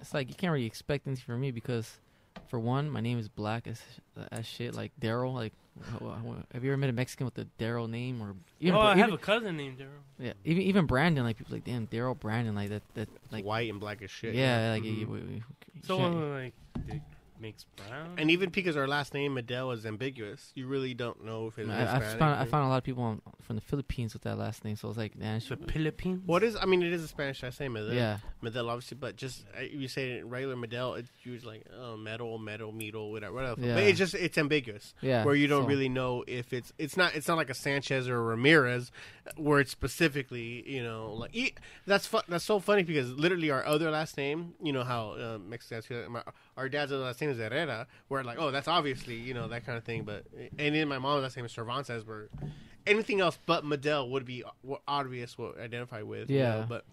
[0.00, 1.90] it's like you can't really expect anything from me because,
[2.48, 3.80] for one, my name is black as
[4.30, 4.74] as shit.
[4.74, 5.69] Like Daryl, like, wh- wh-
[6.52, 8.98] have you ever met a Mexican with a Daryl name or even, oh, I even
[9.04, 10.00] have a cousin named Daryl.
[10.18, 13.70] yeah, even even Brandon, like people like damn Daryl Brandon, like that that like white
[13.70, 14.34] and black as shit.
[14.34, 14.98] yeah, like Mhm.
[14.98, 15.42] you- we- we- you
[15.84, 16.54] So can't- uh, like
[17.40, 18.14] it makes brown.
[18.18, 21.68] And even because our last name Medell is ambiguous, you really don't know if it's
[21.70, 22.18] I, I Hispanic.
[22.18, 24.76] found I found a lot of people on, from the Philippines with that last name,
[24.76, 26.22] so I was like, man, I the should, Philippines.
[26.26, 26.56] What is?
[26.60, 27.94] I mean, it is a Spanish last name, Medell.
[27.94, 31.96] yeah, Medell, obviously, but just uh, you say it regular Medell, it's usually like oh,
[31.96, 33.60] metal, metal, metal, whatever, whatever.
[33.60, 33.74] Yeah.
[33.74, 36.96] But it's just it's ambiguous, yeah, where you don't so- really know if it's it's
[36.96, 38.92] not it's not like a Sanchez or a Ramirez,
[39.36, 41.54] where it's specifically you know like e-
[41.86, 45.38] that's fu- that's so funny because literally our other last name, you know how uh,
[45.38, 46.22] Mexicans feel- my-
[46.60, 49.64] our dad's other last name is Herrera, where like oh that's obviously you know that
[49.64, 50.24] kind of thing, but
[50.58, 52.28] and then my mom's last name is Cervantes, where
[52.86, 54.44] anything else but Medell would be
[54.86, 56.60] obvious what identify with, you Yeah.
[56.60, 56.84] know, but.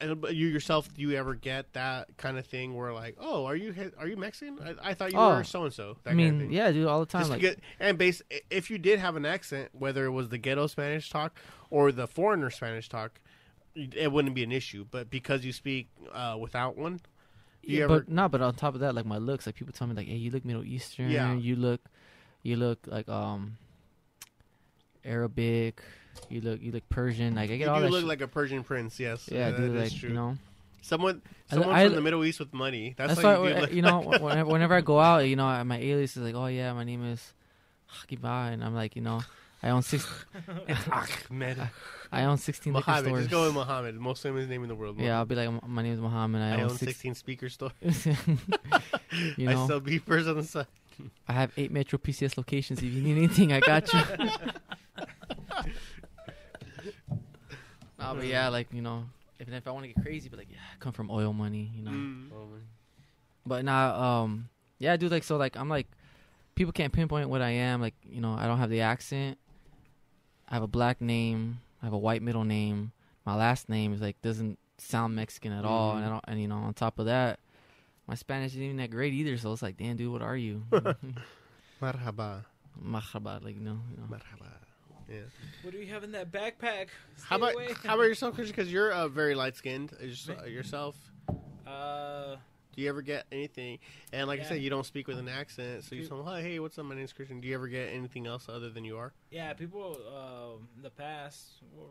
[0.00, 3.54] But you yourself, do you ever get that kind of thing where like, oh, are
[3.54, 4.58] you are you Mexican?
[4.82, 5.98] I, I thought you Oh, were so and so.
[6.06, 7.20] I mean, yeah, dude, all the time.
[7.22, 10.38] Just Like, because, and base, if you did have an accent, whether it was the
[10.38, 11.36] ghetto Spanish talk
[11.68, 13.20] or the foreigner Spanish talk,
[13.74, 14.86] it wouldn't be an issue.
[14.90, 17.00] But because you speak uh, without one, you
[17.66, 18.00] yeah, ever?
[18.00, 20.06] but no, but on top of that, like my looks, like people tell me like,
[20.06, 21.10] hey, you look Middle Eastern.
[21.10, 21.34] Yeah.
[21.34, 21.80] You look,
[22.42, 23.56] you look like um,
[25.04, 25.82] Arabic.
[26.30, 27.34] You look, you look Persian.
[27.34, 27.90] Like I you get all do that.
[27.90, 28.08] look shit.
[28.08, 28.98] like a Persian prince.
[28.98, 30.08] Yes, yeah, that dude, is like true.
[30.10, 30.36] you know.
[30.82, 32.94] someone, I- someone I- from the Middle East with money.
[32.96, 35.62] That's, That's, why you do uh, you know, whenever, whenever I go out, you know,
[35.64, 37.32] my alias is like, oh yeah, my name is
[37.92, 39.20] Hakiba, and I'm like, you know,
[39.66, 40.06] I own six,
[40.68, 40.88] It's
[41.28, 41.58] Ahmed.
[42.12, 43.08] I own sixteen liquor Muhammad.
[43.08, 43.24] stores.
[43.24, 44.96] Just go with Muhammad, most famous name in the world.
[44.96, 46.40] yeah, I'll be like, my name is Muhammad.
[46.40, 46.92] I, I own own six.
[46.92, 47.72] 16 speaker stores.
[47.82, 50.68] you I sell beepers on the side.
[51.26, 52.78] I have eight Metro PCS locations.
[52.78, 53.98] If you need anything, I got you.
[57.98, 59.02] no, but yeah, like you know,
[59.40, 61.72] if if I want to get crazy, but like, yeah, I come from oil money,
[61.74, 61.90] you know.
[61.90, 62.28] Mm.
[63.44, 64.48] But now, um,
[64.78, 65.88] yeah, dude, like so, like I'm like,
[66.54, 67.80] people can't pinpoint what I am.
[67.80, 69.38] Like you know, I don't have the accent.
[70.48, 71.60] I have a black name.
[71.82, 72.92] I have a white middle name.
[73.24, 76.24] My last name is like doesn't sound Mexican at all, and I don't.
[76.28, 77.40] And you know, on top of that,
[78.06, 79.36] my Spanish isn't even that great either.
[79.36, 80.62] So it's like, damn, dude, what are you?
[81.82, 82.44] Marhaba.
[82.82, 84.04] Marhaba, like you know, you know.
[84.10, 84.50] Marhaba.
[85.08, 85.20] Yeah.
[85.62, 86.88] What do you have in that backpack?
[87.22, 87.54] How about
[87.84, 88.54] how about yourself, Christian?
[88.54, 90.96] Because you're uh, very light skinned yourself.
[91.66, 92.36] Uh,
[92.76, 93.78] Do you ever get anything?
[94.12, 96.78] And like I said, you don't speak with an accent, so you tell hey, what's
[96.78, 96.84] up?
[96.84, 99.12] My name's Christian." Do you ever get anything else other than you are?
[99.30, 101.44] yeah, people um, in the past,
[101.78, 101.86] or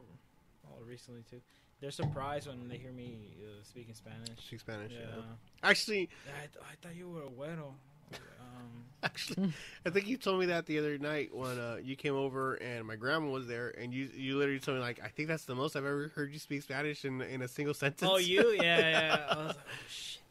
[0.64, 1.41] well, recently too,
[1.82, 4.45] they're surprised when they hear me uh, speaking Spanish.
[4.45, 4.91] Speak Spanish.
[4.91, 5.07] Yeah.
[5.18, 5.24] Yeah.
[5.64, 7.74] Actually, I, th- I thought you were a güero.
[8.14, 9.53] Um, actually,
[9.86, 12.86] I think you told me that the other night when uh, you came over and
[12.86, 15.56] my grandma was there, and you you literally told me like, "I think that's the
[15.56, 18.52] most I've ever heard you speak Spanish in in a single sentence." oh, you?
[18.52, 19.26] Yeah, yeah.
[19.30, 20.22] I was like, oh, shit.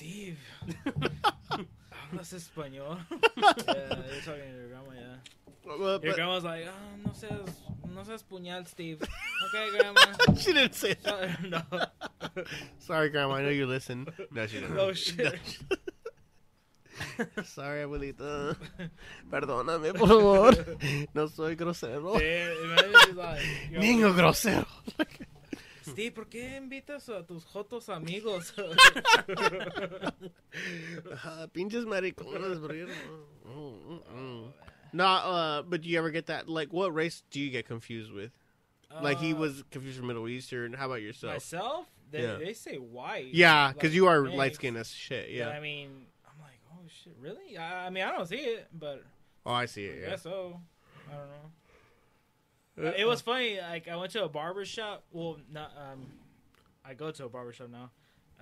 [0.00, 0.38] Steve.
[2.08, 2.96] Hablas español?
[3.36, 5.16] yeah, you're talking to your grandma, yeah.
[5.66, 7.54] Well, Your but grandma's like, oh, no seas,
[7.86, 9.02] no seas puñal, Steve.
[9.02, 10.00] Okay, grandma.
[10.40, 11.42] she didn't say that.
[11.52, 11.60] No.
[12.78, 13.34] Sorry, grandma.
[13.34, 14.06] I know you listen.
[14.30, 14.78] No, she didn't.
[14.78, 15.38] Oh, shit.
[17.44, 18.56] Sorry, abuelita.
[19.30, 20.56] Perdóname, por favor.
[21.12, 22.18] No soy grosero.
[22.18, 24.66] Yeah, imagine she's like, yo, Niño grosero.
[25.92, 28.52] Steve, ¿por qué invitas a tus jotos amigos?
[31.24, 32.74] Ah, pinches maricones, bro.
[33.46, 34.52] Mm, mm,
[34.94, 35.00] mm.
[35.00, 36.48] Uh, but do you ever get that?
[36.48, 38.32] Like, what race do you get confused with?
[39.02, 40.72] Like, he Uh, was confused for Middle Eastern.
[40.72, 41.34] How about yourself?
[41.34, 41.86] myself.
[42.10, 42.36] They, Yeah.
[42.38, 43.32] they say white.
[43.32, 45.26] Yeah, because like, you are light skinned as shit.
[45.26, 45.48] But, Yeah.
[45.50, 47.56] I mean, I'm like, oh shit, really?
[47.56, 49.04] I, I mean, I don't see it, but
[49.46, 50.00] Oh, I see I it.
[50.02, 50.10] Yeah.
[50.10, 50.60] guess so.
[51.08, 51.52] I don't know.
[52.76, 53.58] It was funny.
[53.60, 55.04] Like I went to a barber shop.
[55.12, 55.72] Well, not.
[55.76, 56.06] Um,
[56.84, 57.90] I go to a barber shop now.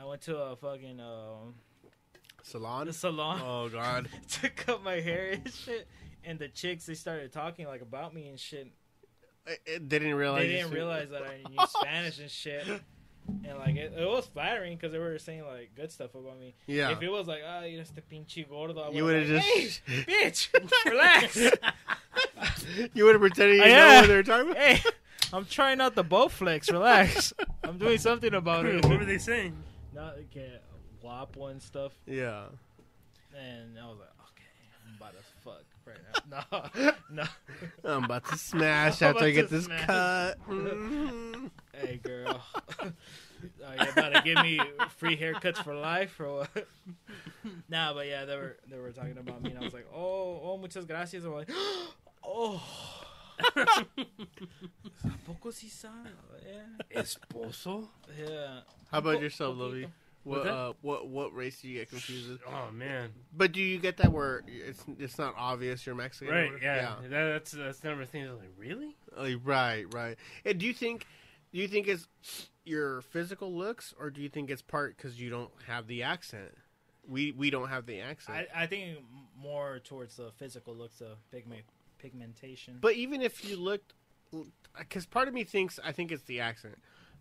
[0.00, 1.54] I went to a fucking um
[2.42, 2.92] salon.
[2.92, 4.08] salon Oh God.
[4.28, 5.88] to cut my hair and shit.
[6.24, 8.68] And the chicks they started talking like about me and shit.
[9.46, 10.42] I- I didn't realize.
[10.42, 12.64] They didn't realize that I knew Spanish and shit.
[13.28, 16.54] And like it, it was flattering because they were saying like good stuff about me.
[16.66, 16.90] Yeah.
[16.90, 19.80] If it was like, ah, you este pinche gordo, I You would've would've like, just-
[19.86, 21.36] hey, bitch, relax.
[22.94, 24.62] you would have pretended you Oh, know what they were talking about.
[24.62, 24.80] hey,
[25.32, 26.70] I'm trying out the bow Bowflex.
[26.72, 27.32] Relax.
[27.64, 28.84] I'm doing something about it.
[28.86, 29.56] what were they saying?
[29.94, 30.62] Not get
[31.02, 31.92] wop one stuff.
[32.06, 32.44] Yeah.
[33.38, 34.44] And I was like, okay,
[34.88, 35.98] I'm about to fuck right
[36.30, 36.44] now.
[36.80, 37.24] No, no.
[37.84, 39.86] I'm about to smash I'm after I get this smash.
[39.86, 40.38] cut.
[40.48, 41.50] Mhm.
[41.72, 42.42] Hey, girl.
[42.80, 44.60] Are you about to give me
[44.98, 46.66] free haircuts for life or what?
[47.68, 50.40] nah, but yeah, they were they were talking about me, and I was like, oh,
[50.42, 51.24] oh, muchas gracias.
[51.24, 51.50] I'm like,
[52.24, 52.60] oh.
[55.04, 56.10] ¿A poco sí sabe?
[56.44, 57.00] Yeah.
[57.02, 57.88] Esposo?
[58.18, 58.60] Yeah.
[58.90, 59.56] How about yourself.
[59.56, 59.86] Lovey?
[60.28, 62.40] What What's uh, what what race do you get confused with?
[62.46, 63.10] Oh man.
[63.34, 66.34] But do you get that where it's it's not obvious you're Mexican?
[66.34, 66.62] Right, whatever?
[66.62, 66.96] yeah.
[67.02, 68.26] That, that's that's never thing.
[68.28, 68.94] I was like, really?
[69.16, 70.16] Like, right, right.
[70.44, 71.06] And do you think
[71.52, 72.06] do you think it's
[72.64, 76.54] your physical looks, or do you think it's part because you don't have the accent?
[77.08, 78.48] We we don't have the accent.
[78.54, 78.98] I, I think
[79.34, 81.62] more towards the physical looks of pigment
[81.98, 82.78] pigmentation.
[82.80, 83.94] but even if you looked,
[84.78, 86.76] because part of me thinks I think it's the accent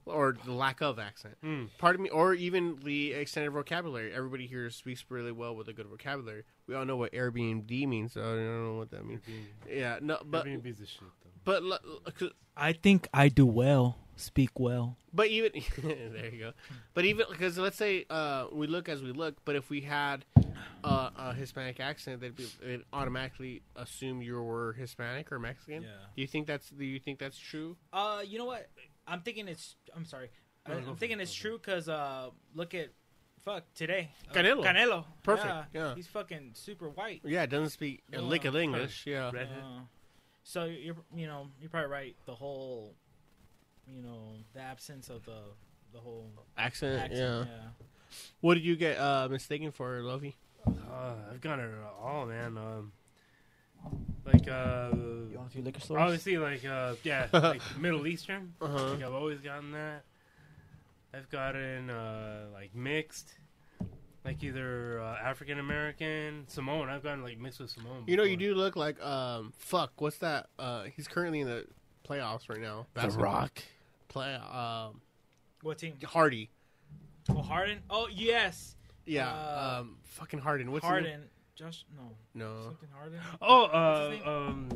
[0.07, 1.35] or the lack of accent.
[1.43, 1.65] Hmm.
[1.77, 4.13] Part of me, or even the extended vocabulary.
[4.13, 6.43] Everybody here speaks really well with a good vocabulary.
[6.67, 9.21] We all know what Airbnb means, so I don't know what that means.
[9.69, 11.29] Yeah, no, but Airbnb's a shit though.
[11.45, 11.79] but l-
[12.21, 14.97] l- I think I do well, speak well.
[15.13, 15.51] But even
[15.83, 16.51] there you go.
[16.93, 20.25] But even because let's say uh, we look as we look, but if we had
[20.83, 25.83] uh, a Hispanic accent, they'd, be, they'd automatically assume you were Hispanic or Mexican.
[25.83, 25.89] Yeah.
[26.15, 27.77] Do you think that's do you think that's true?
[27.93, 28.67] Uh, you know what?
[29.07, 29.75] I'm thinking it's.
[29.95, 30.29] I'm sorry.
[30.65, 32.89] I, No, go I'm thinking it, it's go true because uh, look at
[33.45, 34.11] fuck today.
[34.29, 34.63] Uh, Canelo.
[34.65, 35.05] Canelo.
[35.23, 35.63] Perfect, Yeah.
[35.73, 35.95] yeah.
[35.95, 37.21] He's fucking super white.
[37.23, 38.21] Yeah, doesn't speak a Yeah.
[38.21, 39.05] lick of English.
[39.07, 39.81] Yeah, Uh,
[40.43, 42.15] so you're you know you're probably right.
[42.25, 42.95] The whole,
[43.87, 45.39] you know, the absence of the
[45.93, 46.99] the whole accent.
[47.01, 47.47] accent.
[47.49, 47.69] yeah.
[48.41, 50.35] What did you get uh, mistaken for, Lovey?
[50.67, 51.69] Uh, I've got it
[52.01, 52.57] all, man.
[52.57, 52.91] Um,
[54.25, 56.01] like uh, You want a few liquor stores?
[56.01, 58.53] obviously, like uh, yeah, like Middle Eastern.
[58.61, 58.89] Uh huh.
[58.91, 60.03] Like I've always gotten that.
[61.13, 63.33] I've gotten uh, like mixed,
[64.25, 66.89] like either uh, African American, Samoan.
[66.89, 68.03] I've gotten like mixed with Samoan.
[68.07, 69.53] You know, you do look like um.
[69.57, 70.47] Fuck, what's that?
[70.59, 71.65] Uh, he's currently in the
[72.07, 72.85] playoffs right now.
[72.93, 73.23] The Basketball.
[73.33, 73.63] Rock.
[74.09, 75.01] Play um
[75.61, 75.93] What team?
[76.05, 76.49] Hardy.
[77.29, 77.79] Oh, Harden.
[77.89, 78.75] Oh, yes.
[79.05, 80.71] Yeah, Uh, um, fucking Harden.
[80.71, 81.03] What's his name?
[81.03, 81.21] Harden.
[81.57, 81.85] Josh.
[81.95, 82.03] No.
[82.35, 82.63] No.
[82.65, 83.19] Something Harden.
[83.41, 84.69] Oh, uh, um,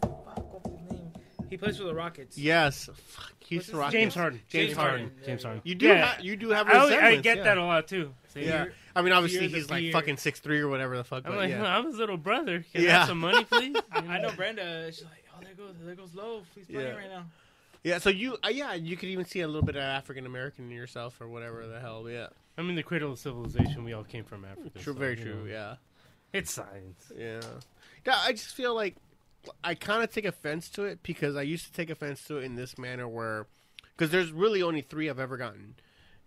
[0.00, 1.12] Fuck, what's his name?
[1.50, 2.38] He plays for the Rockets.
[2.38, 2.86] Yes.
[2.86, 2.94] Fuck.
[3.38, 3.92] What's Houston his- Rockets.
[3.92, 4.40] James Harden.
[4.48, 5.00] James, James Harden.
[5.00, 5.18] Harden.
[5.26, 5.62] James Harden.
[5.64, 5.86] You do.
[5.88, 6.04] Yeah.
[6.06, 6.68] Ha- you do have.
[6.68, 7.42] I, I get yeah.
[7.44, 8.14] that a lot too.
[8.28, 8.66] See, Yeah.
[8.96, 9.92] I mean, obviously he's like fear.
[9.92, 11.24] fucking six three or whatever the fuck.
[11.26, 11.62] I'm but like, yeah.
[11.64, 12.64] I'm his little brother.
[12.72, 12.98] Can I Yeah.
[13.00, 13.76] have some money, please?
[13.92, 14.90] I, I know Brenda.
[14.90, 16.42] She's like, oh, there goes, there goes Low.
[16.54, 16.94] He's playing Yeah.
[16.94, 17.24] right now.
[17.84, 17.98] yeah.
[17.98, 20.70] So you, uh, yeah, you could even see a little bit of African American in
[20.76, 22.08] yourself or whatever the hell.
[22.08, 22.28] Yeah.
[22.56, 23.84] I mean, the cradle of civilization.
[23.84, 24.70] We all came from Africa.
[24.80, 24.92] True.
[24.94, 25.44] so, very true.
[25.44, 25.76] know, Yeah.
[26.32, 27.12] It's science.
[27.16, 27.40] Yeah.
[28.06, 28.16] Yeah.
[28.16, 28.96] I just feel like
[29.64, 32.44] I kind of take offense to it because I used to take offense to it
[32.44, 33.46] in this manner where,
[33.96, 35.74] because there's really only three I've ever gotten.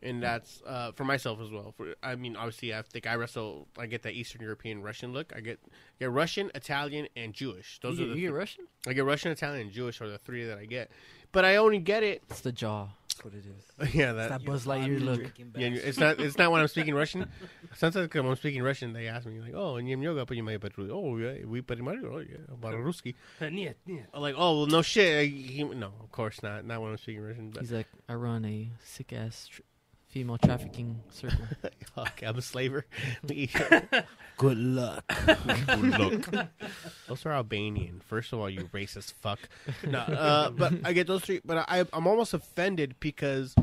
[0.04, 1.76] And that's uh, for myself as well.
[1.78, 3.68] For I mean, obviously, I think I wrestle.
[3.78, 5.32] I get that Eastern European Russian look.
[5.36, 5.60] I get
[6.00, 7.80] get Russian, Italian, and Jewish.
[7.84, 8.68] Those you, are the you get th- Russian?
[8.88, 10.90] I get Russian, Italian, and Jewish are the three that I get.
[11.32, 12.24] But I only get it.
[12.32, 12.88] It's the jaw.
[13.21, 13.95] That's what it is.
[13.95, 14.29] yeah, It's that.
[14.29, 15.19] that Buzz You Lightyear vodka look.
[15.21, 15.89] drinking Yeah, bastard.
[15.89, 16.21] it's not.
[16.21, 17.27] It's not when I'm speaking Russian.
[17.75, 21.17] Sometimes when I'm speaking Russian, they ask me like, "Oh, and yoga, понимаю по-русски?» Oh,
[21.17, 22.05] yeah, we понимаем.
[22.13, 23.15] Oh, yeah, по-русски.
[23.41, 24.07] Нет, нет.
[24.13, 25.31] I'm like, oh, well, no shit.
[25.31, 26.65] He, no, of course not.
[26.67, 27.51] Not when I'm speaking Russian.
[27.51, 29.63] But He's like, I run a sick ass tr-
[30.12, 31.46] female trafficking circle.
[31.98, 32.86] okay, I'm a slaver.
[33.26, 35.04] Good luck.
[35.26, 36.50] Good luck.
[37.08, 38.02] Those are Albanian.
[38.06, 39.40] First of all, you racist fuck.
[39.88, 41.42] No, uh, but I get those three.
[41.44, 43.56] But I, I'm almost offended because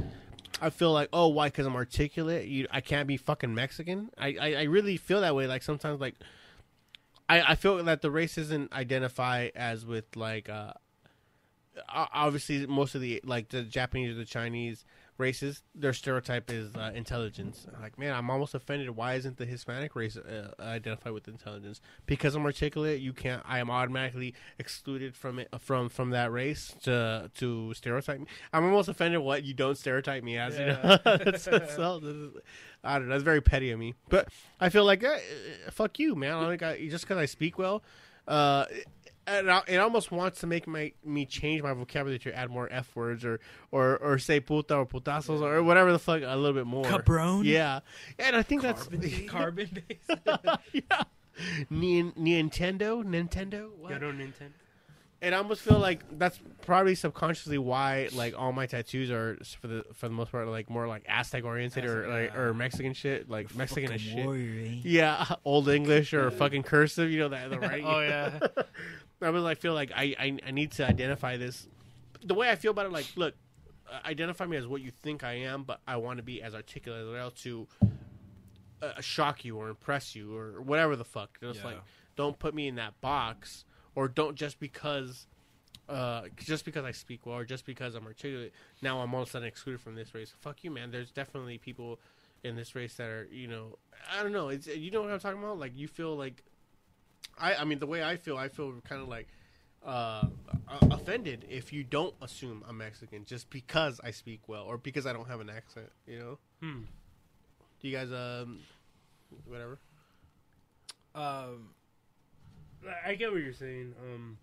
[0.60, 4.10] I feel like oh why because I'm articulate you I can't be fucking Mexican.
[4.16, 5.46] I, I I really feel that way.
[5.46, 6.14] Like sometimes like
[7.28, 10.72] I I feel that the race doesn't identify as with like uh
[11.88, 14.84] obviously most of the like the Japanese or the Chinese
[15.18, 17.66] races their stereotype is uh, intelligence.
[17.82, 18.90] Like man, I'm almost offended.
[18.90, 21.80] Why isn't the Hispanic race uh, identified with intelligence?
[22.06, 23.42] Because I'm articulate, you can't.
[23.46, 28.26] I am automatically excluded from it from from that race to to stereotype me.
[28.52, 29.20] I'm almost offended.
[29.20, 30.58] What you don't stereotype me as?
[30.58, 32.32] You know, that's, that's, all- this is-
[32.84, 33.14] I don't know.
[33.14, 33.94] That's very petty of me.
[34.08, 34.28] But
[34.60, 35.18] I feel like, uh,
[35.72, 36.34] fuck you, man.
[36.34, 37.82] I I, just because I speak well,
[38.28, 38.66] uh,
[39.28, 42.68] and I, it almost wants to make my me change my vocabulary to add more
[42.70, 43.40] f words or
[43.70, 46.84] or or say puta or putazos or whatever the fuck a little bit more.
[46.84, 47.44] Cabron?
[47.44, 47.80] Yeah,
[48.18, 50.20] and I think Carbon, that's carbon based.
[50.72, 51.02] yeah.
[51.70, 53.70] Ni- Nintendo, Nintendo.
[53.78, 53.92] What?
[53.92, 54.52] Yo, don't Nintendo.
[55.20, 59.66] And I almost feel like that's probably subconsciously why like all my tattoos are for
[59.66, 62.40] the for the most part like more like Aztec oriented or like yeah.
[62.40, 64.24] or Mexican shit like Mexican as shit.
[64.24, 64.80] warrior, eh?
[64.84, 67.82] Yeah, old English or fucking cursive, you know that the right.
[67.84, 68.38] Oh yeah.
[69.20, 71.66] I like feel like I, I I need to identify this.
[72.22, 73.34] The way I feel about it, like, look,
[73.90, 76.54] uh, identify me as what you think I am, but I want to be as
[76.54, 77.66] articulate as well to
[78.82, 81.38] uh, shock you or impress you or whatever the fuck.
[81.40, 81.66] Just Yeah.
[81.66, 81.82] like,
[82.16, 83.64] don't put me in that box,
[83.94, 85.26] or don't just because.
[85.88, 89.28] Uh, just because I speak well, or just because I'm articulate, now I'm all of
[89.28, 90.30] a sudden excluded from this race.
[90.38, 90.90] Fuck you, man.
[90.90, 91.98] There's definitely people
[92.44, 93.78] in this race that are, you know,
[94.14, 94.50] I don't know.
[94.50, 95.58] It's you know what I'm talking about.
[95.58, 96.44] Like you feel like
[97.40, 99.28] I, I mean, the way I feel, I feel kind of like
[99.84, 100.26] uh,
[100.90, 105.12] offended if you don't assume I'm Mexican just because I speak well or because I
[105.12, 105.90] don't have an accent.
[106.06, 106.38] You know?
[106.60, 106.80] Hmm.
[107.80, 108.58] Do you guys, um,
[109.46, 109.78] whatever?
[111.14, 111.70] Um,
[113.04, 113.94] I get what you're saying.
[114.02, 114.38] Um,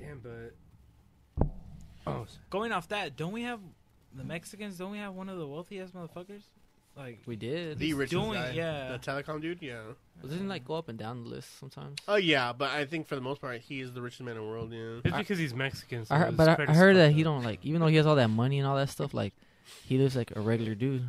[0.00, 1.46] damn, but
[2.06, 3.60] oh, going off that, don't we have
[4.14, 4.76] the Mexicans?
[4.78, 6.42] Don't we have one of the wealthiest motherfuckers?
[6.96, 7.78] Like, We did.
[7.78, 8.92] The richest doing- guy, yeah.
[8.92, 9.80] the telecom dude, yeah.
[10.20, 11.98] Doesn't it, like go up and down the list sometimes?
[12.06, 14.42] Oh yeah, but I think for the most part, he is the richest man in
[14.42, 14.72] the world.
[14.72, 15.00] Yeah.
[15.04, 16.04] it's because he's Mexican.
[16.04, 17.96] So I heard, but I, I heard that fucked he don't like, even though he
[17.96, 19.34] has all that money and all that stuff, like
[19.84, 21.08] he lives like a regular dude.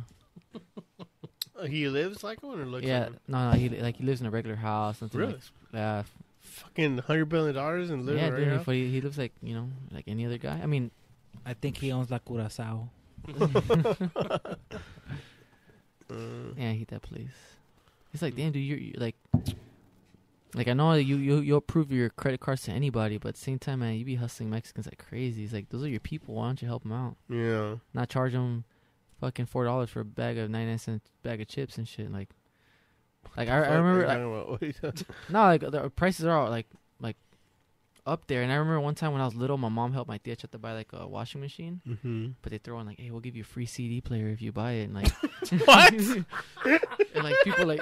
[1.58, 3.18] Uh, he lives like one or looks yeah, like one?
[3.28, 4.98] no, no, he like he lives in a regular house.
[4.98, 5.32] Something Really?
[5.32, 6.02] Like, yeah,
[6.40, 8.48] Fucking hundred billion dollars and lives yeah, right dude.
[8.48, 8.72] now?
[8.72, 10.60] He, he lives like you know, like any other guy.
[10.62, 10.90] I mean,
[11.46, 12.88] I think he owns La Curacao.
[13.38, 13.48] Uh,
[16.56, 17.53] yeah, I hate that place.
[18.14, 18.38] It's like, mm.
[18.38, 19.16] damn, dude, you're, you're like,
[20.54, 23.34] like I know that you you you approve your credit cards to anybody, but at
[23.34, 25.42] the same time, man, you be hustling Mexicans like crazy.
[25.42, 26.36] It's like those are your people.
[26.36, 27.16] Why don't you help them out?
[27.28, 27.74] yeah.
[27.92, 28.64] Not charge them
[29.20, 32.10] fucking four dollars for a bag of ninety nine cent bag of chips and shit.
[32.12, 32.30] Like,
[33.36, 34.48] like I, I remember like, talking about?
[34.48, 36.68] What you talking- no, like the prices are all like
[38.06, 38.42] up there.
[38.42, 40.58] And I remember one time when I was little, my mom helped my tia to
[40.58, 42.34] buy like a washing machine, Mhm.
[42.42, 44.52] but they throw in like, hey, we'll give you a free CD player if you
[44.52, 44.84] buy it.
[44.84, 45.12] And like,
[45.66, 45.92] What?
[45.94, 47.80] and like people like,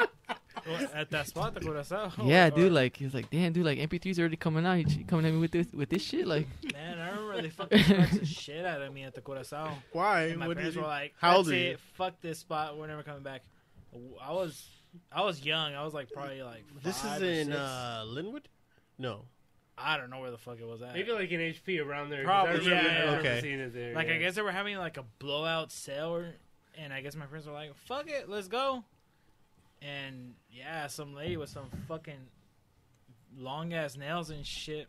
[0.95, 2.13] At that spot, the Curacao.
[2.25, 4.75] yeah, Or- dude, like he was like, damn, dude, like MP3's already coming out.
[4.75, 6.47] You coming at me with this with this shit, like.
[6.73, 9.73] Man, I remember they fucking scratched the shit out of me at the Curacao.
[9.93, 10.23] Why?
[10.29, 11.81] And my What parents were like, How old are it.
[11.95, 12.79] Fuck this spot.
[12.79, 13.43] We're never coming back."
[14.25, 14.69] I was,
[15.11, 15.75] I was young.
[15.75, 16.63] I was like probably like.
[16.83, 17.59] This is or in six.
[17.59, 18.45] uh, Lynwood.
[18.99, 19.25] No.
[19.79, 20.95] I don't know where the fuck it was at.
[20.95, 22.25] Maybe like an HP around there.
[22.25, 23.41] 'cause Probably, I remember, yeah, I yeah, remember okay.
[23.41, 23.95] seeing it there.
[23.95, 24.15] Like yeah.
[24.15, 26.35] I guess they were having like a blowout sale, or,
[26.77, 28.85] and I guess my friends were like, "Fuck it, let's go."
[29.81, 32.29] And yeah, some lady with some fucking
[33.37, 34.87] long ass nails and shit,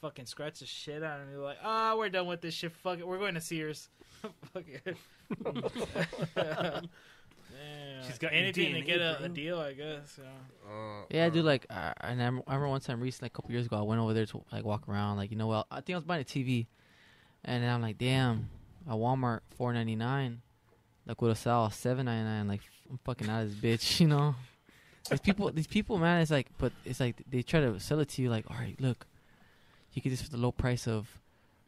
[0.00, 1.36] fucking scratched the shit out of me.
[1.36, 2.72] Like, ah, we're done with this shit.
[2.72, 3.88] Fuck it, we're going to Sears.
[4.52, 4.96] Fuck it.
[7.62, 8.06] Damn.
[8.10, 10.18] She's got your anything to get a, a deal, I guess.
[10.20, 10.28] Yeah.
[10.68, 11.44] Uh, Yeah, dude.
[11.44, 14.00] Like, I, and I remember one time recently, like a couple years ago, I went
[14.00, 15.16] over there to like walk around.
[15.18, 16.66] Like, you know, well, I think I was buying a TV,
[17.44, 18.48] and then I'm like, damn,
[18.88, 20.40] at Walmart four ninety nine,
[21.06, 22.48] like with a sale seven ninety nine.
[22.48, 24.34] Like, I'm fucking out of this bitch, you know.
[25.10, 28.08] These people, these people, man, it's like, but it's like they try to sell it
[28.10, 29.06] to you, like, all right, look,
[29.92, 31.08] you get this for the low price of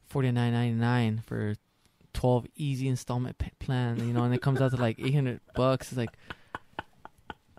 [0.09, 1.55] forty nine ninety nine for
[2.15, 5.41] twelve easy installment p- plan, you know, and it comes out to like eight hundred
[5.55, 5.89] bucks.
[5.93, 6.11] It's like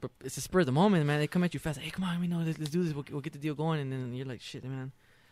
[0.02, 1.20] but it's a spur of the moment, man.
[1.20, 1.80] They come at you fast.
[1.80, 2.94] Hey, come on, you know, let's, let's do this.
[2.94, 4.92] We'll, we'll get the deal going, and then you're like, shit, man.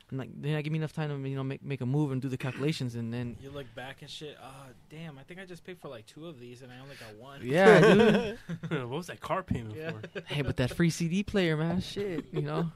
[0.10, 2.12] And like, then I give me enough time to you know make make a move
[2.12, 4.38] and do the calculations, and then You look back and shit.
[4.42, 5.18] Oh, damn!
[5.18, 7.40] I think I just paid for like two of these, and I only got one.
[7.44, 8.38] yeah, dude.
[8.70, 9.92] what was that car payment Yeah.
[9.92, 10.22] for?
[10.26, 12.72] hey, but that free CD player, man, shit, you know.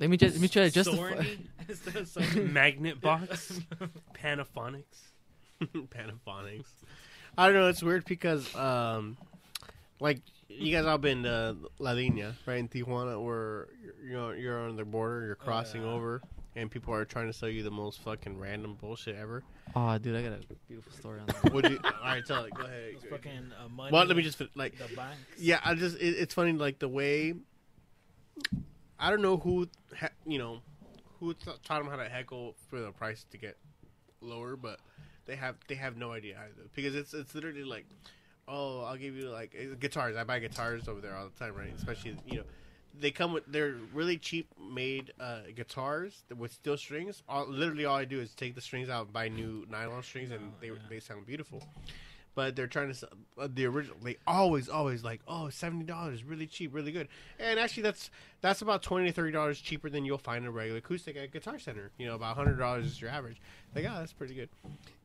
[0.00, 1.12] Let me just let me try to justify.
[1.14, 1.38] Sony
[1.68, 2.50] instead of Sony.
[2.50, 3.60] Magnet box,
[4.14, 5.13] Panaphonics.
[5.62, 6.66] Panaphonics.
[7.36, 7.68] I don't know.
[7.68, 9.16] It's weird because, um,
[10.00, 14.30] like you guys all been to La Línea, right in Tijuana, where you're, you know
[14.30, 15.90] you're on the border, you're crossing yeah.
[15.90, 16.22] over,
[16.54, 19.42] and people are trying to sell you the most fucking random bullshit ever.
[19.74, 21.52] Oh, dude, I got a beautiful story on that.
[21.52, 21.80] Would you?
[21.84, 22.54] All right, tell it.
[22.54, 22.94] Go ahead.
[22.94, 23.90] Those fucking uh, money.
[23.92, 24.78] Well, let me just like.
[24.78, 25.18] the banks.
[25.38, 27.34] Yeah, I just it, it's funny like the way.
[28.98, 29.68] I don't know who,
[29.98, 30.60] ha- you know,
[31.18, 33.56] who th- taught them how to heckle for the price to get
[34.20, 34.78] lower, but
[35.26, 37.86] they have they have no idea either because it's it's literally like,
[38.48, 40.16] oh, I'll give you like guitars.
[40.16, 41.72] I buy guitars over there all the time, right?
[41.76, 42.44] Especially you know,
[42.98, 47.22] they come with they're really cheap made uh, guitars with steel strings.
[47.28, 50.30] All, literally, all I do is take the strings out, and buy new nylon strings,
[50.30, 51.66] and they they sound beautiful.
[52.36, 53.96] But they're trying to sell uh, the original.
[54.02, 57.06] They always, always like, oh, seventy dollars, really cheap, really good.
[57.38, 58.10] And actually, that's
[58.40, 61.60] that's about twenty to thirty dollars cheaper than you'll find a regular acoustic at Guitar
[61.60, 61.92] Center.
[61.96, 63.40] You know, about hundred dollars is your average.
[63.74, 64.48] Like, oh, that's pretty good.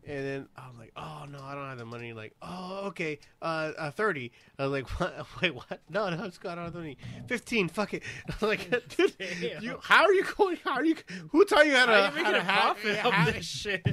[0.07, 2.13] And then I'm like, oh no, I don't have the money.
[2.13, 4.31] Like, oh okay, uh, uh thirty.
[4.57, 5.27] I was like, what?
[5.41, 5.81] Wait, what?
[5.89, 6.97] No, no, it's got on twenty.
[7.27, 7.69] Fifteen.
[7.69, 8.03] Fuck it.
[8.29, 9.13] I was like, dude,
[9.61, 10.57] you, how are you going?
[10.63, 10.95] How are you?
[11.29, 12.09] Who taught you how to?
[12.09, 13.85] How you how to profit ha- on this shit?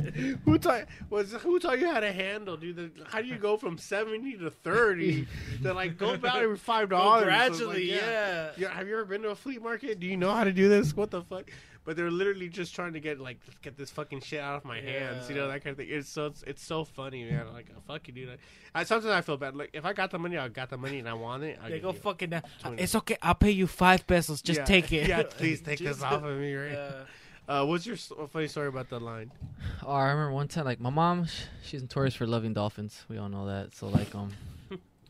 [0.45, 2.77] who taught was who taught you how to handle, dude?
[2.77, 5.27] The, how do you go from seventy to thirty?
[5.63, 8.51] to like go about every five dollars gradually, yeah.
[8.57, 8.73] yeah.
[8.73, 10.01] Have you ever been to a flea market?
[10.01, 10.97] Do you know how to do this?
[10.97, 11.51] What the fuck?
[11.87, 14.81] But they're literally just trying to get like get this fucking shit out of my
[14.81, 15.87] hands, you know that kind of thing.
[15.89, 17.47] It's so it's, it's so funny, man.
[17.53, 18.39] Like fuck you, dude.
[18.75, 19.55] I, sometimes I feel bad.
[19.57, 21.59] Like if I got the money, I got the money and I want it.
[21.63, 22.43] I They give go fucking down.
[22.77, 23.17] It's okay.
[23.23, 24.43] I'll pay you five pesos.
[24.43, 24.65] Just Yeah.
[24.65, 25.09] take it.
[25.09, 26.73] Yeah, please take Just- this off of me, right?
[26.73, 26.93] Yeah.
[27.49, 29.31] Uh, what's your s- funny story about the line?
[29.85, 33.05] Oh, I remember one time, like my mom, sh- she's notorious for loving dolphins.
[33.09, 33.73] We all know that.
[33.77, 34.33] So like, um,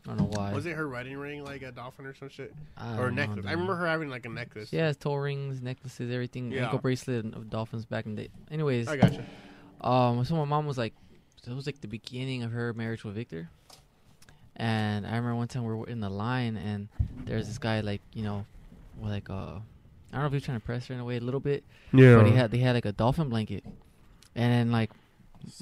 [0.07, 0.53] I don't know why.
[0.53, 2.53] Was it her wedding ring like a dolphin or some shit?
[2.77, 3.45] I or a don't know, necklace.
[3.45, 4.69] I remember her having like a necklace.
[4.69, 6.63] She has toe rings, necklaces, everything, Yeah.
[6.65, 8.29] ankle bracelet of dolphins back in the day.
[8.49, 9.25] Anyways, I gotcha.
[9.81, 10.93] um, so my mom was like,
[11.43, 13.49] so it was like the beginning of her marriage with Victor.
[14.55, 16.87] And I remember one time we were in the line, and
[17.25, 18.45] there's this guy like, you know,
[19.01, 21.17] like uh, I don't know if he was trying to press her in a way
[21.17, 21.63] a little bit,
[21.93, 22.15] Yeah.
[22.15, 23.63] but he had they had like a dolphin blanket,
[24.35, 24.89] and then like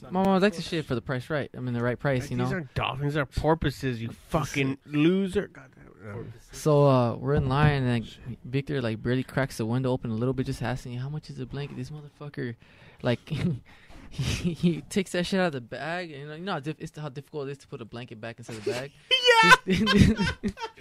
[0.09, 1.49] my mom likes the shit for the price right.
[1.55, 2.45] I mean the right price, you know.
[2.45, 2.57] These know.
[2.57, 3.13] are dolphins.
[3.13, 4.01] These are porpoises.
[4.01, 5.47] You fucking loser.
[5.47, 5.85] God damn
[6.19, 6.25] it.
[6.51, 10.13] So uh, we're in line, and like, Victor like barely cracks the window open a
[10.13, 12.55] little bit, just asking, "How much is the blanket?" This motherfucker,
[13.01, 13.19] like,
[14.09, 16.97] he, he takes that shit out of the bag, and you know, how diff- it's
[16.97, 18.91] how difficult it is to put a blanket back inside the bag.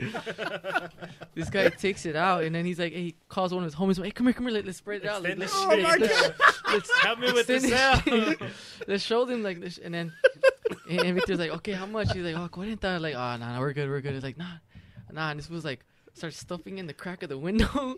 [0.04, 0.88] yeah.
[1.34, 3.74] this guy takes it out, and then he's like, hey, he calls one of his
[3.78, 5.22] homies, "Hey, come here, come here, let, us spread it out.
[5.22, 6.34] The Oh my shit.
[6.68, 8.06] let's, Help me with this out.
[8.86, 10.12] let's show them like this, and then
[10.88, 12.12] and, and Victor's like, okay, how much?
[12.12, 12.98] He's like, oh, cuarenta.
[12.98, 14.14] Like, oh, nah, nah, we're good, we're good.
[14.14, 14.46] It's like, nah,
[15.12, 15.30] nah.
[15.30, 15.84] And this was like,
[16.14, 17.96] starts stuffing in the crack of the window.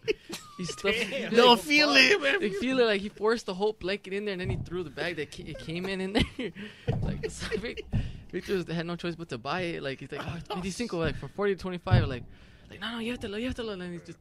[0.59, 0.94] he stuffed.
[0.94, 2.40] He, No, like, feel it, man.
[2.40, 4.82] They feel it like he forced the whole blanket in there, and then he threw
[4.82, 6.24] the bag that ca- it came in in there.
[7.02, 7.84] like so Vic,
[8.32, 9.82] Victor was- had no choice but to buy it.
[9.82, 12.06] Like he's like, oh, 25, like from forty to twenty five.
[12.09, 12.24] Like,
[12.70, 14.18] like no, no, you have to, you have to, and he just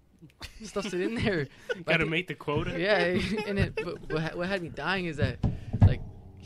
[0.64, 1.48] stuffs it in there.
[1.86, 2.80] Gotta make the quota.
[2.80, 3.18] yeah,
[3.48, 5.38] and it, but what, what had me dying is that,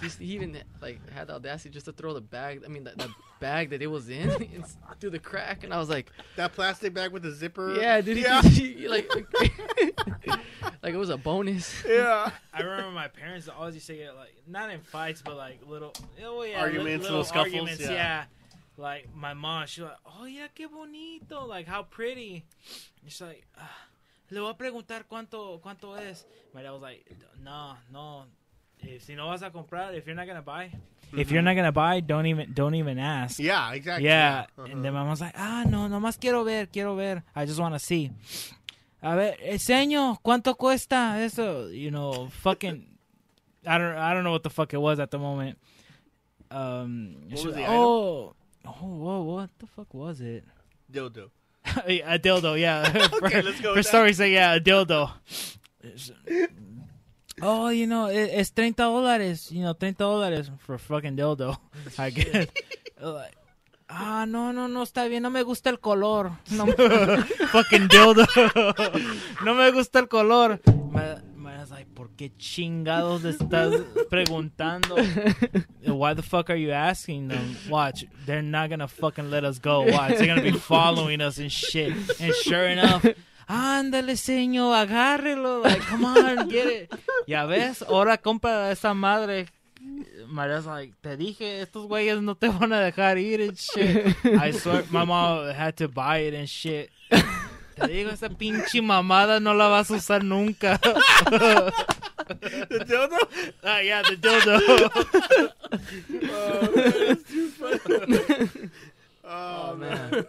[0.01, 2.63] he's, he even like had the audacity just to throw the bag.
[2.65, 3.09] I mean, the, the
[3.39, 4.65] bag that it was in in-
[4.99, 7.75] through the crack, and I was like, That plastic bag with the zipper.
[7.75, 8.41] yeah, dude, he Yeah.
[8.41, 9.09] just- he- like,
[10.83, 11.83] like it was a bonus.
[11.87, 12.31] yeah.
[12.53, 15.93] I remember my parents always used to get like not in fights, but like little
[16.25, 17.81] oh yeah, Arguments, little, little scuffles, arguments.
[17.81, 17.91] yeah.
[17.91, 18.23] Yeah.
[18.77, 22.45] Like my mom, she was like, oh yeah, qué bonito, like how pretty.
[23.01, 23.69] And she's like, ah,
[24.31, 26.23] le voy a preguntar cuánto cuánto es.
[26.53, 27.05] My dad was like,
[27.43, 28.23] no, no.
[28.81, 30.71] If si no vas a comprar, if you're not gonna buy,
[31.13, 33.39] if you're not gonna buy, don't even don't even ask.
[33.39, 34.05] Yeah, exactly.
[34.07, 34.67] Yeah, Uh-huh.
[34.71, 37.23] and then my mom's like, ah, no, nomás quiero ver, quiero ver.
[37.35, 38.11] I just want to see.
[39.01, 41.67] A ver, enseño, ¿cuánto cuesta eso?
[41.69, 42.85] You know, fucking,
[43.65, 45.57] I don't, I don't know what the fuck it was at the moment.
[46.51, 48.33] Um, What was the oh,
[48.65, 50.43] oh, whoa, what the fuck was it?
[50.91, 51.29] dildo.
[51.65, 53.07] a dildo, yeah.
[53.23, 53.89] Okay, for, let's go For with that.
[53.89, 55.11] story's sake, yeah, a dildo.
[57.41, 59.51] Oh, you know, it, it's 30 dólares.
[59.51, 61.57] You know, 30 dólares for fucking dildo.
[61.97, 62.47] I guess.
[63.01, 63.35] Like,
[63.89, 65.23] ah, no, no, no, está bien.
[65.23, 66.31] No me gusta el color.
[66.51, 66.65] No,
[67.51, 68.25] fucking dildo.
[69.45, 70.59] no me gusta el color.
[70.91, 73.73] My, my like, ¿por qué chingados le estás
[74.09, 74.95] preguntando?
[75.85, 77.55] Why the fuck are you asking them?
[77.69, 79.81] Watch, they're not gonna fucking let us go.
[79.81, 81.93] Watch, they're gonna be following us and shit.
[82.19, 83.05] And sure enough,
[83.49, 85.61] ándale, señor, agárrelo.
[85.63, 86.93] Like, come on, get it.
[87.27, 89.47] Ya ves, ahora compra esa madre.
[90.27, 94.15] Maria's like, te dije, estos güeyes no te van a dejar ir and shit.
[94.23, 96.91] I swear, my mom had to buy it and shit.
[97.09, 100.77] Te digo, esa pinche mamada no la vas a usar nunca.
[102.29, 103.17] The dildo?
[103.63, 104.59] Ah, yeah, the dildo.
[106.31, 108.69] Oh, man, that's too funny.
[109.23, 110.11] oh, Oh man.
[110.11, 110.25] man.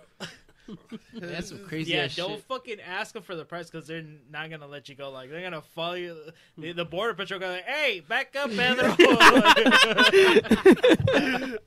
[1.12, 2.44] Yeah, That's some crazy yeah, ass don't shit.
[2.44, 5.10] fucking ask them for the price because they're not gonna let you go.
[5.10, 6.16] Like they're gonna follow you.
[6.58, 8.94] The, the border patrol guy, like, hey, back up, Pedro.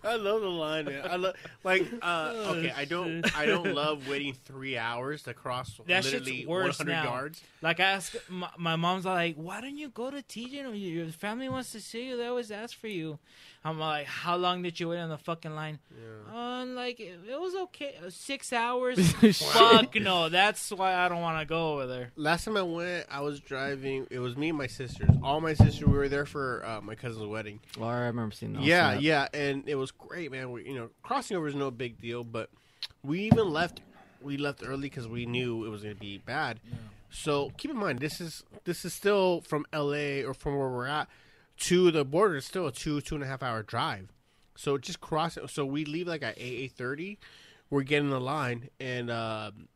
[0.04, 0.86] I love the line.
[0.86, 1.02] Man.
[1.10, 2.74] I love like uh, okay.
[2.76, 6.92] I don't I don't love waiting three hours to cross That shit's literally worse 100
[6.92, 7.04] now.
[7.04, 7.42] yards.
[7.62, 10.52] like I ask my, my mom's like, why don't you go to TJ?
[10.54, 12.18] Your- Your family wants to see you.
[12.18, 13.20] They always ask for you.
[13.66, 15.80] I'm like, how long did you wait on the fucking line?
[15.96, 16.36] Yeah.
[16.38, 19.13] Uh, like it, it was okay, six hours.
[19.22, 19.36] Shit.
[19.36, 22.12] Fuck no, that's why I don't want to go over there.
[22.16, 24.08] Last time I went, I was driving.
[24.10, 25.10] It was me and my sisters.
[25.24, 25.86] All my sisters.
[25.86, 27.60] We were there for uh, my cousin's wedding.
[27.78, 28.64] Well, I remember seeing that.
[28.64, 30.52] yeah, yeah, and it was great, man.
[30.52, 32.50] We, you know, crossing over is no big deal, but
[33.04, 33.82] we even left.
[34.22, 36.60] We left early because we knew it was going to be bad.
[37.10, 40.24] So keep in mind, this is this is still from L.A.
[40.24, 41.08] or from where we're at
[41.60, 42.38] to the border.
[42.38, 44.10] It's still a two two and a half hour drive.
[44.56, 45.38] So just cross.
[45.48, 47.20] So we leave like at eight eight thirty.
[47.74, 49.68] We're getting the line, and um,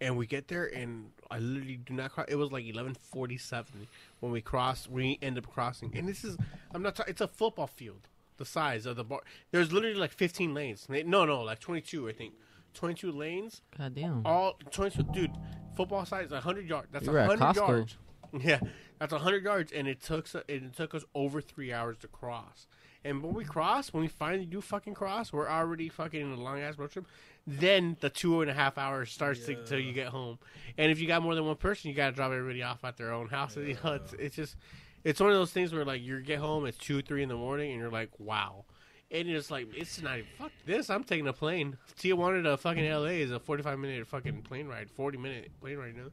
[0.00, 2.26] and we get there, and I literally do not cross.
[2.28, 3.88] It was like eleven forty seven
[4.20, 4.88] when we crossed.
[4.88, 6.36] We end up crossing, and this is
[6.72, 6.94] I'm not.
[6.94, 8.06] Ta- it's a football field,
[8.36, 9.22] the size of the bar.
[9.50, 10.86] There's literally like fifteen lanes.
[10.88, 12.08] No, no, like twenty two.
[12.08, 12.34] I think
[12.72, 13.62] twenty two lanes.
[13.76, 14.24] God damn.
[14.24, 15.02] All twenty two.
[15.02, 15.32] Dude,
[15.74, 16.86] football size hundred yards.
[16.92, 17.96] That's You hundred yards.
[18.40, 18.60] Yeah,
[19.00, 22.68] that's hundred yards, and it took it took us over three hours to cross.
[23.04, 26.40] And when we cross, when we finally do fucking cross, we're already fucking in a
[26.40, 27.06] long ass road trip.
[27.46, 30.38] Then the two and a half hours starts to, till you get home.
[30.78, 32.96] And if you got more than one person, you got to drop everybody off at
[32.96, 33.56] their own house.
[33.62, 34.56] You know, it's it's just
[35.04, 37.36] it's one of those things where like you get home, it's two three in the
[37.36, 38.64] morning, and you're like, wow.
[39.10, 40.88] And it's like it's not even fuck this.
[40.88, 41.76] I'm taking a plane.
[41.98, 45.96] Tijuana to fucking LA is a 45 minute fucking plane ride, 40 minute plane ride
[45.96, 46.10] now.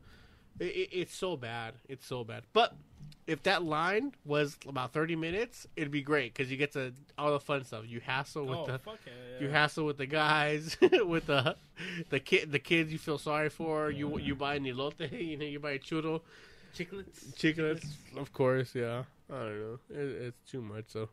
[0.60, 1.76] It, it, it's so bad.
[1.88, 2.44] It's so bad.
[2.52, 2.76] But
[3.30, 7.31] if that line was about 30 minutes, it'd be great because you get to all
[7.31, 7.84] the fun stuff.
[7.88, 11.56] You hassle with oh, the yeah, you hassle with the guys, with the
[12.10, 13.91] the kid, the kids you feel sorry for.
[13.91, 16.22] You you buy an elote, you know, you buy a churro,
[16.76, 17.35] chiclets.
[17.35, 17.85] chiclets,
[18.18, 18.73] of course.
[18.73, 19.80] Yeah, I don't know.
[19.91, 20.85] It, it's too much.
[20.88, 21.10] So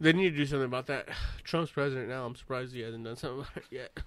[0.00, 1.08] they need to do something about that.
[1.44, 2.26] Trump's president now.
[2.26, 3.98] I'm surprised he hasn't done something about it yet.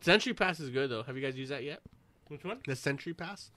[0.00, 1.02] SENTRI Pass is good though.
[1.02, 1.82] Have you guys used that yet?
[2.28, 2.60] Which one?
[2.66, 3.50] The SENTRI Pass.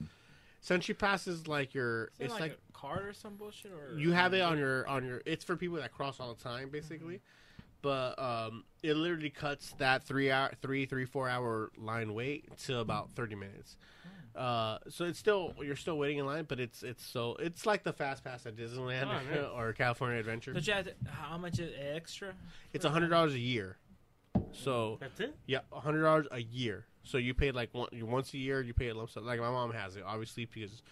[0.62, 2.04] SENTRI Pass is like your.
[2.18, 4.86] Is it's like, like a card or some bullshit, or you have it on your
[4.88, 7.20] on your it's for people that cross all the time basically
[7.80, 12.78] but um it literally cuts that three hour three three four hour line wait to
[12.78, 13.76] about 30 minutes
[14.36, 17.82] uh so it's still you're still waiting in line but it's it's so it's like
[17.82, 21.58] the fast pass at disneyland Oh, or california adventure But you have to, how much
[21.58, 22.34] is extra?
[22.72, 23.78] it's a hundred dollars a year
[24.52, 25.34] so That's it.
[25.46, 26.86] yeah, a hundred dollars a year.
[27.04, 28.62] So you pay like one, once a year.
[28.62, 29.26] You pay a lump sum.
[29.26, 30.82] Like my mom has it, obviously, because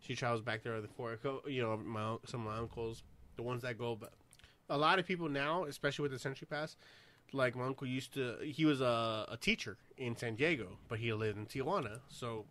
[0.00, 3.02] she travels back there for you know my some of my uncles,
[3.36, 3.96] the ones that go.
[3.96, 4.12] But
[4.68, 6.76] a lot of people now, especially with the SENTRI Pass,
[7.32, 8.36] like my uncle used to.
[8.42, 12.00] He was a, a teacher in San Diego, but he lived in Tijuana.
[12.08, 12.46] So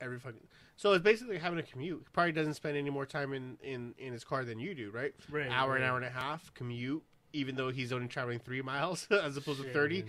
[0.00, 2.02] every fucking so it's basically having a commute.
[2.04, 4.90] He probably doesn't spend any more time in in in his car than you do,
[4.90, 5.14] right?
[5.30, 5.50] Right.
[5.50, 5.80] hour, right.
[5.80, 7.02] an hour and a half commute,
[7.32, 10.04] even though he's only traveling three miles as opposed to Shit, thirty.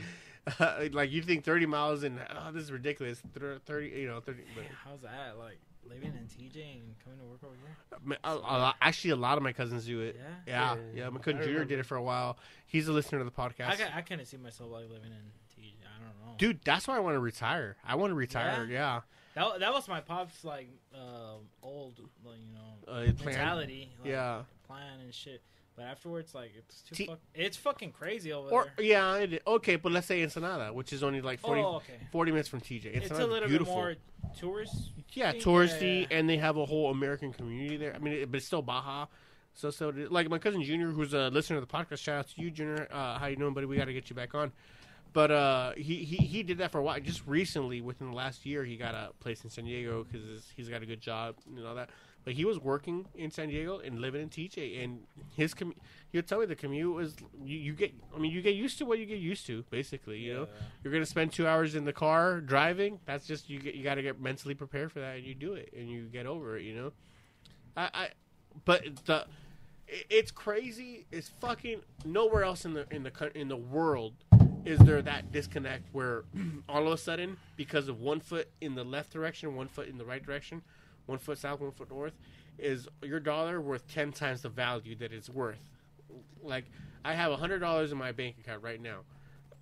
[0.59, 0.91] Man.
[0.93, 3.21] like you think thirty miles and oh, this is ridiculous.
[3.65, 4.43] Thirty, you know, thirty.
[4.55, 5.37] But, How's that?
[5.37, 7.97] Like living in TJ and coming to work over here?
[8.03, 10.17] Ma- a, a lot- actually, a lot of my cousins do it.
[10.19, 10.23] Yeah.
[10.45, 11.09] Yeah, Yeah, yeah.
[11.09, 12.37] My cousin Junior did it for a while.
[12.65, 13.69] He's a listener to the podcast.
[13.69, 15.73] I ca- I couldn't see myself like living in TJ.
[15.83, 16.35] I don't know.
[16.37, 17.77] Dude, that's why I want to retire.
[17.85, 18.67] I want to retire.
[18.69, 19.01] Yeah,
[19.35, 23.15] That, that was my pop's like um, old like, you know Uh, plan.
[23.25, 23.89] mentality.
[24.01, 24.41] Like, Yeah.
[24.67, 25.41] plan and shit.
[25.77, 28.85] But afterwards, like it's too T- fuck- it's fucking crazy over or there.
[28.85, 29.75] yeah, it, okay.
[29.75, 31.99] But let's say Ensenada, which is only like 40, oh, okay.
[32.11, 32.85] 40 minutes from TJ.
[32.85, 33.75] It's a little beautiful.
[33.75, 33.95] bit more
[34.35, 34.89] tourist.
[35.13, 36.17] Yeah, touristy, yeah.
[36.17, 37.93] and they have a whole American community there.
[37.95, 39.05] I mean, it, but it's still Baja.
[39.53, 41.99] So, so like my cousin Junior, who's a listener to the podcast.
[41.99, 42.87] Shout out to you, Junior.
[42.91, 43.67] Uh, how you doing, buddy?
[43.67, 44.51] We got to get you back on.
[45.13, 46.99] But uh, he, he he did that for a while.
[46.99, 50.69] Just recently, within the last year, he got a place in San Diego because he's
[50.69, 51.89] got a good job and all that.
[52.27, 54.99] But he was working in San Diego and living in TJ, and
[55.37, 55.77] his commu-
[56.09, 57.93] he would tell me the commute was you, you get.
[58.13, 60.19] I mean, you get used to what you get used to, basically.
[60.19, 60.47] You know,
[60.83, 62.99] you're gonna spend two hours in the car driving.
[63.05, 65.53] That's just you get you got to get mentally prepared for that, and you do
[65.53, 66.63] it, and you get over it.
[66.63, 66.91] You know,
[67.77, 68.09] I, I
[68.65, 69.25] but the
[69.87, 71.05] it- it's crazy.
[71.13, 74.15] It's fucking nowhere else in the in the in the world
[74.65, 76.25] is there that disconnect where
[76.67, 79.97] all of a sudden because of one foot in the left direction, one foot in
[79.97, 80.61] the right direction,
[81.07, 82.13] one foot south, one foot north,
[82.59, 85.57] is your dollar worth ten times the value that it's worth.
[86.43, 86.65] Like
[87.03, 88.99] I have a hundred dollars in my bank account right now.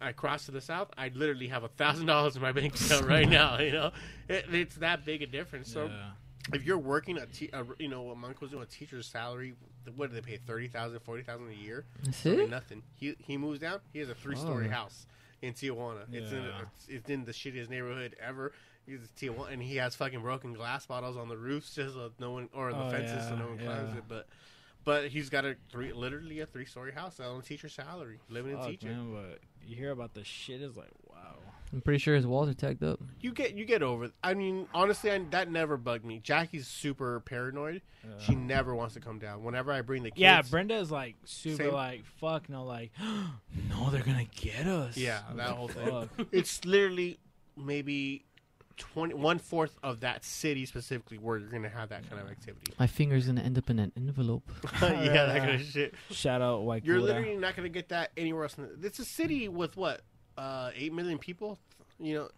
[0.01, 3.05] I cross to the south, I literally have a thousand dollars in my bank account
[3.07, 3.59] right now.
[3.59, 3.91] You know,
[4.27, 5.71] it, it's that big a difference.
[5.71, 6.11] So Yeah.
[6.53, 9.53] if you're working a, te- a you know, what my uncle's doing a teacher's salary,
[9.95, 10.37] what do they pay?
[10.37, 11.85] Thirty thousand, forty thousand a year.
[12.03, 12.83] That's I mean, nothing.
[12.95, 13.79] He he moves down.
[13.93, 14.71] He has a three story Oh.
[14.71, 15.05] house
[15.41, 16.01] in Tijuana.
[16.11, 16.61] It's in Yeah.
[16.75, 18.51] it's, it's in the shittiest neighborhood ever.
[18.87, 22.31] It's Tijuana, and he has fucking broken glass bottles on the roofs just so no
[22.31, 23.97] one or the Oh, fences so no one climbs yeah.
[23.99, 24.03] it.
[24.07, 24.27] But
[24.83, 28.51] but he's got a three, literally a three story house on a teacher salary, living
[28.51, 28.87] in Fuck, teacher.
[28.89, 31.35] man, but you hear about the shit is like wow.
[31.73, 32.99] I'm pretty sure his walls are tagged up.
[33.19, 34.05] You get you get over.
[34.05, 34.11] it.
[34.23, 36.19] I mean, honestly, I, that never bugged me.
[36.19, 37.81] Jackie's super paranoid.
[38.19, 39.43] She never wants to come down.
[39.43, 41.73] Whenever I bring the kids, Yeah, Brenda is like super Same.
[41.73, 42.91] like fuck no like
[43.69, 44.95] no they're gonna get us.
[44.95, 45.89] Yeah, that whole thing.
[45.89, 46.27] Fuck.
[46.31, 47.17] it's literally
[47.57, 48.24] maybe
[48.77, 52.73] 20, one fourth of that city specifically where you're gonna have that kind of activity.
[52.79, 54.43] My finger's gonna end up in an envelope.
[54.81, 55.93] yeah, that kind of shit.
[56.11, 58.57] Shout out White You're literally not gonna get that anywhere else.
[58.57, 60.01] In the, it's a city with what,
[60.37, 61.59] uh, eight million people.
[61.99, 62.29] You know,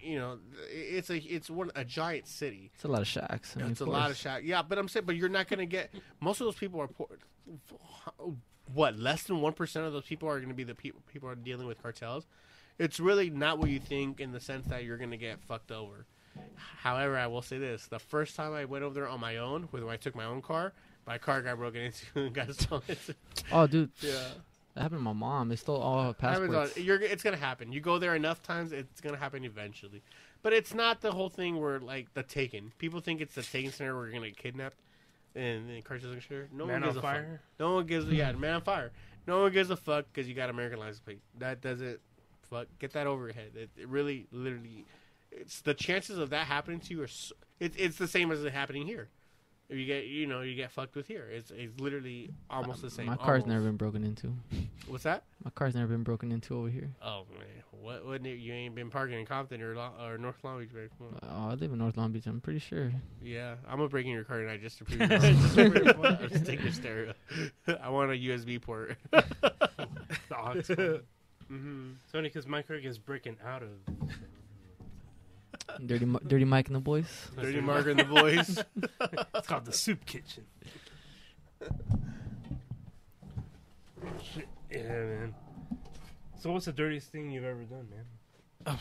[0.00, 0.38] you know,
[0.70, 2.70] it's a it's one a giant city.
[2.74, 3.54] It's a lot of shacks.
[3.56, 4.18] I mean, it's a lot of course.
[4.18, 4.42] shack.
[4.44, 7.08] Yeah, but I'm saying, but you're not gonna get most of those people are poor.
[8.72, 11.34] What less than one percent of those people are gonna be the people people are
[11.34, 12.26] dealing with cartels.
[12.78, 16.06] It's really not what you think in the sense that you're gonna get fucked over.
[16.78, 19.68] However, I will say this: the first time I went over there on my own,
[19.70, 20.72] when I took my own car,
[21.06, 22.82] my car got broken into and got stolen.
[23.52, 24.28] Oh, dude, yeah,
[24.74, 25.48] that happened to my mom.
[25.48, 26.76] They stole all her Happens on- passports.
[26.84, 27.72] you're, it's gonna happen.
[27.72, 30.02] You go there enough times, it's gonna happen eventually.
[30.42, 32.72] But it's not the whole thing where like the taken.
[32.78, 34.76] People think it's the taken center where you're gonna get kidnapped
[35.36, 36.52] and, and cartels and shit.
[36.52, 37.12] No Man one gives on a fuck.
[37.14, 37.40] fire.
[37.60, 38.06] No one gives.
[38.06, 38.90] Yeah, man on fire.
[39.26, 41.20] No one gives a fuck because you got American license plate.
[41.38, 41.98] That doesn't
[42.44, 42.66] fuck.
[42.78, 43.52] Get that over your head.
[43.54, 44.84] It, it really, literally,
[45.30, 47.08] it's the chances of that happening to you are.
[47.08, 49.08] So, it's it's the same as it happening here.
[49.68, 51.26] If you get, you know, you get fucked with here.
[51.32, 53.06] It's it's literally almost the same.
[53.06, 53.46] My car's almost.
[53.48, 54.34] never been broken into.
[54.86, 55.24] What's that?
[55.42, 56.90] My car's never been broken into over here.
[57.02, 58.38] Oh man, what wouldn't it?
[58.38, 60.88] You ain't been parking in Compton or Lo- or North Long Beach, baby.
[61.00, 62.26] Oh, uh, I live in North Long Beach.
[62.26, 62.92] I'm pretty sure.
[63.22, 65.86] Yeah, I'm gonna break in your car tonight just to prove you just to prove
[65.86, 66.18] you wrong.
[66.20, 67.14] I'll just take your stereo.
[67.80, 68.98] I want a USB port.
[70.30, 71.04] Cord.
[71.50, 71.92] Mm-hmm.
[72.02, 73.70] It's funny because my car is breaking out of.
[75.86, 77.06] Dirty, Mi- dirty Mike and the boys.
[77.40, 78.62] Dirty Margaret and the boys.
[79.34, 80.44] It's called the soup kitchen.
[84.22, 84.48] Shit.
[84.70, 85.34] Yeah, man.
[86.40, 88.76] So, what's the dirtiest thing you've ever done, man?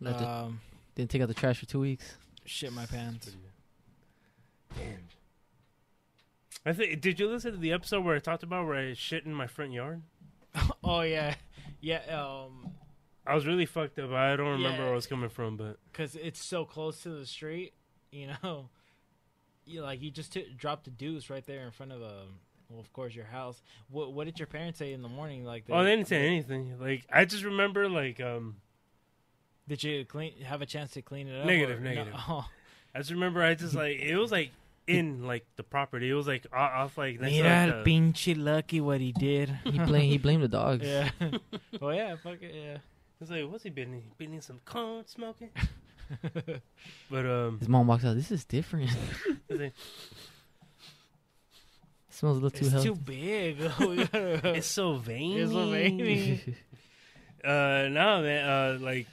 [0.00, 0.60] Left it- Um,
[0.94, 2.14] Didn't take out the trash for two weeks.
[2.44, 3.34] shit my pants.
[4.76, 4.98] Damn.
[6.64, 7.00] I think.
[7.00, 9.46] Did you listen to the episode where I talked about where I shit in my
[9.46, 10.02] front yard?
[10.84, 11.34] oh yeah,
[11.80, 12.00] yeah.
[12.10, 12.70] Um,
[13.26, 14.10] I was really fucked up.
[14.12, 14.84] I don't remember Yeah.
[14.84, 17.74] where I was coming from, but cause it's so close to the street,
[18.10, 18.68] you know.
[19.70, 22.22] You like you just took dropped the deuce right there in front of a,
[22.70, 23.60] well, of course, your house.
[23.90, 25.44] What what did your parents say in the morning?
[25.44, 26.78] Like, oh, they didn't say anything.
[26.80, 28.56] Like I just remember, like um,
[29.68, 30.40] Did you clean?
[30.40, 31.44] Have a chance to clean it up?
[31.44, 31.90] Negative, no?
[31.90, 32.14] negative.
[32.30, 32.46] Oh,
[32.94, 34.52] I just remember I just like it was like
[34.88, 36.10] in like the property.
[36.10, 39.00] It was like o- off like next to, mira like, el the- pinche lucky what
[39.00, 39.50] he did.
[39.64, 40.84] He blamed he blamed the dogs.
[40.86, 41.10] yeah.
[41.82, 42.78] oh yeah, fuck it, yeah.
[43.20, 43.92] It's like, what's he been?
[43.92, 45.50] He been in some corn smoking.
[47.10, 48.14] but um, His mom walks out.
[48.16, 48.90] This is different.
[49.48, 49.72] it's like,
[52.10, 52.88] smells a little too It's healthy.
[52.88, 53.58] too big.
[53.80, 54.08] We
[54.50, 55.40] it's so veiny.
[55.40, 56.40] It's so veiny.
[57.44, 58.48] Uh, no, man.
[58.48, 59.06] Uh, like,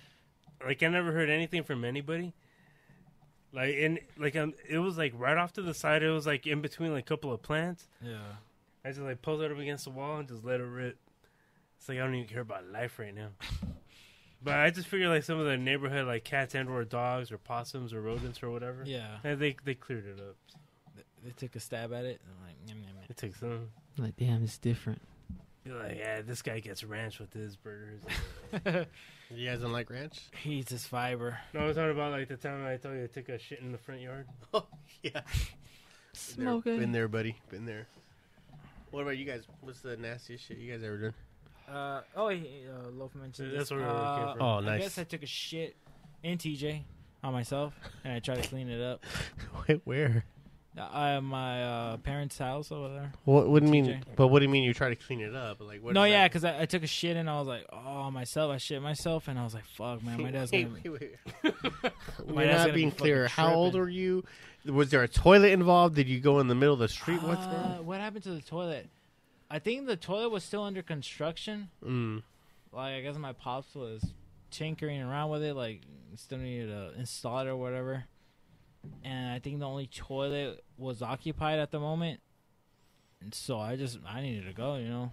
[0.66, 2.34] like I never heard anything from anybody.
[3.56, 6.03] Like, and like um, it was like right off to the side.
[6.03, 7.88] It was like in between like a couple of plants.
[8.02, 8.18] yeah.
[8.84, 10.98] I just like pulled it up against the wall and just let it rip.
[11.80, 13.30] It's like I don't even care about life right now.
[14.44, 17.40] but I just figured like some of the neighborhood like cats and or dogs or
[17.40, 18.84] possums or rodents or whatever.
[18.86, 19.18] Yeah.
[19.23, 20.36] And they they cleared it up.
[21.23, 22.22] They took a stab at it.
[22.23, 23.06] And I'm like, yum, yum, yum.
[23.10, 23.69] It takes some.
[23.98, 25.02] like, damn, it's different.
[25.66, 28.02] You're like, yeah, this guy gets ranch with his burgers.
[29.34, 30.20] You guys don't like ranch?
[30.44, 31.40] He eats his fiber.
[31.54, 33.60] no, I was talking about like the time I told you I took a shit
[33.60, 34.28] in the front yard.
[34.54, 34.68] Oh
[35.02, 35.12] yeah.
[35.14, 35.22] Been
[36.46, 36.80] there, Smoking.
[36.80, 37.36] been there, buddy.
[37.50, 37.88] Been there.
[38.92, 39.44] What about you guys?
[39.62, 41.14] What's the nastiest shit you guys ever done?
[41.76, 43.72] Uh, oh, he, uh, Loaf mentioned That's this.
[43.72, 44.42] where we came uh, from.
[44.42, 44.74] Oh, nice.
[44.76, 45.76] I guess I took a shit
[46.24, 46.84] in TJ
[47.24, 47.74] on myself,
[48.04, 49.04] and I tried to clean it up.
[49.68, 50.24] Wait, where?
[50.78, 53.12] Uh, my uh, parents' house over there.
[53.24, 53.46] What?
[53.62, 54.04] Do mean?
[54.16, 55.62] But what do you mean you try to clean it up?
[55.62, 55.94] Like what?
[55.94, 58.58] no, yeah, because I, I took a shit and I was like, oh, myself, I
[58.58, 60.66] shit myself, and I was like, fuck, man, my dad's gonna.
[60.66, 61.02] be- wait,
[61.44, 61.54] wait.
[62.28, 63.28] My We're dad's not being be clear.
[63.28, 63.82] How old tripping.
[63.82, 64.24] were you?
[64.66, 65.96] Was there a toilet involved?
[65.96, 67.22] Did you go in the middle of the street?
[67.22, 67.86] What's Uh, going?
[67.86, 68.90] what happened to the toilet?
[69.50, 71.70] I think the toilet was still under construction.
[71.86, 72.24] Mm.
[72.74, 74.04] Like I guess my pops was
[74.52, 75.82] tinkering around with it, like
[76.16, 78.06] still needed to install it or whatever.
[79.03, 82.20] And I think the only toilet was occupied at the moment.
[83.22, 85.12] And so I just I needed to go, you know.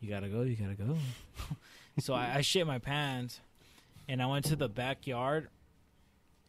[0.00, 0.96] You gotta go, you gotta go.
[2.00, 3.40] so I, I shit my pants,
[4.08, 5.48] and I went to the backyard,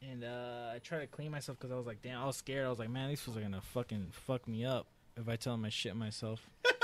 [0.01, 2.65] and uh, I tried to clean myself because I was like, damn, I was scared.
[2.65, 5.53] I was like, man, these fools are gonna fucking fuck me up if I tell
[5.53, 6.41] them I shit myself.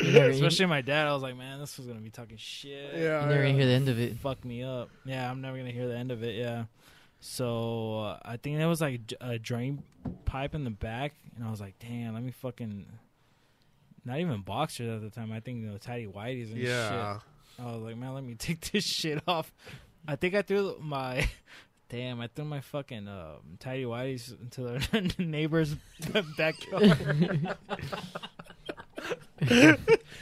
[0.00, 1.08] You never, you, Especially my dad.
[1.08, 2.94] I was like, man, this was gonna be talking shit.
[2.94, 4.16] Yeah, you never gonna hear the end of it.
[4.18, 4.90] fuck me up.
[5.04, 6.36] Yeah, I'm never gonna hear the end of it.
[6.36, 6.64] Yeah.
[7.20, 9.82] So uh, I think there was like a drain
[10.24, 12.86] pipe in the back, and I was like, damn, let me fucking.
[14.04, 15.32] Not even boxers at the time.
[15.32, 17.14] I think you know tidy whities and Yeah.
[17.18, 17.22] shit.
[17.66, 19.52] I was like, man, let me take this shit off.
[20.06, 21.28] I think I threw my.
[21.90, 25.74] Damn, I threw my fucking um, tidy whities into the neighbor's
[26.36, 27.56] backyard.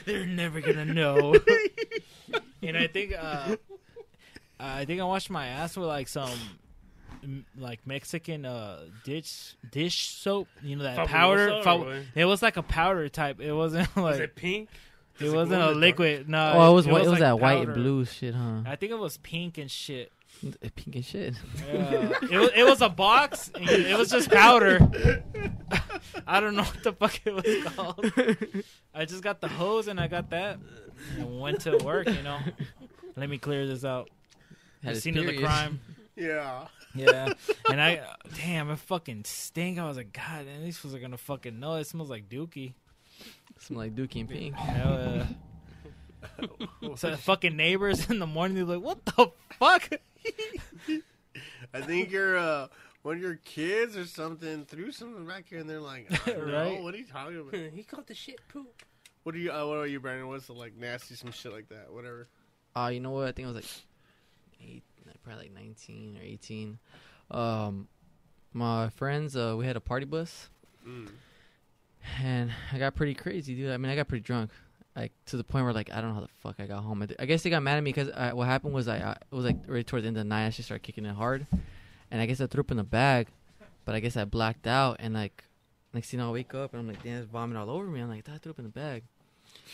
[0.05, 1.35] They're never gonna know.
[2.63, 3.57] and I think, uh,
[4.59, 6.37] I think I washed my ass with like some,
[7.57, 10.47] like Mexican uh dish dish soap.
[10.63, 11.49] You know that Fabuloso powder.
[11.53, 11.97] or Fa- what?
[12.15, 13.39] it was like a powder type.
[13.41, 14.69] It wasn't like Was it pink?
[15.19, 15.75] it Does wasn't a in dark?
[15.77, 16.29] liquid.
[16.29, 16.97] No, Oh, it was white.
[17.05, 18.61] It was like that white and blue shit, huh?
[18.65, 20.11] I think it was pink and shit.
[20.75, 21.33] Pink and shit.
[21.67, 22.13] Yeah.
[22.31, 23.49] it, was, it was a box.
[23.55, 24.79] And it was just powder.
[26.27, 28.11] I don't know what the fuck it was called.
[28.93, 30.59] I just got the hose and I got that
[31.17, 32.07] and went to work.
[32.07, 32.37] You know,
[33.15, 34.09] let me clear this out.
[34.83, 35.79] Had The his scene of the crime.
[36.17, 36.67] Yeah.
[36.95, 37.33] Yeah,
[37.69, 38.01] and I,
[38.37, 39.77] damn, it fucking stink.
[39.77, 41.75] I was like, God, man, these fools are gonna fucking know.
[41.75, 42.73] It smells like Dookie.
[43.59, 44.55] Smell like Dookie and Pink.
[44.55, 45.25] Hell,
[46.41, 49.89] uh, so the fucking neighbors in the morning, they're like, "What the fuck?"
[51.73, 52.67] I think you're uh,
[53.03, 56.51] one of your kids or something threw something back here, and they're like, I don't
[56.51, 56.77] Right.
[56.77, 57.53] know, what are you talking about?
[57.73, 58.83] he called the shit poop.
[59.23, 59.51] What are you?
[59.51, 60.27] Uh, what are you, Brandon?
[60.27, 61.91] What's the like nasty some shit like that?
[61.91, 62.27] Whatever.
[62.75, 63.27] Uh, you know what?
[63.27, 63.86] I think I was like eight,
[65.27, 66.79] probably like 19 or 18.
[67.31, 67.87] Um,
[68.53, 70.49] my friends, uh, we had a party bus,
[70.87, 71.09] Mm.
[72.21, 73.71] and I got pretty crazy, dude.
[73.71, 74.51] I mean, I got pretty drunk,
[74.95, 77.03] like to the point where like I don't know how the fuck I got home.
[77.03, 79.35] I, I guess they got mad at me because what happened was I, I it
[79.35, 80.47] was like right towards the end of the night.
[80.47, 81.45] I just started kicking it hard,
[82.09, 83.27] and I guess I threw up in the bag,
[83.85, 85.43] but I guess I blacked out, and like
[85.93, 87.99] next thing I wake up and I'm like, damn, there's vomit all over me.
[88.01, 89.03] I'm like, I threw up in the bag,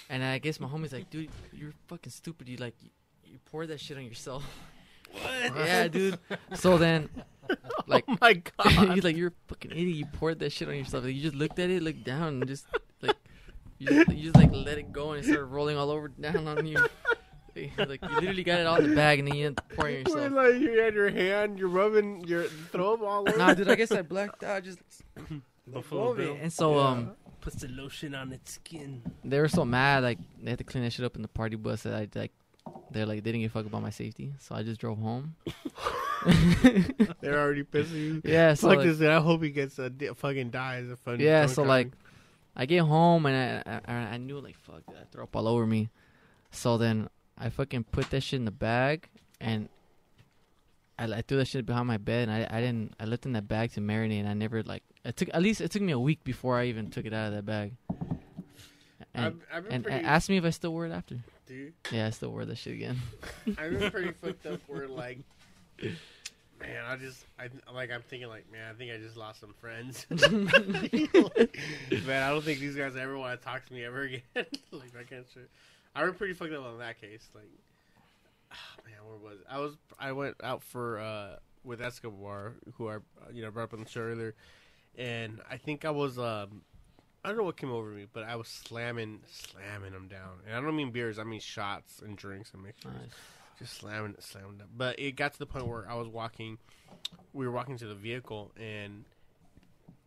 [0.09, 2.49] and I guess my homie's like, dude, you're fucking stupid.
[2.49, 2.89] You like you,
[3.25, 4.43] you poured that shit on yourself.
[5.14, 5.56] What?
[5.65, 6.19] yeah, dude.
[6.56, 7.10] So then,
[7.88, 8.94] like, oh my god.
[8.94, 9.95] he's like, you're a fucking idiot.
[9.95, 11.03] You poured that shit on yourself.
[11.03, 12.65] Like, you just looked at it, looked down, and just
[13.02, 13.15] like,
[13.80, 16.48] you just, you just like let it go, and it started rolling all over down
[16.48, 16.80] on you.
[17.56, 19.98] Like, you literally got it all in the bag, and then you ended up pouring
[19.98, 20.34] it Wait, yourself.
[20.34, 23.38] like you had your hand, you're rubbing your throw up all over.
[23.38, 23.69] Nah, dude.
[23.69, 24.64] I guess I blacked out.
[24.64, 24.80] Just
[25.68, 26.40] Buffalo over Bill it.
[26.41, 27.11] And so, um,
[27.41, 29.03] puts the lotion on its skin.
[29.23, 30.02] they were so mad.
[30.02, 31.84] Like, they had to clean that shit up in the party bus.
[31.84, 32.31] That I like,
[32.91, 34.34] they're like, they didn't give a fuck about my safety.
[34.40, 35.35] So I just drove home.
[37.22, 38.22] They're already pissing you.
[38.23, 38.53] yeah.
[38.53, 38.98] So Fuck like, this.
[38.99, 39.10] dude.
[39.10, 40.90] I hope he gets a di- fucking dies.
[40.90, 41.19] A fun.
[41.19, 41.91] Yeah, so like,
[42.56, 45.65] I get home and I, I I knew like fuck that throw up all over
[45.65, 45.90] me.
[46.52, 49.10] So then I fucking put that shit in the bag
[49.41, 49.69] and
[50.99, 53.34] I, I threw that shit behind my bed and I I didn't I left in
[53.34, 55.94] that bag to marinate and I never like it took at least it took me
[55.94, 57.73] a week before I even took it out of that bag.
[59.15, 61.18] And I've, I've and, pretty, and asked me if I still wore it after.
[61.47, 61.73] Dude.
[61.91, 62.97] Yeah, I still wore that shit again.
[63.57, 64.61] I've been pretty fucked up.
[64.67, 65.19] Where like,
[65.79, 69.53] man, I just, I like, I'm thinking like, man, I think I just lost some
[69.59, 70.05] friends.
[70.09, 74.21] man, I don't think these guys ever want to talk to me ever again.
[74.35, 75.49] like that kind of shit.
[75.95, 77.27] I was pretty fucked up on that case.
[77.35, 77.49] Like,
[78.51, 78.55] ah,
[78.85, 79.45] man, where was it?
[79.49, 79.73] I was?
[79.99, 82.97] I went out for uh with Escobar, who I
[83.31, 84.33] you know brought up on the show earlier,
[84.97, 86.61] and I think I was um.
[87.23, 90.55] I don't know what came over me, but I was slamming, slamming them down, and
[90.55, 91.17] I don't mean beers.
[91.19, 93.11] I mean shots and drinks and mixers Nice.
[93.59, 94.65] just slamming it, slamming it.
[94.75, 96.57] But it got to the point where I was walking.
[97.33, 99.05] We were walking to the vehicle, and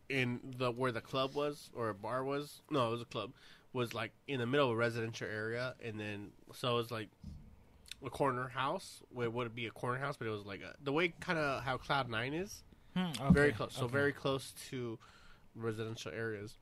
[0.09, 2.61] in the where the club was or a bar was.
[2.69, 3.31] No, it was a club.
[3.73, 7.09] Was like in the middle of a residential area, and then so it was like
[8.05, 9.01] a corner house.
[9.11, 10.15] Where would it be a corner house?
[10.17, 12.63] But it was like a, the way kind of how Cloud Nine is.
[12.95, 13.73] Hmm, Very okay, close.
[13.75, 13.91] So okay.
[13.93, 14.97] very close to
[15.55, 16.55] residential areas.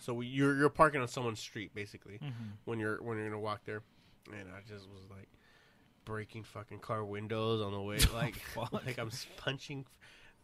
[0.00, 2.32] So we, you're you're parking on someone's street basically Mhm.
[2.64, 3.82] when you're when you're gonna walk there,
[4.32, 5.28] and I just was like
[6.04, 8.34] breaking fucking car windows on the way, like
[8.72, 9.84] like I'm punching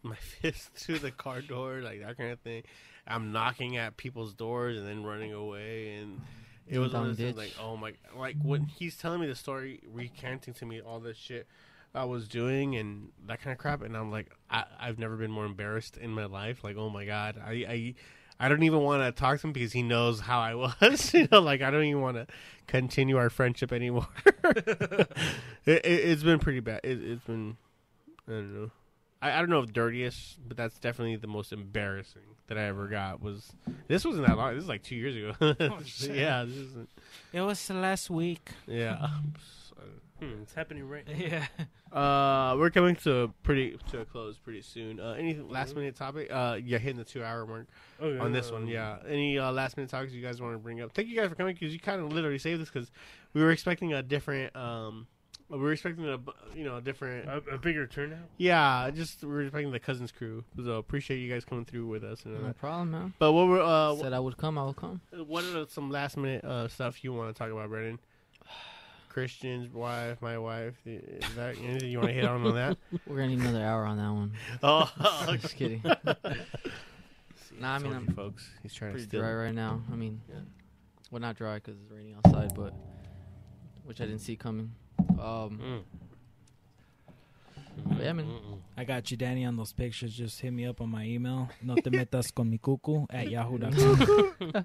[0.02, 2.62] my fist through the car door, like that kind of thing.
[3.06, 6.20] I'm knocking at people's doors and then running away, and
[6.66, 9.80] it was one of those like, oh my, like when he's telling me the story,
[9.90, 11.46] recanting to me all this shit.
[11.94, 15.30] I was doing and that kind of crap, and I'm like, I, I've never been
[15.30, 16.62] more embarrassed in my life.
[16.62, 17.94] Like, oh my god, I, I,
[18.40, 21.12] I don't even want to talk to him because he knows how I was.
[21.14, 22.26] you know, like I don't even want to
[22.66, 24.06] continue our friendship anymore.
[24.44, 25.08] it,
[25.66, 26.80] it, it's been pretty bad.
[26.84, 27.56] It, it's been,
[28.28, 28.70] I don't know.
[29.20, 32.86] I, I don't know if dirtiest, but that's definitely the most embarrassing that I ever
[32.86, 33.20] got.
[33.20, 33.52] Was
[33.88, 34.54] this wasn't that long?
[34.54, 35.54] This is like two years ago.
[35.70, 36.14] Oh, shit.
[36.14, 36.88] yeah, this isn't.
[37.32, 38.50] It was last week.
[38.66, 39.08] Yeah,
[40.20, 41.04] Hmm, it's happening right.
[41.16, 41.46] yeah.
[41.90, 45.00] Uh, we're coming to a pretty to a close pretty soon.
[45.00, 46.28] Uh, any last minute topic?
[46.30, 47.66] Uh, yeah, hitting the two hour mark
[47.98, 48.66] Oh, yeah, on this uh, one.
[48.66, 48.98] Yeah.
[49.08, 50.92] Any uh, last minute topics you guys want to bring up?
[50.92, 52.90] Thank you guys for coming because you kind of literally saved this because
[53.32, 54.54] we were expecting a different.
[54.54, 55.06] Um,
[55.48, 56.18] we were expecting a
[56.54, 57.26] you know a different.
[57.26, 58.18] A, a bigger turnout.
[58.36, 60.44] yeah, just we were expecting the cousins crew.
[60.62, 62.22] So appreciate you guys coming through with us.
[62.26, 62.58] And No that.
[62.58, 63.14] problem, man.
[63.18, 65.00] But what were uh, Said I would come, I will come.
[65.26, 67.98] what are some last minute uh, stuff you want to talk about, Brendan?
[69.18, 70.74] Christian's wife, my wife.
[70.86, 72.78] Is that anything you want to hit on on that?
[73.06, 74.32] We're gonna need another hour on that one.
[74.62, 75.82] Oh, Just kidding.
[77.60, 78.48] Nah, I mean, I'm folks.
[78.62, 79.20] He's trying to Pretty steal.
[79.20, 79.82] dry right now.
[79.92, 80.36] I mean, Yeah.
[81.10, 82.72] well, not dry because it's raining outside, but
[83.84, 84.72] which I didn't see coming.
[85.18, 85.82] Um, Mm.
[87.86, 88.26] But yeah, man.
[88.26, 88.58] Mm-mm.
[88.76, 90.12] I got you, Danny, on those pictures.
[90.14, 91.48] Just hit me up on my email.
[91.62, 94.64] No te metas con mi cucu at yahoo.com.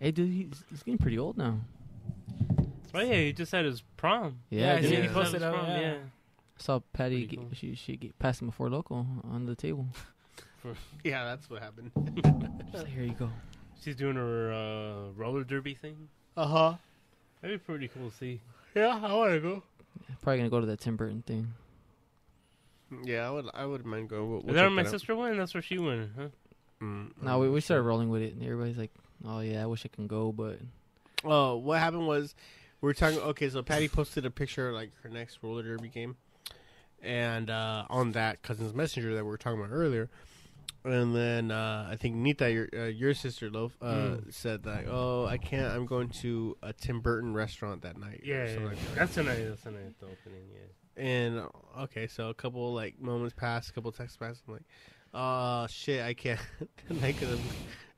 [0.00, 1.58] hey, dude, he's, he's getting pretty old now.
[2.94, 4.38] Oh yeah, he just had his prom.
[4.50, 4.90] Yeah, I dude.
[4.90, 5.94] see he he posted had his out, prom, yeah.
[5.94, 7.26] I saw Patty.
[7.26, 7.48] Get, cool.
[7.52, 9.86] she she get passed him before local on the table.
[11.04, 11.92] Yeah, that's what happened.
[12.72, 13.30] She's like, Here you go.
[13.80, 16.08] She's doing her uh, roller derby thing.
[16.36, 16.74] Uh huh.
[17.40, 18.40] That'd be pretty cool to see.
[18.74, 19.62] Yeah, I want to go.
[20.20, 21.54] Probably gonna go to that Tim Burton thing.
[23.04, 23.46] Yeah, I would.
[23.54, 24.28] I wouldn't mind going.
[24.30, 24.92] We'll, we'll that where my that out.
[24.92, 25.36] sister went?
[25.36, 26.28] That's where she went, huh?
[26.82, 28.90] Mm, No, we, we started rolling with it, and everybody's like,
[29.24, 30.58] "Oh yeah, I wish I can go, but
[31.24, 32.34] Oh, what happened was
[32.80, 33.18] we are talking.
[33.18, 36.16] Okay, so Patty posted a picture of, like her next roller derby game,
[37.02, 40.08] and uh, on that cousins messenger that we were talking about earlier,
[40.84, 44.32] and then uh, I think Nita, your uh, your sister Loaf, uh, Mm.
[44.32, 44.84] said that.
[44.88, 45.72] Oh, I can't.
[45.74, 48.20] I'm going to a Tim Burton restaurant that night.
[48.22, 48.94] or Yeah, something yeah, like that.
[48.94, 49.44] that's tonight.
[49.48, 49.94] That's tonight.
[50.00, 50.44] The opening.
[50.52, 51.02] Yeah.
[51.02, 54.42] And uh, okay, so a couple like moments passed, a couple texts passed.
[54.46, 54.62] I'm like,
[55.14, 56.40] oh shit, I can't.
[57.02, 57.40] I could have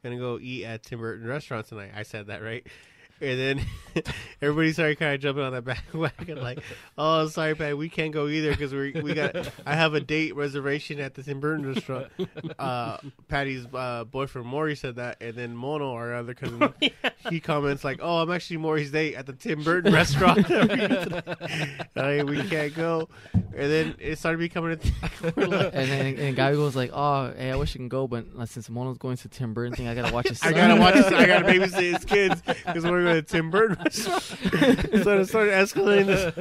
[0.03, 1.93] gonna go eat at Tim Burton restaurant tonight.
[1.95, 2.67] I said that right.
[3.21, 3.67] And then
[4.43, 6.61] everybody started kind of jumping on that bandwagon, like,
[6.97, 9.37] "Oh, sorry, Pat, we can't go either because we we got
[9.67, 12.09] I have a date reservation at the Tim Burton restaurant."
[12.59, 12.99] Uh,
[13.29, 16.73] Patty's uh, boyfriend Maury said that, and then Mono, our other cousin,
[17.31, 20.51] he comments like, "Oh, I'm actually Maury's date at the Tim Burton restaurant.
[21.97, 25.51] I, we can't go." And then it started becoming a thing.
[25.51, 28.27] Like, and then and Gabby was like, "Oh, hey, I wish I can go, but
[28.39, 30.95] uh, since Mono's going to Tim Burton thing, I gotta watch his I gotta watch
[30.95, 31.07] this.
[31.07, 34.23] I gotta babysit his kids because we're going to Tim Burton restaurant.
[35.05, 36.32] so it started escalating this.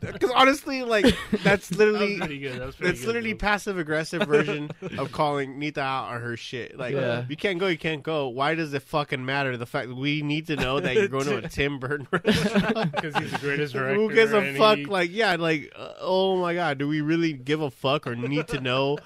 [0.00, 1.04] Because honestly, like
[1.42, 2.60] that's That was literally pretty good.
[2.60, 3.38] That was pretty it's good, literally though.
[3.38, 6.76] passive aggressive version of calling Nita out on her shit.
[6.78, 7.24] Like Yeah.
[7.28, 8.28] you can't go, you can't go.
[8.28, 9.56] Why does it fucking matter?
[9.56, 12.92] The fact that we need to know that you're going to a Tim Burton restaurant.
[12.92, 13.94] because he's the greatest director.
[14.00, 14.78] Who gives a and fuck?
[14.78, 18.14] he- Like, yeah, like, uh, oh my god, do we really give a fuck or
[18.16, 18.98] need to know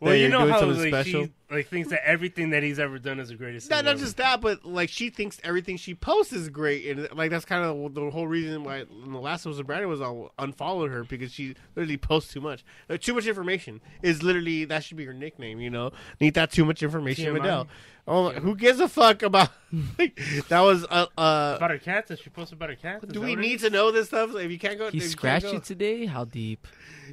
[0.00, 1.24] well, that you you're know doing how something like special?
[1.24, 3.68] she like thinks that everything that he's ever done is the greatest.
[3.68, 4.00] Not, thing not ever.
[4.00, 7.64] just that, but like she thinks everything she posts is great, and like that's kind
[7.64, 11.32] of the whole reason why in the last episode Brandon was all unfollowed her because
[11.32, 12.64] she literally posts too much.
[12.88, 15.60] Like, too much information is literally that should be her nickname.
[15.60, 17.40] You know, need that too much information, TMI.
[17.40, 17.68] Adele.
[18.06, 19.50] Oh, who gives a fuck about?
[19.98, 22.08] like, that was uh, uh about her cats.
[22.08, 23.04] That she posted about her cats.
[23.06, 24.34] Do we need to know this stuff?
[24.34, 26.06] If you can't go, He if you scratched you go, today?
[26.06, 26.66] How deep?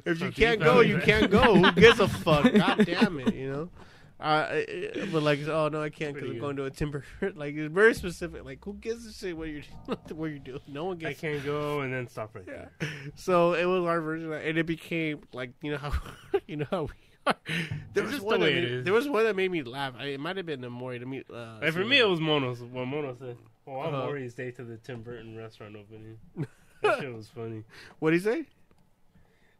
[0.04, 1.56] if you So can't deep go, you can't go.
[1.56, 2.52] Who gives a fuck?
[2.52, 3.68] God damn it, you know.
[4.22, 4.62] Uh,
[5.12, 7.04] but like, oh no, I can't because I'm going to a timber.
[7.34, 8.44] like, it's very specific.
[8.44, 9.62] Like, who gives a shit what you're
[10.14, 10.60] what you're doing?
[10.68, 12.70] No one I can't go and then stop right there.
[13.16, 15.92] So it was our version, of that, and it became like you know how
[16.46, 16.88] you know how we
[17.26, 17.34] are.
[17.94, 19.94] There was one the that made, there was one that made me laugh.
[19.98, 21.24] I, it might have been the Maury to me.
[21.32, 22.60] Uh, Like, for me, it was Mono's.
[22.62, 23.36] What Mono said.
[23.66, 24.06] Oh, I'm Uh-huh.
[24.06, 26.18] Maury's day to the Tim Burton restaurant opening.
[26.82, 27.62] That shit was funny.
[28.00, 28.44] what did he say?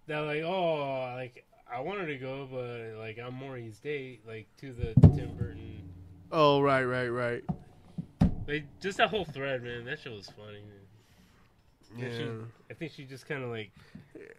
[0.09, 1.45] They're like, oh, like
[1.75, 5.89] I wanted to go, but like I'm Maury's date, like to the Tim Burton.
[6.31, 7.45] Oh right, right, right.
[8.47, 9.85] Like just that whole thread, man.
[9.85, 10.61] That shit was funny.
[10.63, 11.99] Man.
[11.99, 12.07] Yeah.
[12.09, 13.71] Yeah, she- I think she just kind of like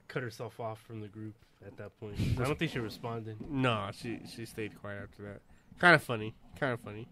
[0.08, 1.36] cut herself off from the group
[1.66, 2.16] at that point.
[2.40, 3.38] I don't think she responded.
[3.50, 5.42] No, she she stayed quiet after that.
[5.80, 6.34] Kind of funny.
[6.60, 7.08] Kind of funny.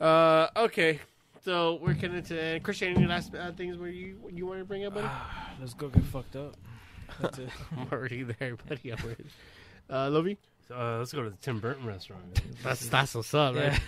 [0.00, 1.00] Uh, okay.
[1.44, 2.64] So we're getting into end.
[2.64, 5.08] Christian, any last uh, things where you you want to bring up, buddy?
[5.60, 6.56] Let's go get fucked up.
[7.20, 7.48] That's it.
[7.76, 8.90] I'm already there, buddy.
[8.92, 9.24] I'm already.
[9.88, 10.36] Uh, Lovey?
[10.66, 12.40] So, uh, let's go to the Tim Burton restaurant.
[12.64, 13.78] That's that's what's up, man.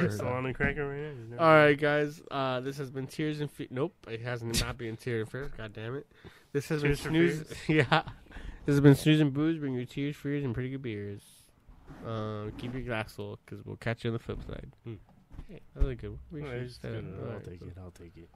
[0.00, 1.38] We're still on the cracker right now.
[1.38, 2.20] All right, guys.
[2.32, 5.52] Uh, this has been Tears and Fe- Nope, it hasn't not been Tears and Fears.
[5.56, 6.06] God damn it.
[6.52, 7.44] This has Tears been Snooze.
[7.68, 8.02] yeah.
[8.66, 9.58] This has been Snooze and Booze.
[9.58, 11.22] Bring your tears, fears, and pretty good beers.
[12.04, 14.72] Um, keep your glass full, because we'll catch you on the flip side.
[14.84, 14.94] Hmm.
[15.48, 16.18] Hey, that was a good one.
[16.32, 17.04] We All should right, it's set good.
[17.04, 17.14] it.
[17.20, 17.72] I'll All right, take so- it.
[17.80, 18.28] I'll take it.